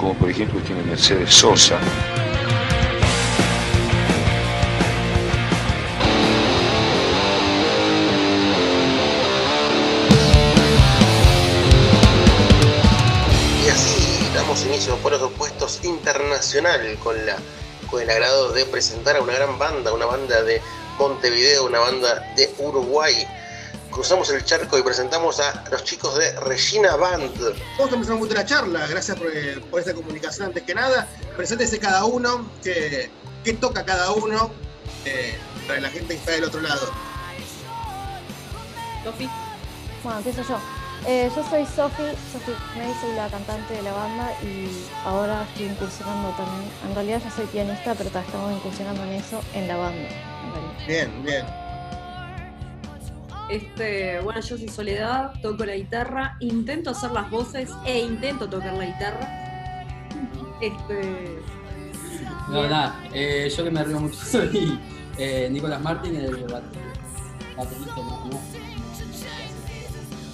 como 0.00 0.14
por 0.14 0.30
ejemplo 0.30 0.58
tiene 0.62 0.82
Mercedes 0.82 1.34
Sosa. 1.34 1.78
Y 13.62 13.68
así 13.68 14.26
damos 14.34 14.64
inicio 14.64 14.96
por 14.96 15.12
los 15.12 15.20
opuestos 15.20 15.84
internacional 15.84 16.96
con 17.04 17.26
la 17.26 17.36
con 17.90 18.00
el 18.00 18.08
agrado 18.08 18.52
de 18.52 18.64
presentar 18.66 19.16
a 19.16 19.20
una 19.20 19.34
gran 19.34 19.58
banda, 19.58 19.92
una 19.92 20.06
banda 20.06 20.42
de 20.44 20.62
Montevideo, 20.98 21.66
una 21.66 21.80
banda 21.80 22.32
de 22.36 22.48
Uruguay. 22.58 23.26
Cruzamos 23.90 24.30
el 24.30 24.44
charco 24.44 24.78
y 24.78 24.82
presentamos 24.82 25.40
a 25.40 25.64
los 25.70 25.82
chicos 25.84 26.16
de 26.16 26.32
Regina 26.40 26.96
Band. 26.96 27.32
Vamos 27.76 27.92
a 27.92 27.94
empezar 27.94 28.14
un 28.14 28.20
poquito 28.20 28.34
la 28.36 28.46
charla, 28.46 28.86
gracias 28.86 29.18
por, 29.18 29.28
eh, 29.34 29.60
por 29.70 29.80
esta 29.80 29.94
comunicación 29.94 30.46
antes 30.48 30.62
que 30.62 30.74
nada. 30.74 31.08
Preséntese 31.36 31.78
cada 31.78 32.04
uno, 32.04 32.46
qué, 32.62 33.10
qué 33.44 33.52
toca 33.54 33.84
cada 33.84 34.12
uno, 34.12 34.50
eh, 35.04 35.36
para 35.66 35.80
la 35.80 35.88
gente 35.90 36.08
que 36.14 36.20
está 36.20 36.32
del 36.32 36.44
otro 36.44 36.60
lado. 36.60 36.88
Sofi. 39.04 39.28
Bueno, 40.04 40.18
empiezo 40.18 40.42
yo. 40.48 40.58
Eh, 41.06 41.30
yo 41.34 41.42
soy 41.48 41.64
Sofi, 41.64 42.02
Sofi 42.32 42.52
May, 42.76 42.94
soy 43.00 43.14
la 43.16 43.28
cantante 43.28 43.72
de 43.74 43.82
la 43.82 43.92
banda 43.92 44.32
y 44.42 44.70
ahora 45.04 45.42
estoy 45.50 45.66
incursionando 45.66 46.28
también. 46.36 46.70
En 46.88 46.94
realidad 46.94 47.22
yo 47.24 47.30
soy 47.34 47.46
pianista, 47.46 47.94
pero 47.94 48.10
ta- 48.10 48.20
estamos 48.20 48.52
incursionando 48.52 49.02
en 49.04 49.12
eso 49.14 49.40
en 49.54 49.66
la 49.66 49.76
banda. 49.76 50.08
en. 50.08 50.86
Bien, 50.86 51.22
bien. 51.24 51.59
Este, 53.50 54.20
bueno, 54.20 54.40
yo 54.40 54.56
soy 54.56 54.68
Soledad, 54.68 55.32
toco 55.42 55.64
la 55.64 55.74
guitarra, 55.74 56.36
intento 56.40 56.90
hacer 56.90 57.10
las 57.10 57.28
voces 57.30 57.68
e 57.84 57.98
intento 57.98 58.48
tocar 58.48 58.74
la 58.74 58.84
guitarra. 58.84 59.28
Este. 60.60 61.40
No, 62.48 62.68
nada, 62.68 63.00
eh, 63.12 63.52
yo 63.54 63.64
que 63.64 63.70
me 63.70 63.82
río 63.82 63.98
mucho 64.00 64.16
soy 64.24 64.78
eh, 65.18 65.48
Nicolás 65.50 65.80
Martín, 65.80 66.14
el 66.16 66.46
bat- 66.46 66.62
baterista. 67.56 67.94
¿no? 67.96 68.24
¿no? 68.26 68.40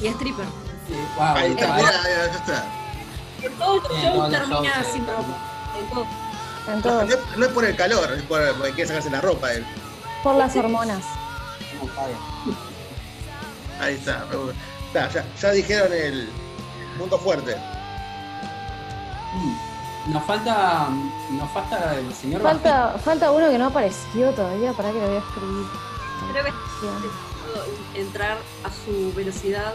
Y 0.00 0.06
stripper. 0.08 0.44
Sí, 0.86 0.94
wow, 1.16 1.24
Ahí 1.36 1.48
y 1.48 1.52
está, 1.52 1.80
ya 1.80 2.26
está. 2.26 2.64
En 3.42 3.52
todos 3.54 3.82
los 3.88 3.92
shows 4.02 4.16
los 4.16 4.30
termina 4.30 4.84
sin 4.84 5.06
ropa. 5.06 5.38
En 5.78 6.82
todo. 6.82 7.00
En 7.02 7.08
No, 7.40 7.46
es- 7.46 7.52
por 7.52 7.64
el 7.64 7.76
calor, 7.76 8.12
es 8.12 8.22
por, 8.24 8.40
porque 8.56 8.72
quiere 8.72 8.88
sacarse 8.88 9.08
la 9.10 9.20
ropa 9.22 9.52
él. 9.52 9.64
por 10.22 10.34
las 10.36 10.54
hormonas. 10.54 11.02
No. 11.82 12.35
Ahí 13.86 13.94
está. 13.94 14.24
me 14.30 14.36
gusta. 14.36 14.54
Está, 14.88 15.08
ya, 15.10 15.24
ya 15.40 15.50
dijeron 15.52 15.92
el 15.92 16.28
punto 16.98 17.18
fuerte. 17.18 17.56
Mm, 19.34 20.12
Nos 20.12 20.24
falta, 20.24 20.88
nos 21.32 21.50
falta 21.50 21.96
el 21.98 22.14
señor 22.14 22.40
Falta, 22.42 22.96
falta 23.04 23.30
uno 23.32 23.50
que 23.50 23.58
no 23.58 23.66
apareció 23.66 24.30
todavía, 24.30 24.72
para 24.72 24.90
que 24.92 24.98
lo 25.00 25.06
voy 25.08 25.16
a 25.16 25.18
escribir. 25.20 25.66
Creo 26.32 26.44
que 26.44 26.52
puedo 26.52 27.64
entrar 27.94 28.38
a 28.64 28.70
su 28.84 29.12
velocidad. 29.14 29.74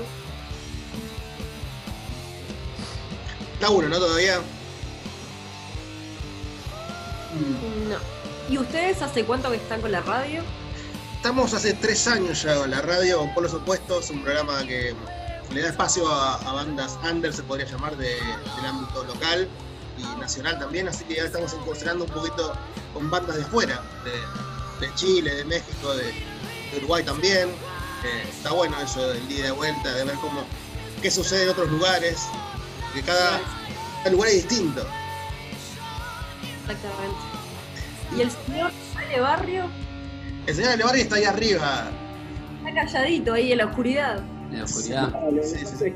Está 3.53 3.69
uno, 3.69 3.87
¿no? 3.89 3.97
Todavía. 3.99 4.37
No. 7.89 7.97
¿Y 8.49 8.57
ustedes 8.57 9.01
hace 9.01 9.23
cuánto 9.23 9.49
que 9.51 9.57
están 9.57 9.81
con 9.81 9.91
la 9.91 10.01
radio? 10.01 10.41
Estamos 11.21 11.53
hace 11.53 11.75
tres 11.75 12.07
años 12.07 12.41
ya 12.41 12.55
con 12.55 12.71
la 12.71 12.81
radio, 12.81 13.19
con 13.19 13.31
Polos 13.35 13.53
Opuestos, 13.53 14.09
un 14.09 14.23
programa 14.23 14.65
que 14.65 14.95
le 15.53 15.61
da 15.61 15.69
espacio 15.69 16.11
a, 16.11 16.37
bandas 16.51 16.97
under, 17.07 17.31
se 17.31 17.43
podría 17.43 17.67
llamar, 17.67 17.95
de- 17.95 18.15
del 18.15 18.65
ámbito 18.67 19.03
local 19.03 19.47
y 19.99 20.19
nacional 20.19 20.57
también, 20.57 20.87
así 20.87 21.03
que 21.03 21.17
ya 21.17 21.25
estamos 21.25 21.53
incursionando 21.53 22.05
un 22.05 22.09
poquito 22.09 22.53
con 22.95 23.11
bandas 23.11 23.35
de 23.35 23.45
fuera, 23.45 23.83
de, 24.79 24.95
Chile, 24.95 25.35
de 25.35 25.45
México, 25.45 25.93
de, 25.93 26.11
Uruguay 26.77 27.03
también. 27.03 27.49
Eh, 28.03 28.27
está 28.27 28.51
bueno 28.53 28.75
eso 28.81 29.09
del 29.09 29.27
día 29.27 29.43
de 29.45 29.51
vuelta, 29.51 29.93
de 29.93 30.05
ver 30.05 30.15
cómo 30.15 30.43
qué 31.03 31.11
sucede 31.11 31.43
en 31.43 31.49
otros 31.49 31.69
lugares, 31.69 32.19
que 32.95 33.03
cada, 33.03 33.39
cada 33.99 34.09
lugar 34.09 34.29
es 34.29 34.47
distinto. 34.47 34.83
Exactamente. 36.61 37.19
¿Y 38.17 38.21
el 38.21 38.31
señor 38.31 38.71
Ale 38.97 39.19
Barrio? 39.19 39.90
El 40.47 40.55
señor 40.55 40.71
Alevarri 40.71 41.01
está 41.01 41.15
ahí 41.15 41.25
arriba. 41.25 41.91
Está 42.65 42.73
calladito 42.73 43.33
ahí 43.33 43.51
en 43.51 43.57
la 43.59 43.65
oscuridad. 43.65 44.17
en 44.51 44.57
la 44.57 44.63
oscuridad. 44.63 45.13
Sí, 45.43 45.65
sí, 45.65 45.75
sí. 45.77 45.93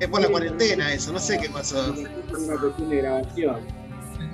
Es 0.00 0.08
por 0.08 0.20
la 0.20 0.28
cuarentena 0.28 0.92
eso, 0.92 1.12
no 1.12 1.18
sé 1.18 1.38
qué 1.38 1.48
pasó. 1.48 1.92
una 1.92 2.56
cuestión 2.58 2.90
de 2.90 2.96
grabación. 2.96 3.60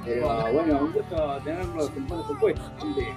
Pero 0.04 0.53
bueno, 0.53 0.78
un 0.80 0.92
gusto 0.92 1.41
tenerlos 1.44 1.91
en 1.97 2.09
supuestos. 2.09 2.72
gente. 2.78 3.09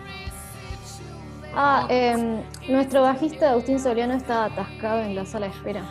Ah, 1.56 1.86
em, 1.90 2.42
nuestro 2.68 3.04
bajista 3.04 3.52
Agustín 3.52 3.80
Soliano 3.80 4.16
está 4.16 4.46
atascado 4.46 5.02
en 5.02 5.16
la 5.16 5.26
sala 5.26 5.48
de 5.48 5.54
espera. 5.54 5.84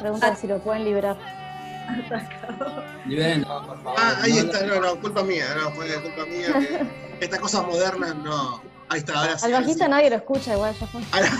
Pregunta 0.00 0.36
si 0.36 0.46
lo 0.46 0.58
pueden 0.58 0.84
liberar. 0.84 1.16
Liberen, 3.06 3.44
por 3.44 3.82
favor. 3.82 3.94
Ah, 3.98 4.18
ahí 4.22 4.32
no 4.32 4.38
está, 4.40 4.66
no, 4.66 4.80
no, 4.80 5.00
culpa 5.00 5.22
mía, 5.22 5.44
no, 5.60 5.70
fue 5.72 5.86
culpa 6.02 6.24
mía 6.26 6.48
que 7.18 7.24
estas 7.24 7.40
cosas 7.40 7.66
modernas 7.66 8.14
no. 8.16 8.73
Ahí 8.88 8.98
está, 9.00 9.20
ahora 9.20 9.38
sí. 9.38 9.46
Al 9.46 9.52
bajista 9.52 9.84
sí. 9.84 9.90
nadie 9.90 10.10
lo 10.10 10.16
escucha, 10.16 10.54
igual 10.54 10.74
ya 10.78 10.86
fue. 10.86 11.02
Ahora, 11.12 11.30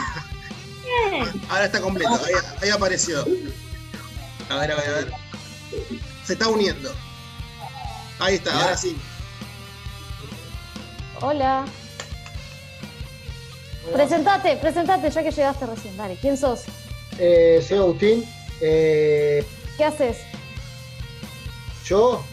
ahora 1.48 1.64
está 1.64 1.80
completo, 1.80 2.14
ahí, 2.14 2.34
ahí 2.62 2.70
apareció. 2.70 3.24
A 4.48 4.56
ver, 4.56 4.72
a 4.72 4.76
ver, 4.76 4.88
a 4.88 4.92
ver. 4.92 5.12
Se 6.24 6.34
está 6.34 6.48
uniendo. 6.48 6.92
Ahí 8.18 8.36
está, 8.36 8.54
ahora 8.54 8.76
sí. 8.76 8.96
Hola. 11.20 11.64
Presentate, 13.92 14.56
presentate, 14.56 15.10
ya 15.10 15.22
que 15.22 15.30
llegaste 15.30 15.66
recién. 15.66 15.96
Dale, 15.96 16.16
¿quién 16.20 16.36
sos? 16.36 16.62
Eh, 17.18 17.64
soy 17.66 17.78
Agustín. 17.78 18.24
Eh, 18.60 19.46
¿Qué 19.76 19.84
haces? 19.84 20.18
yo 21.84 22.24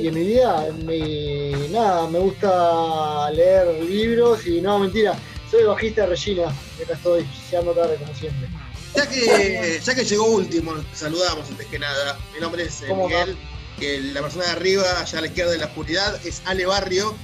y 0.00 0.08
en 0.08 0.14
mi 0.14 0.24
vida, 0.24 0.66
en 0.68 0.86
mi- 0.86 1.68
nada, 1.68 2.08
me 2.08 2.18
gusta 2.18 3.30
leer 3.32 3.82
libros 3.84 4.46
y 4.46 4.60
no, 4.60 4.78
mentira. 4.78 5.14
Soy 5.50 5.64
bajista 5.64 6.02
de 6.02 6.06
Regina. 6.08 6.44
y 6.78 6.82
Acá 6.82 6.94
estoy, 6.94 7.26
llegando 7.50 7.72
tarde 7.72 7.96
como 7.96 8.14
siempre. 8.14 8.48
Ya 8.96 9.08
que, 9.08 9.80
ya 9.84 9.94
que 9.94 10.04
llegó 10.04 10.26
último, 10.26 10.72
saludamos 10.94 11.48
antes 11.50 11.66
que 11.66 11.78
nada. 11.78 12.18
Mi 12.34 12.40
nombre 12.40 12.64
es 12.64 12.82
eh. 12.82 12.94
Miguel, 12.94 13.36
que 13.78 14.00
la 14.00 14.20
persona 14.22 14.44
de 14.46 14.50
arriba, 14.50 14.84
allá 15.00 15.18
a 15.18 15.20
la 15.20 15.26
izquierda 15.26 15.52
de 15.52 15.58
la 15.58 15.66
oscuridad, 15.66 16.26
es 16.26 16.42
Ale 16.46 16.66
Barrio, 16.66 17.14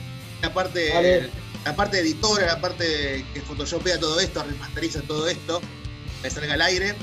la 0.43 0.53
parte, 0.53 0.93
Ale. 0.93 1.31
la 1.65 1.75
parte 1.77 1.99
editora, 2.01 2.47
la 2.47 2.61
parte 2.61 3.25
que 3.35 3.41
photoshopea 3.43 3.99
todo 3.99 4.19
esto, 4.21 4.43
remasteriza 4.43 5.01
todo 5.03 5.29
esto, 5.29 5.61
que 6.23 6.31
salga 6.31 6.55
al 6.55 6.63
aire. 6.63 6.95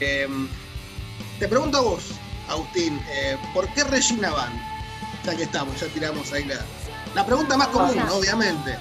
Eh, 0.00 0.28
te 1.38 1.48
pregunto 1.48 1.78
a 1.78 1.80
vos, 1.82 2.02
Agustín, 2.48 3.00
eh, 3.10 3.36
¿por 3.54 3.72
qué 3.74 3.82
Regina 3.84 4.30
Band? 4.30 4.60
Ya 5.26 5.34
que 5.36 5.42
estamos, 5.42 5.78
ya 5.80 5.86
tiramos 5.88 6.32
ahí 6.32 6.44
la, 6.44 6.54
la 7.14 7.26
pregunta 7.26 7.56
más 7.56 7.68
común, 7.68 7.98
obviamente. 8.12 8.76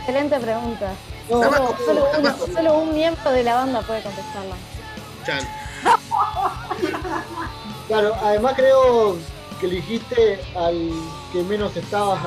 Excelente 0.00 0.38
pregunta. 0.40 0.92
No, 1.30 1.42
Solo, 1.84 2.06
común, 2.10 2.88
un 2.88 2.94
miembro 2.94 3.30
de 3.30 3.42
la 3.44 3.54
banda 3.54 3.80
puede 3.82 4.02
contestarla. 4.02 4.56
Chan. 5.24 5.48
Claro, 7.88 8.16
además 8.20 8.54
creo 8.56 9.16
que 9.60 9.66
elegiste 9.66 10.40
al 10.56 10.90
que 11.32 11.42
menos 11.44 11.76
estaba 11.76 12.18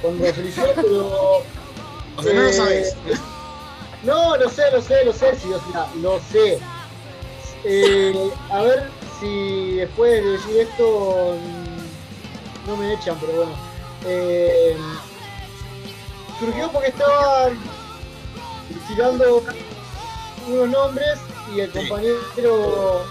cuando 0.00 0.24
eligió, 0.24 0.64
pero. 0.76 1.42
O 2.16 2.22
sea, 2.22 2.32
no 2.34 2.40
lo 2.42 2.48
Eh, 2.48 2.52
sabés. 2.52 2.96
No, 4.04 4.36
lo 4.36 4.48
sé, 4.48 4.62
lo 4.72 4.80
sé, 4.80 5.04
lo 5.04 5.12
sé, 5.12 5.36
sí, 5.36 5.48
o 5.52 5.72
sea, 5.72 5.86
lo 6.00 6.18
sé. 6.20 6.58
Eh, 7.64 8.30
a 8.50 8.62
ver 8.62 8.90
si 9.20 9.72
después 9.74 10.24
de 10.24 10.30
decir 10.30 10.60
esto 10.60 11.36
no 12.70 12.76
me 12.76 12.94
echan, 12.94 13.16
pero 13.20 13.32
bueno. 13.32 13.52
Eh, 14.06 14.76
surgió 16.38 16.70
porque 16.70 16.88
estaban 16.88 17.58
tirando 18.88 19.42
unos 20.48 20.68
nombres 20.68 21.18
y 21.54 21.60
el 21.60 21.70
compañero 21.70 23.04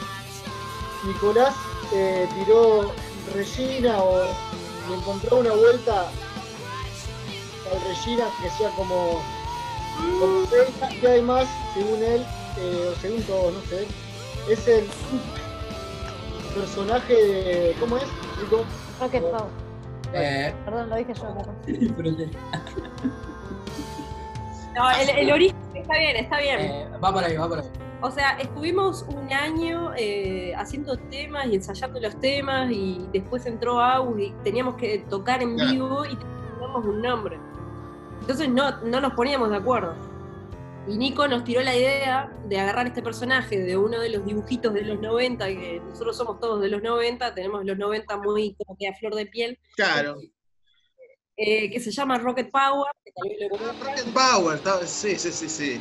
Nicolás 1.05 1.53
eh, 1.93 2.27
tiró 2.33 2.91
Regina 3.35 4.01
o 4.01 4.23
le 4.89 4.95
encontró 4.95 5.37
una 5.37 5.51
vuelta 5.51 6.07
al 7.71 7.81
Regina 7.87 8.25
que 8.41 8.49
sea 8.49 8.69
como, 8.71 9.21
como 10.19 10.43
y 11.01 11.05
además, 11.05 11.47
según 11.75 12.01
él, 12.01 12.25
eh, 12.57 12.91
o 12.91 13.01
según 13.01 13.21
todos, 13.23 13.53
no 13.53 13.61
sé, 13.69 13.87
es 14.49 14.67
el 14.67 14.87
personaje 16.55 17.13
de. 17.13 17.75
¿Cómo 17.79 17.97
es? 17.97 18.05
Nico? 18.41 18.65
Rocket 18.99 19.23
Power. 19.23 19.43
Eh, 20.13 20.53
Perdón, 20.65 20.89
lo 20.89 20.95
dije 20.95 21.13
yo, 21.13 21.35
pero. 21.97 22.11
No, 24.75 24.91
el, 24.91 25.09
el 25.09 25.31
origen 25.31 25.55
está 25.75 25.97
bien, 25.97 26.15
está 26.15 26.39
bien. 26.39 26.59
eh, 26.59 26.87
va 27.03 27.11
por 27.13 27.23
ahí, 27.23 27.35
va 27.37 27.47
por 27.47 27.59
ahí. 27.59 27.65
O 28.01 28.09
sea, 28.11 28.37
estuvimos 28.39 29.05
un 29.09 29.31
año 29.33 29.91
eh, 29.97 30.53
haciendo 30.55 30.95
temas 30.97 31.47
y 31.47 31.55
ensayando 31.55 31.99
los 31.99 32.15
temas 32.21 32.71
y 32.71 33.05
después 33.11 33.45
entró 33.45 33.79
Agus 33.81 34.17
y 34.21 34.31
teníamos 34.43 34.75
que 34.75 34.99
tocar 35.09 35.41
en 35.43 35.55
Claro. 35.55 35.71
vivo 35.71 36.05
y 36.05 36.15
teníamos 36.15 36.85
un 36.85 37.01
nombre. 37.01 37.37
Entonces 38.21 38.47
no, 38.47 38.71
no 38.83 39.01
nos 39.01 39.13
poníamos 39.13 39.49
de 39.49 39.57
acuerdo. 39.57 39.95
Y 40.89 40.97
Nico 40.97 41.27
nos 41.27 41.43
tiró 41.43 41.61
la 41.61 41.75
idea 41.75 42.31
de 42.47 42.59
agarrar 42.59 42.87
este 42.87 43.03
personaje 43.03 43.59
de 43.59 43.77
uno 43.77 43.99
de 43.99 44.09
los 44.09 44.25
dibujitos 44.25 44.73
de 44.73 44.81
los 44.81 44.99
90, 44.99 45.45
que 45.47 45.81
nosotros 45.85 46.17
somos 46.17 46.39
todos 46.39 46.61
de 46.61 46.69
los 46.69 46.81
90, 46.81 47.35
tenemos 47.35 47.63
los 47.63 47.77
90 47.77 48.17
muy 48.17 48.55
como 48.55 48.75
que 48.77 48.87
a 48.87 48.95
flor 48.95 49.13
de 49.13 49.27
piel, 49.27 49.59
Claro. 49.75 50.17
eh, 51.37 51.69
que 51.69 51.79
se 51.79 51.91
llama 51.91 52.17
Rocket 52.17 52.49
Power, 52.49 52.91
que 53.05 53.11
tal 53.11 53.29
vez 53.29 53.37
lo 53.41 53.49
conozcan. 53.49 53.87
Rocket 53.87 54.13
Power, 54.13 54.87
sí, 54.87 55.15
sí, 55.19 55.31
sí. 55.31 55.47
sí. 55.47 55.79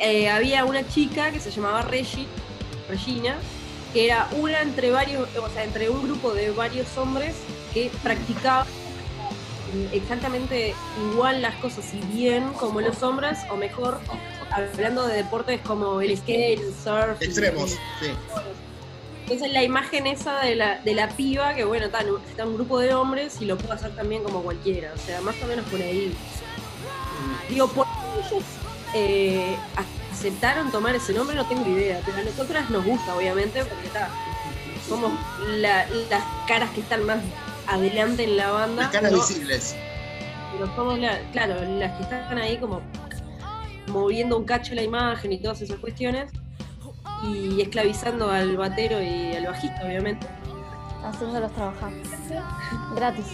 eh, 0.00 0.28
había 0.28 0.64
una 0.64 0.86
chica 0.88 1.30
que 1.30 1.38
se 1.38 1.50
llamaba 1.52 1.82
Regi, 1.82 2.26
Regina, 2.88 3.38
que 3.92 4.06
era 4.06 4.28
una 4.38 4.60
entre 4.60 4.90
varios, 4.90 5.28
o 5.36 5.48
sea, 5.50 5.62
entre 5.62 5.88
un 5.88 6.02
grupo 6.02 6.34
de 6.34 6.50
varios 6.50 6.98
hombres 6.98 7.36
que 7.72 7.90
practicaban 8.02 8.66
exactamente 9.92 10.74
igual 11.12 11.42
las 11.42 11.54
cosas 11.56 11.92
y 11.94 12.00
bien 12.14 12.52
como 12.54 12.80
los 12.80 13.02
hombres, 13.02 13.38
o 13.50 13.56
mejor, 13.56 13.98
hablando 14.50 15.06
de 15.06 15.16
deportes 15.16 15.60
como 15.62 16.00
el 16.00 16.16
skate, 16.16 16.60
el 16.60 16.74
surf. 16.74 17.20
y- 17.20 17.24
Extremos, 17.24 17.70
sí. 18.00 18.10
Entonces 19.22 19.50
la 19.52 19.64
imagen 19.64 20.06
esa 20.06 20.38
de 20.40 20.54
la, 20.54 20.78
de 20.78 20.94
la 20.94 21.08
piba, 21.08 21.54
que 21.54 21.64
bueno, 21.64 21.86
está, 21.86 22.00
en 22.02 22.10
un- 22.10 22.22
está 22.28 22.46
un 22.46 22.54
grupo 22.54 22.78
de 22.78 22.94
hombres 22.94 23.40
y 23.40 23.44
lo 23.44 23.58
puede 23.58 23.74
hacer 23.74 23.94
también 23.96 24.22
como 24.22 24.42
cualquiera, 24.42 24.92
o 24.94 24.98
sea, 24.98 25.20
más 25.20 25.34
o 25.42 25.46
menos 25.46 25.64
por 25.66 25.80
ahí. 25.80 26.14
Digo, 27.48 27.66
por 27.68 27.86
qué 27.86 28.26
ellos 28.28 28.44
eh, 28.94 29.56
aceptaron 30.12 30.70
tomar 30.70 30.94
ese 30.94 31.12
nombre, 31.12 31.34
no 31.36 31.44
tengo 31.46 31.68
idea, 31.68 32.00
pero 32.06 32.18
a 32.18 32.22
nosotras 32.22 32.70
nos 32.70 32.84
gusta, 32.84 33.16
obviamente, 33.16 33.64
porque 33.64 33.86
está, 33.88 34.08
somos 34.88 35.12
la- 35.56 35.86
las 36.08 36.22
caras 36.46 36.70
que 36.70 36.80
están 36.80 37.04
más 37.04 37.18
adelante 37.68 38.24
en 38.24 38.36
la 38.36 38.50
banda. 38.50 38.82
Las 38.82 38.92
caras 38.92 39.12
¿no? 39.12 39.18
visibles. 39.18 39.76
pero 40.52 40.74
somos 40.76 40.98
la- 40.98 41.18
claro, 41.32 41.56
las 41.78 41.92
que 41.96 42.02
están 42.04 42.38
ahí 42.38 42.56
como 42.58 42.80
moviendo 43.88 44.36
un 44.36 44.44
cacho 44.44 44.74
la 44.74 44.82
imagen 44.82 45.32
y 45.32 45.38
todas 45.38 45.60
esas 45.62 45.78
cuestiones 45.78 46.30
y 47.24 47.60
esclavizando 47.60 48.30
al 48.30 48.56
batero 48.56 49.00
y 49.02 49.34
al 49.34 49.46
bajista, 49.46 49.82
obviamente. 49.84 50.26
Haciéndolos 51.04 51.52
trabajar. 51.52 51.92
Gratis. 52.94 53.24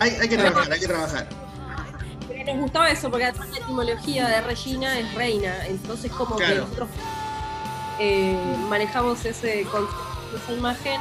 Hay, 0.00 0.10
hay 0.10 0.28
que 0.28 0.36
trabajar, 0.36 0.72
hay 0.72 0.80
que 0.80 0.86
trabajar. 0.86 1.28
Pero 2.28 2.52
nos 2.52 2.62
gustaba 2.62 2.90
eso, 2.90 3.10
porque 3.10 3.24
además 3.26 3.48
la 3.50 3.58
etimología 3.58 4.28
de 4.28 4.40
Regina 4.42 4.98
es 4.98 5.14
reina, 5.14 5.66
entonces 5.66 6.10
como 6.12 6.36
que 6.36 6.44
Claro. 6.44 6.60
nosotros 6.62 6.88
eh, 7.98 8.36
manejamos 8.68 9.24
ese 9.24 9.62
concepto, 9.64 10.36
esa 10.36 10.52
imagen, 10.52 11.00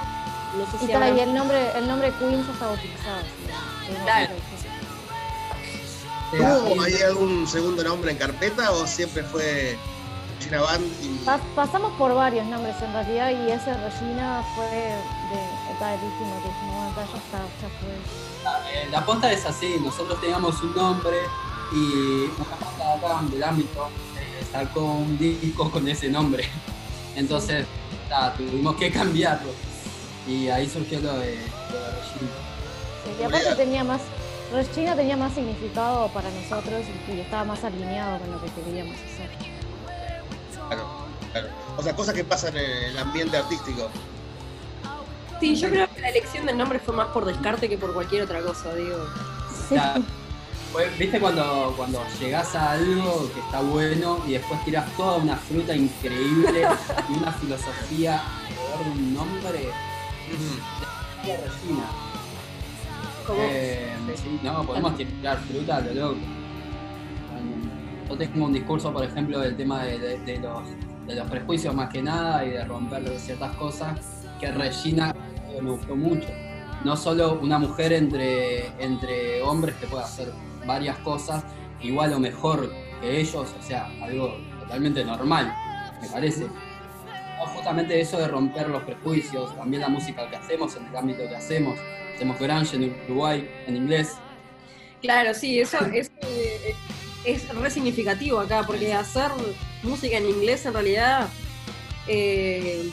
no 0.57 0.65
sé 0.71 0.77
Y 0.83 0.88
si 0.88 0.94
para, 0.94 1.07
y 1.07 1.12
habrán- 1.12 1.30
el 1.30 1.33
nombre, 1.36 1.71
el 1.77 1.88
nombre 1.88 2.13
Queen 2.19 2.45
ya 2.45 2.51
está 2.54 2.71
utilizado. 2.71 3.21
sí. 3.21 3.94
Claro. 4.04 4.33
¿Tuvo 6.31 6.81
ahí 6.81 6.95
algún 7.04 7.48
segundo 7.48 7.83
nombre 7.83 8.12
en 8.12 8.18
carpeta 8.18 8.71
o 8.71 8.86
siempre 8.86 9.24
fue 9.24 9.77
Gina 10.42 10.59
Band 10.62 10.83
y 11.01 11.25
Pas- 11.25 11.39
pasamos 11.56 11.94
por 11.94 12.13
varios 12.13 12.45
nombres 12.48 12.75
en 12.81 12.92
realidad 12.92 13.30
y 13.31 13.50
ese 13.51 13.74
Regina 13.74 14.44
fue 14.56 14.65
de 14.65 15.71
está 15.71 15.94
el 15.94 16.01
último 16.04 16.36
que 16.42 16.50
dijimos, 16.50 16.95
ya 16.95 17.04
está, 17.04 17.39
ya 17.62 17.69
fue. 17.80 18.81
Eh, 18.81 18.88
la 18.92 19.06
posta 19.06 19.31
es 19.31 19.45
así, 19.45 19.77
nosotros 19.83 20.19
teníamos 20.19 20.62
un 20.62 20.75
nombre 20.75 21.18
y 21.71 22.25
una 22.25 22.57
banda 22.59 22.86
de 22.86 23.06
acá 23.15 23.21
del 23.31 23.44
ámbito 23.44 23.88
eh, 24.18 24.45
sacó 24.51 24.81
un 24.81 25.18
disco 25.18 25.71
con 25.71 25.88
ese 25.88 26.09
nombre. 26.09 26.50
Entonces, 27.15 27.65
ta, 28.09 28.33
tuvimos 28.33 28.75
que 28.75 28.92
cambiarlo. 28.92 29.50
Y 30.28 30.50
ahí 30.50 30.70
surgió 30.70 31.00
lo 31.00 31.14
de, 31.20 31.36
lo 31.72 31.80
de 31.80 31.92
Regina. 31.92 32.32
Sí, 33.06 33.12
y 33.20 33.24
aparte 33.24 33.56
tenía 33.56 33.84
más, 33.84 34.02
Regina 34.54 34.96
tenía 34.96 35.16
más 35.18 35.34
significado 35.34 36.08
para 36.10 36.30
nosotros 36.30 36.82
y, 37.08 37.12
y 37.14 37.20
estaba 37.22 37.44
más 37.46 37.64
alineado 37.64 38.20
con 38.20 38.32
lo 38.32 38.42
que 38.44 38.52
queríamos 38.62 38.96
hacer. 38.96 39.30
Claro, 40.68 40.88
claro. 41.32 41.48
O 41.78 41.84
sea, 41.84 41.96
cosas 41.96 42.14
que 42.14 42.24
pasan 42.24 42.58
en 42.58 42.66
el 42.92 42.98
ambiente 42.98 43.38
artístico. 43.38 43.90
Sí, 45.40 45.56
yo 45.56 45.70
creo 45.70 45.88
que 45.94 46.02
la 46.02 46.10
elección 46.10 46.46
del 46.48 46.58
nombre 46.58 46.80
fue 46.80 46.96
más 46.96 47.08
por 47.10 47.24
descarte 47.24 47.70
que 47.70 47.78
por 47.78 47.94
cualquier 47.94 48.24
otra 48.24 48.42
cosa, 48.42 48.74
digo. 48.74 48.98
Ya, 49.70 49.96
fue- 50.74 50.90
¿Viste 50.98 51.20
cuando, 51.20 51.74
cuando 51.78 52.04
llegás 52.20 52.56
a 52.56 52.72
algo 52.72 53.30
que 53.34 53.40
está 53.40 53.62
bueno 53.62 54.20
y 54.28 54.32
después 54.34 54.64
tirás 54.66 54.90
toda 54.98 55.18
una 55.18 55.36
fruta 55.38 55.76
increíble 55.76 56.68
y 57.10 57.14
una 57.18 57.32
filosofía 57.40 58.22
alrededor 58.48 58.84
de 58.86 58.92
un 58.92 59.14
nombre? 59.14 59.70
¿Cómo? 63.26 63.40
Eh, 63.42 63.94
no, 64.44 64.64
podemos 64.64 64.96
tirar 64.96 65.38
fruta 65.40 65.82
lo 65.82 65.94
loco. 65.94 66.20
Yo 68.10 68.18
tengo 68.18 68.46
un 68.46 68.54
discurso, 68.54 68.94
por 68.94 69.04
ejemplo, 69.04 69.40
del 69.40 69.58
tema 69.58 69.84
de 69.84 70.40
los, 70.40 70.64
de 71.06 71.16
los 71.16 71.30
prejuicios 71.30 71.76
más 71.76 71.90
que 71.90 72.02
nada 72.02 72.46
y 72.46 72.52
de 72.52 72.64
romper 72.64 73.04
ciertas 73.20 73.54
cosas 73.58 74.00
que 74.40 74.50
Regina 74.52 75.14
me 75.62 75.72
gustó 75.72 75.96
mucho. 75.96 76.28
No 76.86 76.96
solo 76.96 77.40
una 77.42 77.60
mujer 77.60 77.92
entre, 77.92 78.68
entre 78.82 79.42
hombres 79.42 79.76
que 79.76 79.88
puede 79.88 80.04
hacer 80.04 80.32
varias 80.66 80.98
cosas 81.00 81.44
igual 81.82 82.14
o 82.14 82.20
mejor 82.20 82.72
que 83.02 83.20
ellos, 83.20 83.54
o 83.60 83.62
sea, 83.62 83.90
algo 84.02 84.36
totalmente 84.62 85.04
normal, 85.04 85.54
me 86.02 86.08
parece. 86.08 86.48
No, 87.38 87.45
justamente 87.48 88.00
eso 88.00 88.18
de 88.18 88.28
romper 88.28 88.68
los 88.69 88.83
prejuicios, 88.83 89.56
también 89.56 89.81
la 89.81 89.90
música 89.90 90.30
que 90.30 90.35
hacemos, 90.35 90.76
en 90.76 90.88
el 90.88 90.95
ámbito 90.95 91.28
que 91.28 91.35
hacemos. 91.35 91.80
Hacemos 92.16 92.40
grunge 92.40 92.76
en 92.76 92.95
Uruguay, 93.06 93.47
en 93.68 93.78
inglés. 93.78 94.14
Claro, 95.02 95.33
sí, 95.35 95.59
eso 95.59 95.78
es, 95.94 96.12
eh, 96.21 96.76
es 97.23 97.47
re 97.50 97.69
significativo 97.69 98.40
acá, 98.40 98.64
porque 98.66 98.94
hacer 98.94 99.30
música 99.83 100.18
en 100.18 100.28
inglés 100.28 100.66
en 100.66 100.73
realidad 100.73 101.28
eh, 102.07 102.90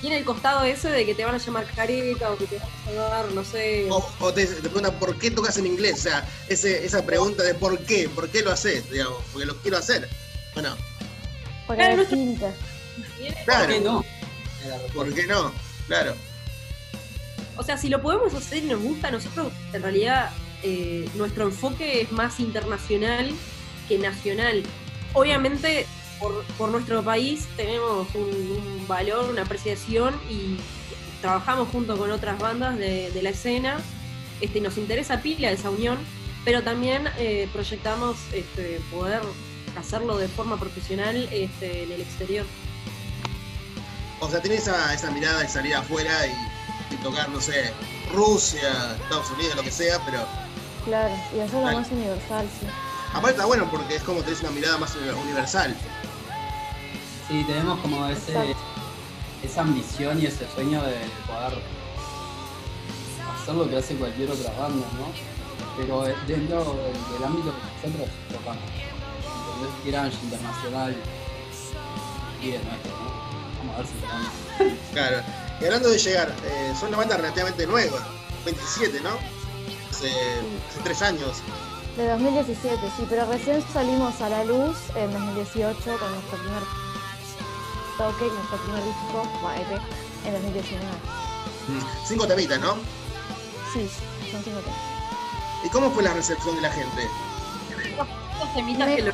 tiene 0.00 0.18
el 0.18 0.24
costado 0.24 0.62
ese 0.62 0.90
de 0.90 1.04
que 1.04 1.14
te 1.14 1.24
van 1.24 1.34
a 1.34 1.38
llamar 1.38 1.66
careca 1.74 2.30
o 2.30 2.36
que 2.36 2.46
te 2.46 2.58
van 2.58 2.98
a 2.98 3.08
dar, 3.08 3.32
no 3.32 3.42
sé. 3.42 3.88
O, 3.90 4.08
o 4.20 4.32
te, 4.32 4.46
te 4.46 4.60
preguntan 4.60 4.94
por 5.00 5.18
qué 5.18 5.30
tocas 5.32 5.58
en 5.58 5.66
inglés. 5.66 5.94
O 5.94 6.02
sea, 6.02 6.28
ese, 6.48 6.84
esa 6.84 7.04
pregunta 7.04 7.42
de 7.42 7.54
por 7.54 7.78
qué, 7.80 8.08
por 8.08 8.28
qué 8.28 8.42
lo 8.42 8.52
haces, 8.52 8.88
digamos, 8.90 9.18
porque 9.32 9.46
lo 9.46 9.56
quiero 9.56 9.78
hacer. 9.78 10.08
Bueno, 10.54 10.76
Porque 11.66 11.82
Claro. 11.82 12.04
Claro. 13.44 13.66
¿Por 13.66 13.74
qué 13.74 13.80
no? 13.80 14.04
¿Por 14.94 15.14
qué 15.14 15.26
no? 15.26 15.52
Claro. 15.86 16.14
O 17.56 17.62
sea, 17.62 17.76
si 17.76 17.88
lo 17.88 18.00
podemos 18.02 18.34
hacer 18.34 18.64
y 18.64 18.66
nos 18.66 18.80
gusta, 18.80 19.10
nosotros 19.10 19.52
en 19.72 19.82
realidad 19.82 20.30
eh, 20.62 21.08
nuestro 21.14 21.44
enfoque 21.44 22.02
es 22.02 22.12
más 22.12 22.40
internacional 22.40 23.32
que 23.88 23.98
nacional. 23.98 24.62
Obviamente, 25.12 25.86
por, 26.20 26.44
por 26.56 26.70
nuestro 26.70 27.02
país 27.02 27.46
tenemos 27.56 28.14
un, 28.14 28.24
un 28.24 28.86
valor, 28.86 29.30
una 29.30 29.42
apreciación 29.42 30.14
y 30.30 30.56
trabajamos 31.20 31.68
junto 31.68 31.96
con 31.96 32.10
otras 32.10 32.38
bandas 32.38 32.78
de, 32.78 33.10
de 33.10 33.22
la 33.22 33.30
escena. 33.30 33.78
Este, 34.40 34.60
nos 34.60 34.78
interesa 34.78 35.20
pila 35.20 35.50
esa 35.50 35.70
unión, 35.70 35.98
pero 36.44 36.62
también 36.62 37.08
eh, 37.18 37.48
proyectamos 37.52 38.16
este, 38.32 38.80
poder 38.92 39.20
hacerlo 39.76 40.16
de 40.16 40.28
forma 40.28 40.58
profesional 40.58 41.28
este, 41.32 41.82
en 41.84 41.92
el 41.92 42.00
exterior. 42.00 42.46
O 44.20 44.28
sea, 44.28 44.40
tiene 44.40 44.56
esa, 44.56 44.92
esa 44.94 45.10
mirada 45.10 45.40
de 45.40 45.48
salir 45.48 45.74
afuera 45.74 46.26
y, 46.26 46.94
y 46.94 46.96
tocar, 46.98 47.28
no 47.28 47.40
sé, 47.40 47.72
Rusia, 48.12 48.96
Estados 49.02 49.30
Unidos, 49.30 49.56
lo 49.56 49.62
que 49.62 49.70
sea, 49.70 49.98
pero 50.04 50.20
Claro, 50.84 51.14
y 51.36 51.40
hacerlo 51.40 51.62
Claro. 51.62 51.78
más 51.80 51.90
universal, 51.90 52.46
sí. 52.60 52.66
aparte 53.12 53.30
está 53.32 53.44
bueno 53.46 53.68
porque 53.70 53.96
es 53.96 54.02
como 54.02 54.22
tenés 54.22 54.40
una 54.40 54.50
mirada 54.50 54.78
más 54.78 54.94
universal. 54.96 55.76
Sí, 57.28 57.44
tenemos 57.46 57.78
como 57.80 58.06
ese, 58.06 58.32
Exacto. 58.32 58.56
esa 59.44 59.60
ambición 59.60 60.20
y 60.22 60.26
ese 60.26 60.46
sueño 60.54 60.82
de 60.82 60.94
poder 61.26 61.62
hacer 63.40 63.54
lo 63.54 63.68
que 63.68 63.76
hace 63.76 63.94
cualquier 63.96 64.30
otra 64.30 64.50
banda, 64.58 64.86
¿no? 64.98 65.12
Pero 65.76 66.06
eh, 66.08 66.14
dentro 66.26 66.64
del, 66.74 67.12
del 67.12 67.24
ámbito 67.24 67.52
que 67.82 67.88
nosotros 67.88 68.08
tocamos. 68.32 68.62
Entonces, 69.20 69.84
grunge 69.84 70.24
internacional 70.24 70.96
y 72.42 72.50
es 72.52 72.64
nuestro, 72.64 72.90
¿no? 72.92 73.17
Vamos 73.58 73.74
a 73.74 73.78
ver 73.78 73.86
si 73.86 73.94
llegamos. 74.00 74.78
Claro. 74.92 75.22
Y 75.60 75.64
hablando 75.64 75.90
de 75.90 75.98
llegar, 75.98 76.34
eh, 76.44 76.72
son 76.78 76.88
una 76.88 76.98
banda 76.98 77.16
relativamente 77.16 77.66
nueva. 77.66 77.98
27, 78.44 79.00
¿no? 79.00 79.10
Hace, 79.90 80.08
hace 80.08 80.80
tres 80.84 81.02
años. 81.02 81.38
De 81.96 82.08
2017, 82.08 82.78
sí, 82.96 83.06
pero 83.10 83.26
recién 83.26 83.62
salimos 83.72 84.20
a 84.20 84.28
la 84.28 84.44
luz 84.44 84.76
en 84.94 85.12
2018 85.12 85.74
con 85.98 86.12
nuestro 86.12 86.38
primer 86.38 86.62
toque, 87.98 88.24
nuestro 88.32 88.56
primer 88.58 88.84
disco, 88.84 89.22
EP, 89.56 89.80
en 90.26 90.32
2019. 90.34 90.86
Mm, 91.68 92.06
Cinco 92.06 92.26
temitas, 92.28 92.60
¿no? 92.60 92.74
Sí, 93.72 93.90
son 94.30 94.42
cinco 94.44 94.60
temas. 94.60 94.78
¿Y 95.64 95.68
cómo 95.70 95.90
fue 95.90 96.04
la 96.04 96.14
recepción 96.14 96.54
de 96.54 96.62
la 96.62 96.70
gente? 96.70 97.08
Estos 97.90 98.54
temitas 98.54 98.86
Me- 98.88 98.96
que 98.96 99.02
lo- 99.02 99.12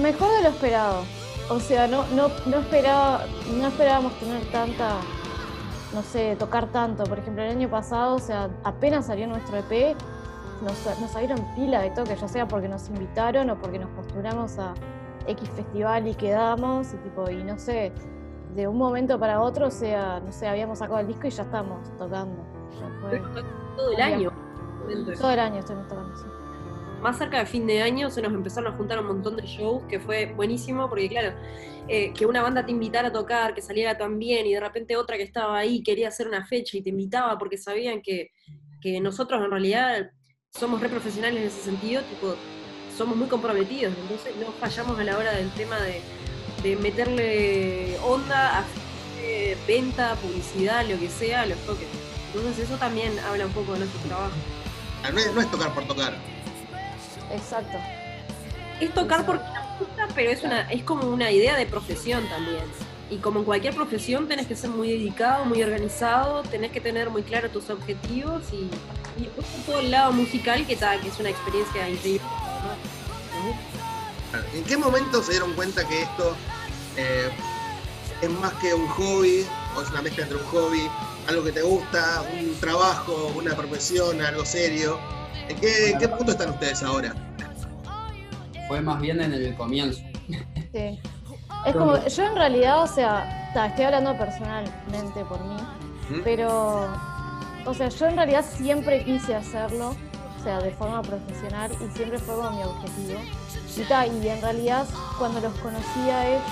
Mejor 0.00 0.30
de 0.36 0.42
lo 0.42 0.48
esperado. 0.50 1.04
O 1.48 1.60
sea, 1.60 1.86
no, 1.86 2.04
no, 2.08 2.28
no 2.46 2.58
esperaba, 2.58 3.24
no 3.56 3.68
esperábamos 3.68 4.18
tener 4.18 4.42
tanta, 4.50 4.96
no 5.94 6.02
sé, 6.02 6.34
tocar 6.36 6.66
tanto. 6.72 7.04
Por 7.04 7.20
ejemplo, 7.20 7.44
el 7.44 7.50
año 7.50 7.70
pasado, 7.70 8.16
o 8.16 8.18
sea, 8.18 8.50
apenas 8.64 9.06
salió 9.06 9.28
nuestro 9.28 9.56
EP, 9.58 9.96
nos, 10.62 11.00
nos 11.00 11.10
salieron 11.10 11.38
pila 11.54 11.82
de 11.82 11.90
toques, 11.90 12.20
ya 12.20 12.28
sea 12.28 12.48
porque 12.48 12.68
nos 12.68 12.88
invitaron 12.88 13.48
o 13.50 13.56
porque 13.58 13.78
nos 13.78 13.90
postulamos 13.90 14.58
a 14.58 14.74
X 15.28 15.48
festival 15.50 16.08
y 16.08 16.14
quedamos, 16.14 16.92
y 16.92 16.96
tipo, 16.96 17.30
y 17.30 17.44
no 17.44 17.58
sé, 17.58 17.92
de 18.56 18.66
un 18.66 18.76
momento 18.76 19.18
para 19.18 19.40
otro, 19.40 19.68
o 19.68 19.70
sea, 19.70 20.20
no 20.20 20.32
sé, 20.32 20.48
habíamos 20.48 20.78
sacado 20.78 20.98
el 20.98 21.06
disco 21.06 21.28
y 21.28 21.30
ya 21.30 21.44
estamos 21.44 21.88
tocando. 21.96 22.42
Ya 22.80 23.08
fue. 23.08 23.22
todo 23.76 23.92
el 23.92 24.00
año. 24.00 24.32
Todo 25.18 25.30
el 25.30 25.38
año 25.38 25.60
estamos 25.60 25.86
tocando, 25.86 26.16
sí. 26.16 26.24
Más 27.00 27.18
cerca 27.18 27.38
de 27.38 27.46
fin 27.46 27.66
de 27.66 27.82
año 27.82 28.10
se 28.10 28.22
nos 28.22 28.32
empezaron 28.32 28.72
a 28.72 28.76
juntar 28.76 28.98
un 29.00 29.06
montón 29.06 29.36
de 29.36 29.42
shows, 29.42 29.84
que 29.88 30.00
fue 30.00 30.26
buenísimo, 30.34 30.88
porque 30.88 31.08
claro, 31.08 31.36
eh, 31.88 32.12
que 32.12 32.26
una 32.26 32.42
banda 32.42 32.64
te 32.64 32.72
invitara 32.72 33.08
a 33.08 33.12
tocar, 33.12 33.54
que 33.54 33.62
saliera 33.62 33.96
tan 33.96 34.18
bien, 34.18 34.46
y 34.46 34.54
de 34.54 34.60
repente 34.60 34.96
otra 34.96 35.16
que 35.16 35.22
estaba 35.22 35.58
ahí 35.58 35.82
quería 35.82 36.08
hacer 36.08 36.28
una 36.28 36.44
fecha 36.46 36.76
y 36.76 36.82
te 36.82 36.90
invitaba 36.90 37.38
porque 37.38 37.58
sabían 37.58 38.02
que, 38.02 38.30
que 38.80 39.00
nosotros 39.00 39.42
en 39.44 39.50
realidad 39.50 40.10
somos 40.50 40.80
re 40.80 40.88
profesionales 40.88 41.40
en 41.40 41.46
ese 41.48 41.60
sentido, 41.60 42.02
tipo, 42.02 42.34
somos 42.96 43.16
muy 43.16 43.28
comprometidos, 43.28 43.94
entonces 44.00 44.34
no 44.36 44.52
fallamos 44.52 44.98
a 44.98 45.04
la 45.04 45.18
hora 45.18 45.32
del 45.32 45.50
tema 45.50 45.78
de, 45.80 46.00
de 46.62 46.76
meterle 46.76 47.98
onda 48.02 48.64
venta, 49.66 50.14
publicidad, 50.16 50.86
lo 50.86 50.98
que 50.98 51.08
sea, 51.08 51.42
a 51.42 51.46
los 51.46 51.58
toques. 51.60 51.88
Entonces 52.34 52.64
eso 52.64 52.76
también 52.76 53.18
habla 53.20 53.46
un 53.46 53.52
poco 53.52 53.72
de 53.72 53.80
nuestro 53.80 54.00
trabajo. 54.02 54.34
No 55.34 55.40
es 55.40 55.50
tocar 55.50 55.74
por 55.74 55.86
tocar. 55.86 56.16
Exacto. 57.36 57.78
Es 58.80 58.92
tocar 58.92 59.24
porque 59.24 59.44
nos 59.44 59.78
gusta, 59.78 60.08
pero 60.14 60.30
es 60.30 60.42
una, 60.42 60.70
es 60.70 60.82
como 60.82 61.08
una 61.08 61.30
idea 61.30 61.56
de 61.56 61.66
profesión 61.66 62.28
también. 62.28 62.64
Y 63.08 63.18
como 63.18 63.38
en 63.38 63.44
cualquier 63.44 63.74
profesión 63.74 64.26
tenés 64.26 64.46
que 64.46 64.56
ser 64.56 64.70
muy 64.70 64.90
dedicado, 64.90 65.44
muy 65.44 65.62
organizado, 65.62 66.42
tenés 66.42 66.72
que 66.72 66.80
tener 66.80 67.08
muy 67.08 67.22
claro 67.22 67.48
tus 67.50 67.70
objetivos 67.70 68.42
y, 68.52 68.68
y 69.20 69.24
después 69.24 69.46
por 69.46 69.60
todo 69.64 69.80
el 69.80 69.92
lado 69.92 70.12
musical 70.12 70.66
que, 70.66 70.74
está, 70.74 71.00
que 71.00 71.08
es 71.08 71.18
una 71.20 71.30
experiencia 71.30 71.88
increíble. 71.88 72.26
¿En 74.54 74.64
qué 74.64 74.76
momento 74.76 75.22
se 75.22 75.32
dieron 75.32 75.52
cuenta 75.54 75.86
que 75.86 76.02
esto 76.02 76.36
eh, 76.96 77.30
es 78.20 78.30
más 78.30 78.52
que 78.54 78.74
un 78.74 78.88
hobby 78.88 79.46
o 79.76 79.82
es 79.82 79.90
una 79.90 80.02
mezcla 80.02 80.24
entre 80.24 80.38
un 80.38 80.44
hobby, 80.46 80.90
algo 81.28 81.44
que 81.44 81.52
te 81.52 81.62
gusta, 81.62 82.24
un 82.40 82.58
trabajo, 82.60 83.32
una 83.36 83.54
profesión, 83.54 84.20
algo 84.20 84.44
serio? 84.44 84.98
¿En 85.48 85.56
qué, 85.60 85.90
en 85.90 85.98
qué 85.98 86.08
punto 86.08 86.32
están 86.32 86.50
ustedes 86.50 86.82
ahora? 86.82 87.14
Fue 88.68 88.80
más 88.80 89.00
bien 89.00 89.20
en 89.20 89.32
el 89.32 89.54
comienzo. 89.56 90.02
Sí. 90.72 91.00
Es 91.64 91.74
como, 91.74 91.96
yo 92.06 92.24
en 92.24 92.34
realidad, 92.34 92.82
o 92.82 92.86
sea, 92.86 93.50
ta, 93.54 93.66
estoy 93.66 93.86
hablando 93.86 94.16
personalmente 94.16 95.24
por 95.24 95.42
mí, 95.44 95.56
¿Mm? 96.10 96.20
pero, 96.22 96.88
o 97.64 97.74
sea, 97.74 97.88
yo 97.88 98.06
en 98.06 98.16
realidad 98.16 98.44
siempre 98.44 99.04
quise 99.04 99.34
hacerlo, 99.34 99.96
o 100.38 100.44
sea, 100.44 100.60
de 100.60 100.70
forma 100.72 101.02
profesional 101.02 101.72
y 101.72 101.96
siempre 101.96 102.18
fue 102.18 102.36
como 102.36 102.50
mi 102.52 102.62
objetivo. 102.62 103.20
Y, 103.76 103.82
ta, 103.82 104.06
y 104.06 104.28
en 104.28 104.40
realidad, 104.40 104.86
cuando 105.18 105.40
los 105.40 105.52
conocí 105.54 106.08
a 106.10 106.28
ellos, 106.28 106.42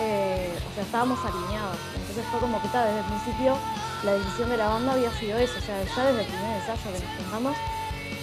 eh, 0.00 0.52
o 0.70 0.74
sea, 0.74 0.84
estábamos 0.84 1.18
alineados. 1.24 1.78
Entonces 1.96 2.24
fue 2.30 2.40
como 2.40 2.60
que 2.60 2.68
ta, 2.68 2.84
desde 2.84 3.00
el 3.00 3.04
principio 3.06 3.56
la 4.04 4.14
decisión 4.14 4.48
de 4.50 4.56
la 4.56 4.66
banda 4.68 4.92
había 4.92 5.10
sido 5.12 5.38
eso, 5.38 5.58
o 5.58 5.62
sea, 5.62 5.82
ya 5.84 6.06
desde 6.06 6.20
el 6.20 6.26
primer 6.26 6.56
ensayo 6.56 6.92
que 6.92 7.04
nos 7.04 7.16
juntamos, 7.16 7.56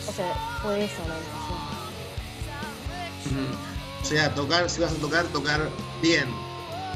o 0.08 0.12
sea, 0.12 0.34
fue 0.62 0.86
esa 0.86 1.08
la 1.08 1.16
decisión. 1.16 1.57
O 4.02 4.06
sea, 4.06 4.34
tocar, 4.34 4.70
si 4.70 4.82
vas 4.82 4.92
a 4.94 4.96
tocar, 4.96 5.26
tocar 5.26 5.70
bien. 6.02 6.28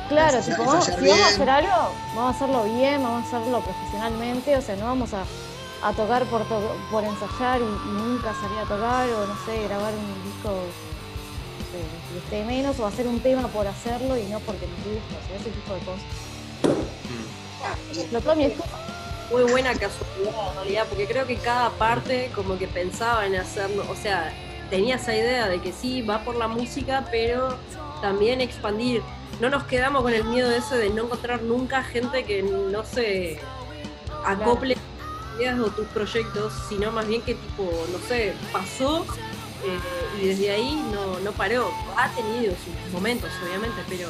Claro, 0.10 0.38
Ensayar- 0.38 0.58
tipo, 0.58 0.66
vamos- 0.70 0.86
si 0.86 0.92
ensayar 0.92 1.10
vamos 1.10 1.24
a 1.24 1.28
bien. 1.30 1.34
hacer 1.36 1.50
algo, 1.50 1.94
vamos 2.16 2.26
a 2.26 2.36
hacerlo 2.36 2.64
bien, 2.66 3.04
vamos 3.04 3.24
a 3.24 3.28
hacerlo 3.38 3.62
profesionalmente, 3.62 4.56
o 4.58 4.62
sea, 4.62 4.76
no 4.76 4.86
vamos 4.86 5.10
a, 5.14 5.24
a 5.88 5.94
tocar 5.94 6.26
por, 6.26 6.44
to- 6.48 6.76
por 6.92 7.04
ensayar 7.04 7.62
y, 7.62 7.64
y 7.64 7.92
nunca 7.92 8.34
salir 8.42 8.58
a 8.60 8.64
tocar, 8.64 9.08
o 9.10 9.28
no 9.28 9.36
sé, 9.46 9.64
grabar 9.68 9.94
un 9.94 10.24
disco 10.32 10.50
no 10.52 11.66
sé, 11.72 11.80
que 12.12 12.18
esté 12.20 12.44
menos, 12.46 12.80
o 12.80 12.86
hacer 12.86 13.08
un 13.08 13.20
tema 13.22 13.48
por 13.48 13.66
hacerlo 13.68 14.18
y 14.18 14.24
no 14.26 14.40
porque 14.42 14.68
nos 14.68 14.78
gusta, 14.86 15.16
o 15.24 15.28
sea, 15.28 15.36
ese 15.38 15.50
tipo 15.50 15.74
de 15.74 15.80
cosas. 15.80 16.04
Explotó 17.98 18.36
mi 18.36 18.46
excusa. 18.46 18.78
Muy 19.32 19.44
buena 19.44 19.72
casualidad 19.74 20.50
en 20.50 20.56
realidad, 20.56 20.86
porque 20.90 21.08
creo 21.08 21.26
que 21.26 21.38
cada 21.38 21.70
parte 21.72 22.30
como 22.36 22.58
que 22.58 22.68
pensaba 22.68 23.26
en 23.26 23.36
hacerlo, 23.38 23.86
o 23.90 23.96
sea, 23.96 24.34
tenía 24.72 24.96
esa 24.96 25.14
idea 25.14 25.48
de 25.50 25.62
que 25.62 25.72
sí, 25.74 26.02
va 26.02 26.24
por 26.24 26.36
la 26.36 26.48
música, 26.48 27.06
pero 27.12 27.58
también 28.02 28.42
expandir. 28.42 29.04
No 29.40 29.50
nos 29.50 29.66
quedamos 29.66 30.02
con 30.02 30.14
el 30.14 30.24
miedo 30.24 30.50
ese 30.50 30.78
de 30.78 30.90
no 30.90 31.04
encontrar 31.04 31.44
nunca 31.44 31.84
gente 31.84 32.24
que 32.24 32.42
no 32.42 32.84
se 32.84 33.38
acople 34.26 34.76
tus 34.76 35.40
ideas 35.40 35.60
o 35.60 35.68
tus 35.72 35.86
proyectos, 35.88 36.54
sino 36.70 36.92
más 36.92 37.08
bien 37.08 37.22
que 37.22 37.36
tipo, 37.36 37.70
no 37.92 38.00
sé, 38.08 38.34
pasó 38.54 39.06
eh, 39.66 40.22
y 40.22 40.28
desde 40.28 40.52
ahí 40.52 40.82
no, 40.94 41.20
no 41.20 41.32
paró. 41.34 41.70
Ha 41.98 42.10
tenido 42.10 42.54
sus 42.54 42.94
momentos, 42.94 43.30
obviamente, 43.46 43.82
pero 43.90 44.10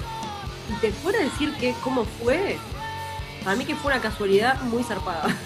y 0.70 0.74
te 0.80 0.92
fuera 0.92 1.20
a 1.20 1.24
decir 1.24 1.54
que 1.60 1.74
cómo 1.84 2.06
fue, 2.06 2.58
para 3.44 3.56
mí 3.56 3.66
que 3.66 3.76
fue 3.76 3.94
una 3.94 4.02
casualidad 4.02 4.62
muy 4.62 4.84
zarpada. 4.84 5.36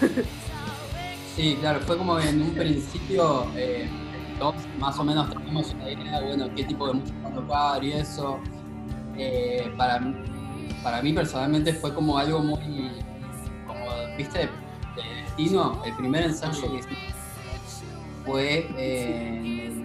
Sí, 1.36 1.54
claro, 1.60 1.80
fue 1.80 1.98
como 1.98 2.18
en 2.18 2.40
un 2.40 2.54
principio 2.54 3.46
eh, 3.54 3.90
todos 4.38 4.54
más 4.78 4.98
o 4.98 5.04
menos 5.04 5.28
teníamos 5.30 5.72
una 5.74 5.90
idea 5.90 6.20
de 6.20 6.26
bueno, 6.26 6.48
qué 6.54 6.64
tipo 6.64 6.86
de 6.88 6.94
música 6.94 7.30
tocar 7.34 7.82
y 7.84 7.92
eso. 7.92 8.38
Eh, 9.16 9.72
para, 9.76 9.98
mí- 9.98 10.14
para 10.82 11.00
mí 11.02 11.12
personalmente 11.12 11.72
fue 11.72 11.94
como 11.94 12.18
algo 12.18 12.40
muy, 12.40 12.58
como, 13.66 13.86
viste, 14.16 14.40
de 14.40 15.22
destino. 15.22 15.82
El 15.84 15.94
primer 15.94 16.24
ensayo 16.24 16.60
que 16.70 16.76
hicimos 16.78 17.14
fue 18.24 18.68
eh, 18.76 19.84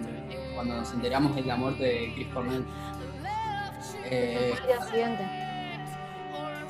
cuando 0.54 0.76
nos 0.76 0.92
enteramos 0.92 1.34
de 1.34 1.42
la 1.42 1.56
muerte 1.56 1.82
de 1.84 2.12
Chris 2.14 2.28
Cornell. 2.28 2.64
Eh. 4.04 4.52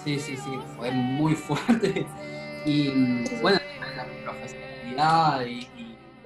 Sí, 0.05 0.19
sí, 0.19 0.37
sí, 0.37 0.51
fue 0.77 0.91
muy 0.93 1.35
fuerte. 1.37 2.07
Y 2.65 2.91
bueno, 3.41 3.59
la 3.97 4.05
profesionalidad 4.25 5.45
y 5.47 5.67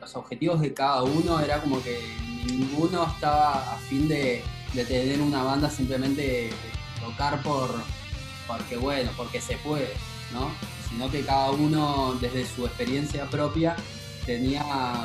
los 0.07 0.15
objetivos 0.15 0.61
de 0.61 0.73
cada 0.73 1.03
uno 1.03 1.41
era 1.41 1.61
como 1.61 1.83
que 1.83 1.99
ninguno 2.47 3.05
estaba 3.13 3.75
a 3.75 3.77
fin 3.89 4.07
de, 4.07 4.41
de 4.73 4.85
tener 4.85 5.21
una 5.21 5.43
banda 5.43 5.69
simplemente 5.69 6.51
tocar 7.01 7.43
por 7.43 7.69
porque 8.47 8.77
bueno, 8.77 9.11
porque 9.17 9.41
se 9.41 9.57
puede, 9.57 9.93
¿no? 10.33 10.49
Sino 10.89 11.11
que 11.11 11.25
cada 11.25 11.51
uno 11.51 12.17
desde 12.21 12.47
su 12.47 12.65
experiencia 12.65 13.25
propia 13.25 13.75
tenía 14.25 14.63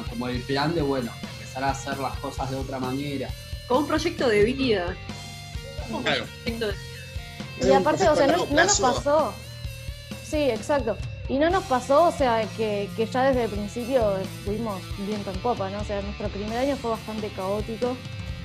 como 0.07 0.27
el 0.27 0.39
plan 0.43 0.75
de 0.75 0.83
bueno, 0.83 1.11
empezar 1.33 1.63
a 1.63 1.71
hacer 1.71 1.97
las 1.97 2.15
cosas 2.19 2.51
de 2.51 2.57
otra 2.57 2.77
manera. 2.77 3.27
Como 3.67 3.79
un 3.79 3.87
proyecto 3.87 4.29
de 4.29 4.43
vida. 4.43 4.95
Como 5.87 6.03
Claro. 6.03 6.25
un 6.25 6.29
proyecto 6.43 6.67
de 6.67 7.69
Y 7.69 7.73
aparte, 7.73 8.07
o 8.07 8.15
sea, 8.15 8.27
no, 8.27 8.45
no 8.45 8.63
nos 8.63 8.79
pasó. 8.79 9.33
Sí, 10.29 10.37
exacto. 10.37 10.95
Y 11.31 11.39
no 11.39 11.49
nos 11.49 11.63
pasó, 11.63 12.03
o 12.07 12.11
sea, 12.11 12.43
que, 12.57 12.89
que 12.97 13.05
ya 13.05 13.23
desde 13.23 13.45
el 13.45 13.49
principio 13.49 14.01
fuimos 14.43 14.81
viento 15.07 15.31
en 15.31 15.37
popa, 15.39 15.69
¿no? 15.69 15.79
O 15.79 15.83
sea, 15.85 16.01
nuestro 16.01 16.27
primer 16.27 16.57
año 16.57 16.75
fue 16.75 16.91
bastante 16.91 17.29
caótico. 17.29 17.95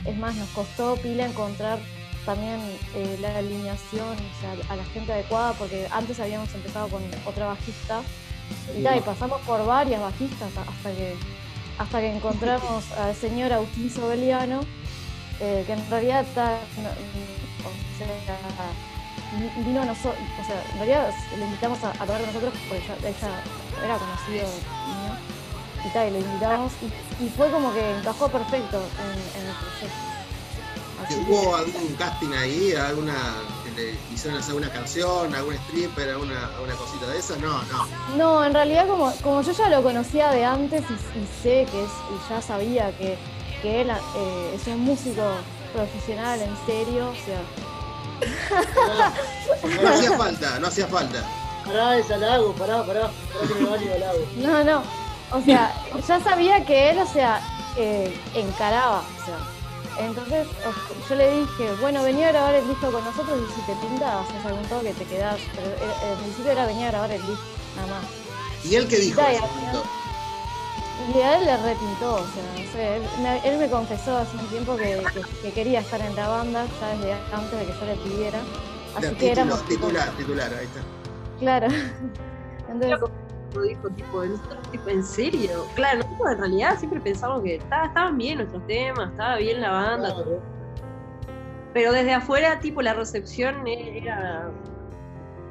Es 0.05 0.17
más, 0.17 0.37
nos 0.37 0.49
costó 0.51 0.95
pila 0.97 1.27
encontrar 1.27 1.81
también 2.25 2.61
eh, 2.95 3.19
la 3.21 3.37
alineación, 3.39 4.15
o 4.15 4.41
sea, 4.41 4.53
a 4.73 4.77
la 4.77 4.85
gente 4.95 5.13
adecuada, 5.13 5.53
porque 5.55 5.89
antes 5.91 6.21
habíamos 6.21 6.53
empezado 6.55 6.87
con 6.89 7.03
otra 7.27 7.47
bajista. 7.47 8.03
Y, 8.79 8.83
tal, 8.85 8.99
y 8.99 9.01
pasamos 9.01 9.41
por 9.41 9.67
varias 9.67 10.01
bajistas 10.01 10.51
hasta 10.57 10.91
que, 10.93 11.15
hasta 11.79 12.01
que 12.01 12.15
encontramos 12.15 12.85
al 12.99 13.17
señor 13.17 13.53
Agustín 13.53 13.91
Sobeliano, 13.91 14.61
eh, 15.41 15.65
que 15.67 15.73
en 15.73 15.91
realidad 15.91 16.21
está, 16.23 16.61
no, 16.83 16.89
o 16.89 17.99
sea, 17.99 18.07
vi- 18.07 18.96
vino 19.65 19.83
a 19.83 19.85
nosotros, 19.85 20.15
o 20.41 20.45
sea, 20.47 20.63
en 20.73 20.77
realidad 20.79 21.11
le 21.39 21.45
invitamos 21.45 21.83
a, 21.85 21.91
a 21.91 21.93
tocar 21.93 22.19
con 22.19 22.27
nosotros 22.27 22.53
porque 22.69 22.85
ella 23.09 23.43
era 23.85 23.99
conocido 23.99 24.47
mío, 24.47 25.13
y 25.85 25.89
tal, 25.91 26.09
y 26.09 26.11
le 26.13 26.21
invitamos 26.21 26.73
y, 26.83 27.25
y 27.25 27.29
fue 27.31 27.51
como 27.51 27.73
que 27.73 27.97
encajó 27.99 28.29
perfecto 28.29 28.79
en, 28.79 29.41
en 29.43 29.49
el 29.49 29.55
proyecto. 29.55 29.97
Así 31.05 31.15
que- 31.15 31.31
¿Hubo 31.31 31.57
algún 31.57 31.95
casting 31.99 32.33
ahí? 32.33 32.73
¿Alguna 32.75 33.15
le 33.77 33.95
hicieron 34.15 34.39
hacer 34.41 34.55
una 34.55 34.71
canción, 34.71 35.35
algún 35.35 35.53
stripper, 35.55 36.09
alguna, 36.09 36.47
alguna 36.57 36.75
cosita 36.77 37.07
de 37.09 37.19
esas? 37.19 37.39
No, 37.41 37.63
no. 37.65 37.87
No, 38.17 38.45
en 38.45 38.55
realidad 38.55 38.87
como, 38.89 39.13
como 39.23 39.43
yo 39.43 39.53
ya 39.53 39.69
lo 39.69 39.83
conocía 39.83 40.31
de 40.31 40.45
antes 40.47 40.83
y, 40.89 41.19
y 41.19 41.27
sé 41.43 41.67
que 41.71 41.83
es, 41.85 41.91
y 42.11 42.31
ya 42.31 42.41
sabía 42.41 42.97
que, 42.97 43.19
que 43.61 43.83
él 43.83 43.91
eh, 43.91 44.53
es 44.55 44.67
un 44.69 44.81
músico 44.81 45.23
profesional, 45.75 46.41
en 46.41 46.57
serio, 46.65 47.11
o 47.11 47.15
sea, 47.27 47.41
No 49.83 49.89
hacía 49.89 50.17
falta, 50.17 50.59
no 50.59 50.67
hacía 50.69 50.87
falta. 50.87 51.23
Pará, 51.65 51.99
es 51.99 52.11
halago, 52.11 52.53
pará, 52.55 52.85
pará. 52.85 53.11
Pará 53.11 53.49
que 53.49 53.55
me 53.55 53.71
vale 53.71 53.95
halago. 53.95 54.19
no, 54.37 54.65
no, 54.65 54.83
o 55.33 55.43
sea, 55.43 55.75
ya 56.07 56.21
sabía 56.21 56.65
que 56.65 56.91
él, 56.91 56.99
o 56.99 57.07
sea, 57.07 57.41
eh, 57.77 58.17
encaraba, 58.35 59.01
o 59.01 59.25
sea, 59.25 60.07
entonces 60.07 60.47
yo 61.09 61.15
le 61.15 61.41
dije, 61.41 61.73
bueno, 61.81 62.03
venía 62.03 62.29
a 62.29 62.33
grabar 62.33 62.55
el 62.55 62.69
disco 62.69 62.91
con 62.93 63.05
nosotros 63.05 63.39
y 63.49 63.55
si 63.55 63.61
te 63.63 63.75
pinta, 63.87 64.21
haces 64.21 64.45
algún 64.45 64.65
toque, 64.67 64.93
te 64.93 65.05
quedás, 65.05 65.39
pero 65.55 65.69
eh, 65.69 66.13
el 66.13 66.19
principio 66.19 66.53
era 66.53 66.67
venir 66.67 66.87
a 66.87 66.91
grabar 66.91 67.11
el 67.11 67.23
disco, 67.23 67.43
nada 67.77 67.89
más. 67.89 68.05
¿Y 68.65 68.75
él 68.77 68.89
qué 68.89 68.97
dijo? 68.97 69.21
Y 69.21 70.06
Y 71.15 71.21
a 71.21 71.39
él 71.39 71.45
le 71.47 71.57
repintó, 71.59 72.15
o 72.15 72.27
sea, 72.27 72.43
no 72.59 72.65
sé, 72.73 72.97
él 72.97 73.03
me, 73.23 73.39
él 73.49 73.59
me 73.59 73.71
confesó 73.71 74.17
hace 74.17 74.37
un 74.37 74.47
tiempo 74.49 74.77
que, 74.77 75.03
que- 75.15 75.23
que 75.43 75.53
quería 75.53 75.81
estar 75.81 76.01
en 76.01 76.15
la 76.17 76.29
banda, 76.29 76.67
ya 76.81 76.89
desde 76.97 77.13
antes 77.33 77.59
de 77.61 77.67
que 77.67 77.73
yo 77.79 77.87
le 77.87 77.97
pidiera. 77.97 78.41
Así 78.97 79.09
que 79.09 79.15
título, 79.15 79.33
éramos 79.33 79.65
titular, 79.67 80.09
titular, 80.17 80.55
ahí 80.55 80.65
está. 80.67 80.81
Claro. 81.39 81.67
Entonces, 82.69 83.01
Lo 83.55 83.63
dijo, 83.63 83.89
tipo, 83.91 84.25
nosotros, 84.25 84.71
tipo, 84.71 84.89
¿en 84.91 85.03
serio? 85.05 85.65
Claro, 85.77 85.99
nosotros 86.01 86.33
en 86.33 86.39
realidad 86.39 86.79
siempre 86.79 87.01
pensamos 87.01 87.43
que 87.43 87.55
estaba- 87.57 87.87
estaban 87.87 88.19
bien 88.19 88.39
nuestros 88.39 88.67
temas, 88.67 89.11
estaba 89.13 89.37
bien 89.37 89.61
la 89.61 89.71
banda, 89.71 90.13
Claro. 90.15 90.43
pero 91.73 91.93
desde 91.93 92.13
afuera, 92.15 92.59
tipo, 92.61 92.83
la 92.83 92.95
recepción 92.95 93.67
e- 93.67 93.99
era 93.99 94.51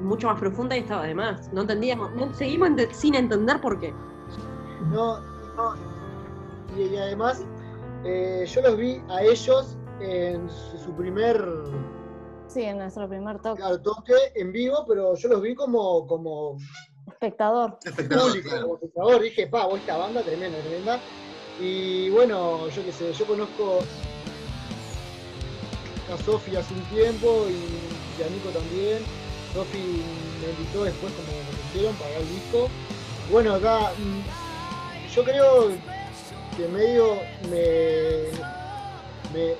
mucho 0.00 0.28
más 0.28 0.38
profunda 0.38 0.76
y 0.76 0.80
estaba 0.80 1.04
de 1.04 1.14
más. 1.14 1.50
No 1.52 1.62
entendíamos, 1.62 2.12
no, 2.14 2.32
seguimos 2.34 2.68
sin 2.92 3.14
entender 3.14 3.60
por 3.60 3.80
qué. 3.80 3.94
No, 4.90 5.18
no. 5.56 5.74
Y, 6.76 6.82
y 6.82 6.96
además, 6.96 7.44
eh, 8.04 8.44
yo 8.46 8.60
los 8.62 8.76
vi 8.76 9.02
a 9.08 9.22
ellos 9.22 9.78
en 10.00 10.48
su, 10.50 10.78
su 10.78 10.94
primer 10.94 11.36
sí, 12.56 12.62
en 12.62 12.78
nuestro 12.78 13.08
primer 13.08 13.38
toque, 13.40 13.60
claro, 13.60 13.80
toque 13.80 14.14
en 14.34 14.52
vivo, 14.52 14.84
pero 14.88 15.14
yo 15.14 15.28
los 15.28 15.42
vi 15.42 15.54
como, 15.54 16.06
como 16.06 16.56
espectador. 17.06 17.78
Espectador, 17.84 18.28
público, 18.28 18.48
claro. 18.48 18.62
como 18.62 18.74
espectador. 18.76 19.22
Dije, 19.22 19.46
pa, 19.46 19.66
vos 19.66 19.80
esta 19.80 19.96
banda 19.96 20.22
tremenda, 20.22 20.58
tremenda. 20.60 21.04
Y 21.58 22.08
bueno, 22.10 22.68
yo 22.68 22.84
qué 22.84 22.92
sé, 22.92 23.12
yo 23.12 23.26
conozco 23.26 23.80
a 26.12 26.16
Sofi 26.18 26.56
hace 26.56 26.74
un 26.74 26.84
tiempo 26.84 27.48
y, 27.48 27.54
y 28.18 28.22
a 28.22 28.28
Nico 28.28 28.50
también. 28.50 29.04
Sofi 29.52 29.78
me 30.40 30.50
invitó 30.50 30.84
después 30.84 31.12
como 31.12 31.26
me 31.28 31.56
pusieron 31.62 31.94
para 31.96 32.16
el 32.16 32.28
disco. 32.28 32.68
Bueno, 33.30 33.54
acá 33.54 33.92
mm, 33.98 34.45
yo 35.16 35.24
creo 35.24 35.72
que 36.56 36.68
medio 36.68 37.14
me, 37.50 38.28
me 39.32 39.54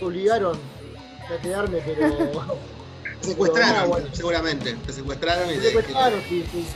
obligaron 0.00 0.58
a 1.28 1.42
quedarme, 1.42 1.82
pero 1.84 2.08
Te 3.20 3.28
secuestraron, 3.28 3.74
Pero, 3.74 3.88
bueno. 3.88 4.06
seguramente. 4.12 4.74
Te 4.86 4.92
secuestraron 4.94 5.50
y 5.50 5.56
me 5.56 5.58
te, 5.58 5.66
secuestraron, 5.68 6.22
sí, 6.26 6.46
sí. 6.50 6.66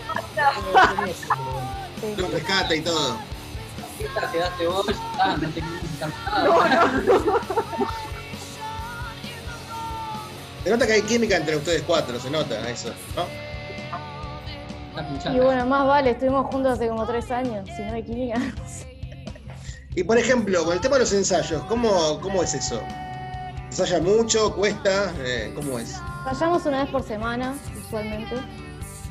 Sí. 2.00 2.14
los 2.21 2.30
rescate 2.33 2.76
y 2.76 2.80
todo. 2.83 3.16
Quedaste 4.33 4.66
vos, 4.66 4.87
no 4.87 5.50
quiero 5.52 5.68
nada. 6.00 6.92
Se 10.64 10.71
nota 10.71 10.87
que 10.87 10.92
hay 10.92 11.02
química 11.02 11.37
entre 11.37 11.56
ustedes 11.56 11.83
cuatro, 11.87 12.21
se 12.21 12.30
nota 12.30 12.68
eso, 12.68 12.92
¿no? 13.16 13.43
Y 15.33 15.38
bueno, 15.38 15.66
más 15.66 15.87
vale, 15.87 16.11
estuvimos 16.11 16.46
juntos 16.46 16.74
hace 16.74 16.88
como 16.88 17.07
tres 17.07 17.30
años, 17.30 17.68
si 17.76 17.83
no 17.83 17.92
hay 17.94 18.02
química. 18.02 18.40
Y 19.96 20.02
por 20.02 20.18
ejemplo, 20.18 20.64
con 20.64 20.74
el 20.74 20.80
tema 20.80 20.96
de 20.96 21.00
los 21.00 21.12
ensayos, 21.12 21.62
¿cómo, 21.64 22.18
cómo 22.20 22.42
es 22.42 22.54
eso? 22.54 22.80
¿Ensaya 23.66 24.00
mucho? 24.00 24.54
¿Cuesta? 24.54 25.12
Eh, 25.18 25.52
¿Cómo 25.54 25.78
es? 25.78 26.00
Fallamos 26.24 26.66
una 26.66 26.83
vez 26.83 26.90
por 26.90 27.02
semana, 27.02 27.54
usualmente. 27.87 28.37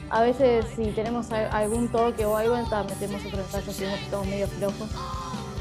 A 0.10 0.22
veces 0.22 0.66
si 0.76 0.92
tenemos 0.92 1.32
algún 1.32 1.88
toque 1.90 2.26
o 2.26 2.36
algo, 2.36 2.56
metemos 2.56 3.26
otro 3.26 3.40
ensayo 3.40 3.72
si 3.72 3.84
vemos 3.84 4.00
que 4.00 4.06
estamos 4.06 4.28
medio 4.28 4.48
flojos. 4.48 4.90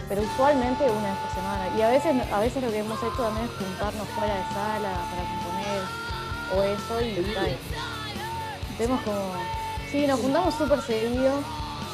Pero 0.09 0.23
usualmente 0.23 0.85
una 0.85 1.11
vez 1.11 1.19
por 1.21 1.35
semana. 1.35 1.79
Y 1.79 1.83
a 1.83 1.89
veces, 1.89 2.33
a 2.33 2.41
veces 2.41 2.63
lo 2.63 2.71
que 2.71 2.79
hemos 2.79 2.99
hecho 2.99 3.23
también 3.23 3.47
es 3.47 3.53
juntarnos 3.53 4.09
fuera 4.09 4.35
de 4.35 4.43
sala 4.43 4.93
para 5.11 5.23
componer 5.31 6.03
o 6.55 6.63
eso 6.63 7.01
y 7.01 7.35
ta, 7.35 7.49
y 7.49 7.57
Tenemos 8.77 9.01
como... 9.03 9.62
Sí, 9.93 10.07
nos 10.07 10.21
juntamos 10.21 10.55
súper 10.55 10.81
seguido, 10.83 11.33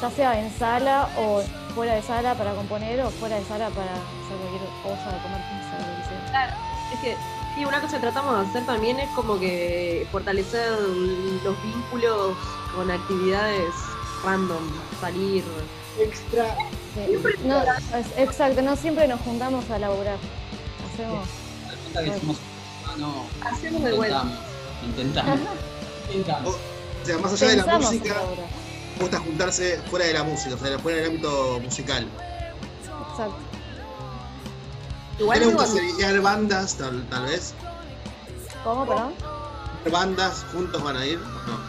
ya 0.01 0.09
sea 0.11 0.39
en 0.39 0.51
sala 0.57 1.09
o 1.17 1.41
fuera 1.75 1.95
de 1.95 2.01
sala 2.01 2.33
para 2.35 2.53
componer 2.53 3.01
o 3.01 3.09
fuera 3.09 3.35
de 3.37 3.45
sala 3.45 3.69
para 3.69 3.91
hacer 3.91 4.37
cualquier 4.39 4.69
cosa, 4.81 5.21
comer 5.21 5.41
pizza, 5.49 5.77
lo 5.79 5.97
que 5.97 6.09
sea. 6.09 6.25
Claro, 6.29 6.53
es 6.93 6.99
que 7.01 7.15
sí, 7.55 7.65
una 7.65 7.81
cosa 7.81 7.95
que 7.97 8.01
tratamos 8.01 8.39
de 8.41 8.49
hacer 8.49 8.65
también 8.65 8.99
es 8.99 9.09
como 9.09 9.37
que 9.39 10.07
fortalecer 10.11 10.71
los 11.43 11.63
vínculos 11.63 12.35
con 12.75 12.89
actividades 12.89 13.71
random, 14.23 14.63
salir. 15.01 15.43
extra. 15.99 16.55
Sí. 16.95 17.17
No, 17.43 17.61
es- 17.61 18.17
exacto, 18.17 18.61
no 18.61 18.75
siempre 18.77 19.07
nos 19.07 19.19
juntamos 19.21 19.69
a 19.69 19.77
laburar. 19.79 20.17
Hacemos. 20.93 21.27
Que 21.93 22.19
somos 22.19 22.37
no, 22.97 23.25
Hacemos 23.45 23.83
de 23.83 23.91
vuelta. 23.93 24.23
intentamos, 24.85 25.39
intentamos. 26.09 26.55
Sea, 27.09 27.17
más 27.17 27.33
allá 27.33 27.47
de 27.47 27.55
la 27.55 27.79
música, 27.79 28.15
gusta 29.01 29.17
juntarse 29.17 29.81
fuera 29.89 30.05
de 30.05 30.13
la 30.13 30.23
música, 30.23 30.53
o 30.53 30.59
sea, 30.59 30.77
fuera 30.77 30.99
del 30.99 31.07
ámbito 31.07 31.59
musical. 31.59 32.07
Exacto. 33.09 33.35
Igual 35.17 35.39
¿Te 35.39 35.45
gusta 35.45 35.65
seriar 35.65 36.21
bandas, 36.21 36.75
tal, 36.75 37.03
tal 37.09 37.25
vez? 37.25 37.55
¿Cómo, 38.63 38.85
perdón? 38.85 39.13
¿Bandas 39.91 40.45
juntos 40.53 40.83
van 40.83 40.97
a 40.97 41.05
ir? 41.07 41.17
o 41.17 41.21
No. 41.47 41.59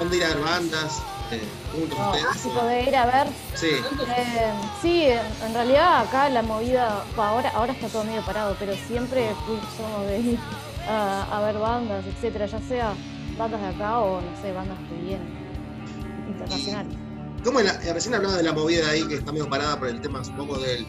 ¿Van 0.00 0.10
a 0.10 0.16
ir 0.16 0.24
a 0.24 0.28
ver 0.28 0.40
bandas 0.40 1.02
eh, 1.30 1.48
juntos 1.72 1.96
No, 1.96 2.10
ustedes? 2.10 2.42
tipo 2.42 2.64
de 2.64 2.82
ir 2.82 2.96
a 2.96 3.06
ver. 3.06 3.28
Sí. 3.54 3.70
Eh, 3.70 4.52
sí, 4.82 5.04
en, 5.44 5.54
realidad 5.54 6.00
acá 6.00 6.28
la 6.28 6.42
movida, 6.42 7.04
ahora, 7.16 7.50
ahora 7.50 7.72
está 7.72 7.86
todo 7.86 8.02
medio 8.02 8.22
parado, 8.22 8.56
pero 8.58 8.74
siempre 8.88 9.30
somos 9.76 10.08
de 10.08 10.38
ir 10.86 10.90
a, 10.92 11.40
ver 11.44 11.58
bandas, 11.58 12.04
etcétera, 12.06 12.46
ya 12.46 12.60
sea 12.60 12.92
bandas 13.38 13.60
de 13.60 13.66
acá 13.68 13.98
o 14.00 14.20
no 14.20 14.36
sé, 14.42 14.52
bandas 14.52 14.78
que 14.88 14.94
vienen 15.02 15.28
internacionales. 16.28 16.96
¿Cómo 17.44 17.60
es 17.60 17.66
la- 17.66 17.82
eh, 17.84 17.92
recién 17.92 18.14
hablaba 18.14 18.36
de 18.36 18.42
la 18.42 18.52
movida 18.52 18.88
ahí 18.90 19.06
que 19.06 19.14
está 19.14 19.32
medio 19.32 19.48
parada 19.48 19.78
por 19.78 19.88
el 19.88 20.00
tema, 20.00 20.24
supongo, 20.24 20.58
del, 20.58 20.84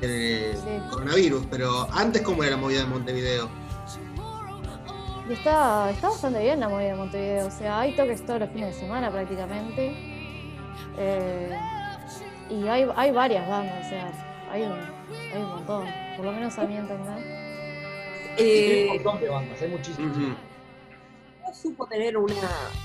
del 0.00 0.56
Sí. 0.56 0.68
coronavirus, 0.90 1.46
pero 1.50 1.88
antes, 1.92 2.22
¿cómo 2.22 2.42
era 2.42 2.56
la 2.56 2.62
movida 2.62 2.80
de 2.80 2.86
Montevideo? 2.86 3.48
Y 5.28 5.32
está, 5.32 5.90
está 5.90 6.08
bastante 6.10 6.40
bien 6.42 6.60
la 6.60 6.68
movida 6.68 6.88
de 6.88 6.94
Montevideo, 6.96 7.46
o 7.46 7.50
sea, 7.50 7.80
hay 7.80 7.96
toques 7.96 8.24
todos 8.26 8.40
los 8.40 8.50
fines 8.50 8.74
de 8.74 8.80
semana 8.80 9.10
prácticamente. 9.10 9.96
Eh, 10.98 11.50
y 12.50 12.68
hay, 12.68 12.86
hay 12.94 13.10
varias 13.10 13.48
bandas, 13.48 13.86
o 13.86 13.88
sea, 13.88 14.12
hay 14.50 14.62
un, 14.62 14.72
hay 14.72 15.42
un 15.42 15.48
montón, 15.48 15.86
por 16.16 16.26
lo 16.26 16.32
menos 16.32 16.58
a 16.58 16.64
mi 16.64 16.76
entender. 16.76 17.43
Hay 18.36 18.44
eh, 18.44 18.86
un 18.90 18.96
montón 18.96 19.20
de 19.20 19.28
bandas, 19.28 19.62
hay 19.62 19.68
muchísimas. 19.68 20.16
No 20.16 21.54
supo 21.54 21.86
tener 21.86 22.16
una, 22.16 22.34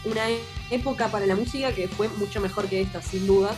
una 0.05 0.23
época 0.69 1.07
para 1.07 1.25
la 1.25 1.35
música 1.35 1.71
que 1.71 1.87
fue 1.87 2.07
mucho 2.09 2.41
mejor 2.41 2.67
que 2.67 2.81
esta, 2.81 3.01
sin 3.01 3.25
duda. 3.25 3.55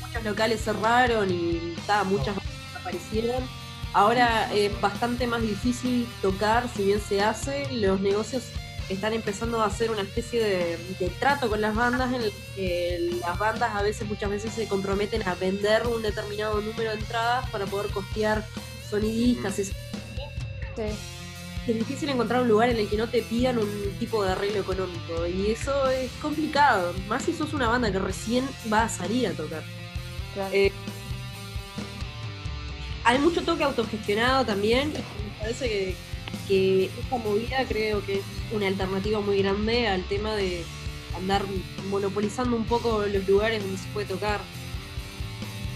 Muchos 0.00 0.24
locales 0.24 0.62
cerraron 0.62 1.30
y 1.30 1.74
ta, 1.86 2.04
muchas 2.04 2.36
bandas 2.36 2.76
aparecieron. 2.80 3.42
Ahora 3.92 4.52
es 4.52 4.80
bastante 4.80 5.26
más 5.26 5.42
difícil 5.42 6.08
tocar, 6.22 6.68
si 6.74 6.84
bien 6.84 7.00
se 7.00 7.20
hace, 7.20 7.70
los 7.72 8.00
negocios 8.00 8.44
están 8.88 9.12
empezando 9.12 9.62
a 9.62 9.66
hacer 9.66 9.90
una 9.90 10.02
especie 10.02 10.42
de, 10.42 10.76
de 10.98 11.08
trato 11.18 11.48
con 11.48 11.60
las 11.60 11.74
bandas 11.74 12.12
en 12.12 12.22
el 12.22 12.32
que 12.54 13.10
las 13.20 13.38
bandas 13.38 13.74
a 13.74 13.82
veces, 13.82 14.08
muchas 14.08 14.30
veces 14.30 14.52
se 14.52 14.68
comprometen 14.68 15.26
a 15.26 15.34
vender 15.34 15.86
un 15.86 16.02
determinado 16.02 16.60
número 16.60 16.90
de 16.90 16.98
entradas 16.98 17.48
para 17.50 17.66
poder 17.66 17.90
costear 17.92 18.44
sonidistas, 18.90 19.58
y 19.58 19.64
Sí. 19.64 19.72
Es 21.66 21.78
difícil 21.78 22.08
encontrar 22.10 22.42
un 22.42 22.48
lugar 22.48 22.68
en 22.68 22.76
el 22.76 22.88
que 22.88 22.96
no 22.96 23.08
te 23.08 23.22
pidan 23.22 23.58
un 23.58 23.68
tipo 23.98 24.22
de 24.22 24.32
arreglo 24.32 24.60
económico 24.60 25.26
y 25.26 25.50
eso 25.50 25.88
es 25.88 26.10
complicado, 26.20 26.94
más 27.08 27.22
si 27.24 27.32
sos 27.32 27.54
una 27.54 27.68
banda 27.68 27.90
que 27.90 27.98
recién 27.98 28.46
va 28.72 28.82
a 28.82 28.88
salir 28.88 29.28
a 29.28 29.32
tocar. 29.32 29.62
Claro. 30.34 30.50
Eh, 30.52 30.72
hay 33.04 33.18
mucho 33.18 33.42
toque 33.42 33.64
autogestionado 33.64 34.44
también 34.44 34.90
y 34.90 35.30
me 35.30 35.38
parece 35.38 35.68
que, 35.68 35.94
que 36.48 36.84
esta 36.98 37.16
movida 37.18 37.64
creo 37.66 38.04
que 38.04 38.16
es 38.16 38.24
una 38.52 38.66
alternativa 38.66 39.20
muy 39.20 39.38
grande 39.38 39.88
al 39.88 40.04
tema 40.04 40.34
de 40.34 40.64
andar 41.16 41.42
monopolizando 41.88 42.56
un 42.56 42.64
poco 42.64 43.04
los 43.06 43.26
lugares 43.26 43.62
donde 43.62 43.78
se 43.78 43.88
puede 43.88 44.06
tocar, 44.06 44.40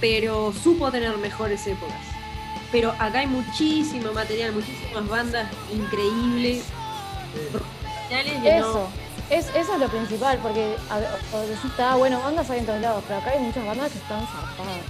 pero 0.01 0.53
supo 0.53 0.91
tener 0.91 1.17
mejores 1.19 1.67
épocas. 1.67 2.18
Pero 2.71 2.91
acá 2.99 3.21
hay 3.21 3.27
muchísimo 3.27 4.13
material, 4.13 4.53
muchísimas 4.53 5.09
bandas 5.09 5.49
increíbles, 5.73 6.65
no- 7.53 7.61
Eso, 8.59 8.89
es, 9.31 9.47
eso 9.55 9.75
es 9.75 9.81
lo 9.81 9.89
principal, 9.89 10.39
porque 10.39 10.77
a 10.91 10.99
está 11.69 11.97
bueno, 11.97 12.21
bandas 12.21 12.49
hay 12.51 12.61
en 12.61 12.67
todos 12.67 12.81
lados, 12.81 13.05
pero 13.07 13.21
acá 13.21 13.31
hay 13.31 13.41
muchas 13.41 13.67
bandas 13.67 13.93
que 13.93 13.99
están 13.99 14.27
zarpadas, 14.27 14.83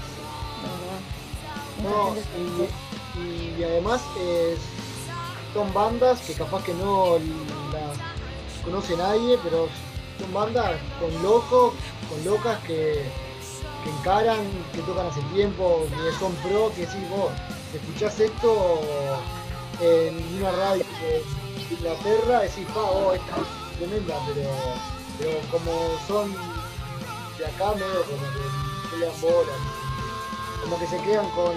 No, 1.82 2.14
y, 3.20 3.60
y 3.60 3.64
además 3.64 4.00
eh, 4.20 4.56
son 5.54 5.72
bandas 5.72 6.20
que 6.20 6.32
capaz 6.34 6.62
que 6.64 6.74
no 6.74 7.18
las 7.72 8.64
conoce 8.64 8.96
nadie, 8.96 9.38
pero 9.42 9.68
son 10.20 10.32
bandas 10.32 10.72
con 11.00 11.22
locos, 11.22 11.74
con 12.08 12.24
locas 12.24 12.58
que, 12.66 13.04
que 13.84 13.90
encaran, 13.90 14.38
que 14.72 14.80
tocan 14.82 15.06
hace 15.06 15.20
tiempo, 15.34 15.86
que 15.90 16.12
son 16.18 16.32
pro, 16.36 16.72
que 16.74 16.82
decís 16.82 17.08
vos, 17.10 17.30
escuchás 17.74 18.18
esto 18.20 18.80
en 19.80 20.40
una 20.40 20.50
radio 20.52 20.84
de 21.00 21.74
Inglaterra, 21.74 22.40
decís, 22.40 22.66
pa, 22.74 22.80
oh, 22.80 23.12
esta 23.12 23.36
es 23.36 23.78
tremenda, 23.78 24.14
pero, 24.26 24.48
pero 25.18 25.38
como 25.50 25.72
son 26.06 26.32
de 27.38 27.46
acá, 27.46 27.72
medio 27.74 28.02
como 28.04 28.22
que 28.32 28.90
pelean 28.90 29.20
bolas, 29.20 29.60
como 30.62 30.78
que 30.78 30.86
se 30.86 30.96
quedan 31.02 31.28
con 31.30 31.54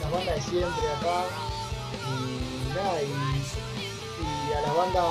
las 0.00 0.10
bandas 0.10 0.34
de 0.36 0.42
siempre 0.42 0.88
acá 0.98 1.24
y 2.08 2.74
nada, 2.74 3.02
y, 3.02 4.52
a 4.56 4.60
las 4.60 4.76
bandas 4.76 5.04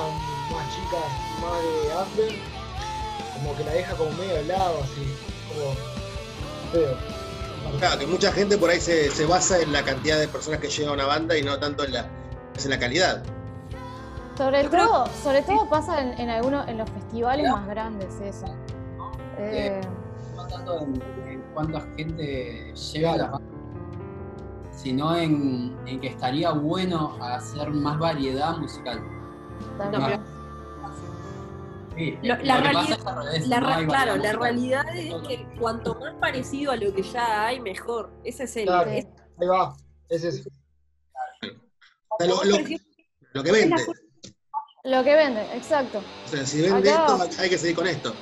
más 0.50 0.74
chicas, 0.74 1.04
más 1.40 2.16
de 2.16 2.24
under, 2.24 2.42
como 3.34 3.56
que 3.56 3.64
la 3.64 3.72
deja 3.72 3.94
como 3.94 4.10
medio 4.12 4.34
de 4.34 4.44
lado, 4.44 4.80
así, 4.82 5.14
como 5.48 5.74
feo. 6.72 7.23
Claro, 7.78 7.98
que 7.98 8.06
mucha 8.06 8.32
gente 8.32 8.56
por 8.56 8.70
ahí 8.70 8.80
se, 8.80 9.10
se 9.10 9.26
basa 9.26 9.60
en 9.60 9.72
la 9.72 9.84
cantidad 9.84 10.18
de 10.18 10.28
personas 10.28 10.60
que 10.60 10.68
llega 10.68 10.90
a 10.90 10.92
una 10.94 11.06
banda 11.06 11.36
y 11.36 11.42
no 11.42 11.58
tanto 11.58 11.84
en 11.84 11.92
la, 11.92 12.08
en 12.62 12.70
la 12.70 12.78
calidad. 12.78 13.22
Sobre 14.36 14.64
todo, 14.64 15.06
sobre 15.22 15.42
todo 15.42 15.68
pasa 15.68 16.00
en, 16.00 16.18
en 16.18 16.30
algunos, 16.30 16.66
en 16.68 16.78
los 16.78 16.90
festivales 16.90 17.50
más 17.50 17.66
grandes 17.68 18.08
eso. 18.20 18.46
Eh, 19.38 19.80
no 20.36 20.46
tanto 20.46 20.80
en, 20.80 21.02
en 21.28 21.42
cuánta 21.54 21.80
gente 21.96 22.72
llega 22.74 23.12
a 23.12 23.16
la 23.16 23.26
banda, 23.30 23.46
sino 24.76 25.16
en, 25.16 25.76
en 25.86 26.00
que 26.00 26.08
estaría 26.08 26.50
bueno 26.50 27.16
hacer 27.20 27.70
más 27.70 27.98
variedad 27.98 28.56
musical. 28.58 29.00
también. 29.78 30.20
Sí, 31.96 32.18
Lo- 32.22 32.36
lo 32.36 32.42
la 32.44 32.56
realidad, 32.60 32.98
es 32.98 33.04
revés, 33.04 33.48
la 33.48 33.60
no 33.60 33.86
claro, 33.88 34.16
la 34.16 34.32
realidad 34.32 34.96
es 34.96 35.14
que 35.28 35.46
cuanto 35.60 35.94
más 35.94 36.14
parecido 36.20 36.72
a 36.72 36.76
lo 36.76 36.92
que 36.94 37.02
ya 37.02 37.46
hay, 37.46 37.60
mejor. 37.60 38.10
Ese 38.24 38.44
es 38.44 38.56
el. 38.56 38.64
Claro, 38.66 38.90
es- 38.90 39.06
ahí 39.40 39.46
va, 39.46 39.76
es 40.08 40.24
eso. 40.24 40.48
O 42.08 42.16
sea, 42.18 42.26
lo, 42.28 42.44
lo- 42.44 42.58
lo 43.32 43.42
que 43.44 43.52
vende. 43.52 43.82
Lo 44.84 45.02
que 45.04 45.14
venden, 45.14 45.46
exacto. 45.54 46.02
O 46.24 46.28
sea, 46.28 46.44
si 46.44 46.60
vende 46.62 46.90
Acá- 46.90 47.24
esto, 47.26 47.42
hay 47.42 47.48
que 47.50 47.58
seguir 47.58 47.76
con 47.76 47.86
esto. 47.86 48.14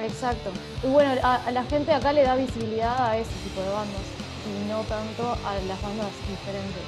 Exacto. 0.00 0.50
Y 0.82 0.86
bueno, 0.88 1.12
a, 1.22 1.36
a 1.46 1.50
la 1.50 1.64
gente 1.64 1.92
acá 1.92 2.12
le 2.12 2.22
da 2.22 2.36
visibilidad 2.36 3.06
a 3.10 3.16
ese 3.18 3.32
tipo 3.44 3.60
de 3.62 3.68
bandas 3.70 4.02
y 4.46 4.68
no 4.68 4.80
tanto 4.84 5.32
a 5.46 5.54
las 5.66 5.82
bandas 5.82 6.08
diferentes. 6.28 6.82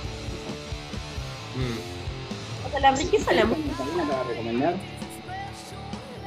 o 2.66 2.70
sea, 2.70 2.80
la 2.80 2.92
riqueza 2.92 3.30
de 3.30 3.36
la 3.36 3.44
música. 3.46 3.82
¿Alguna 3.82 4.08
para 4.08 4.22
recomendar? 4.24 4.74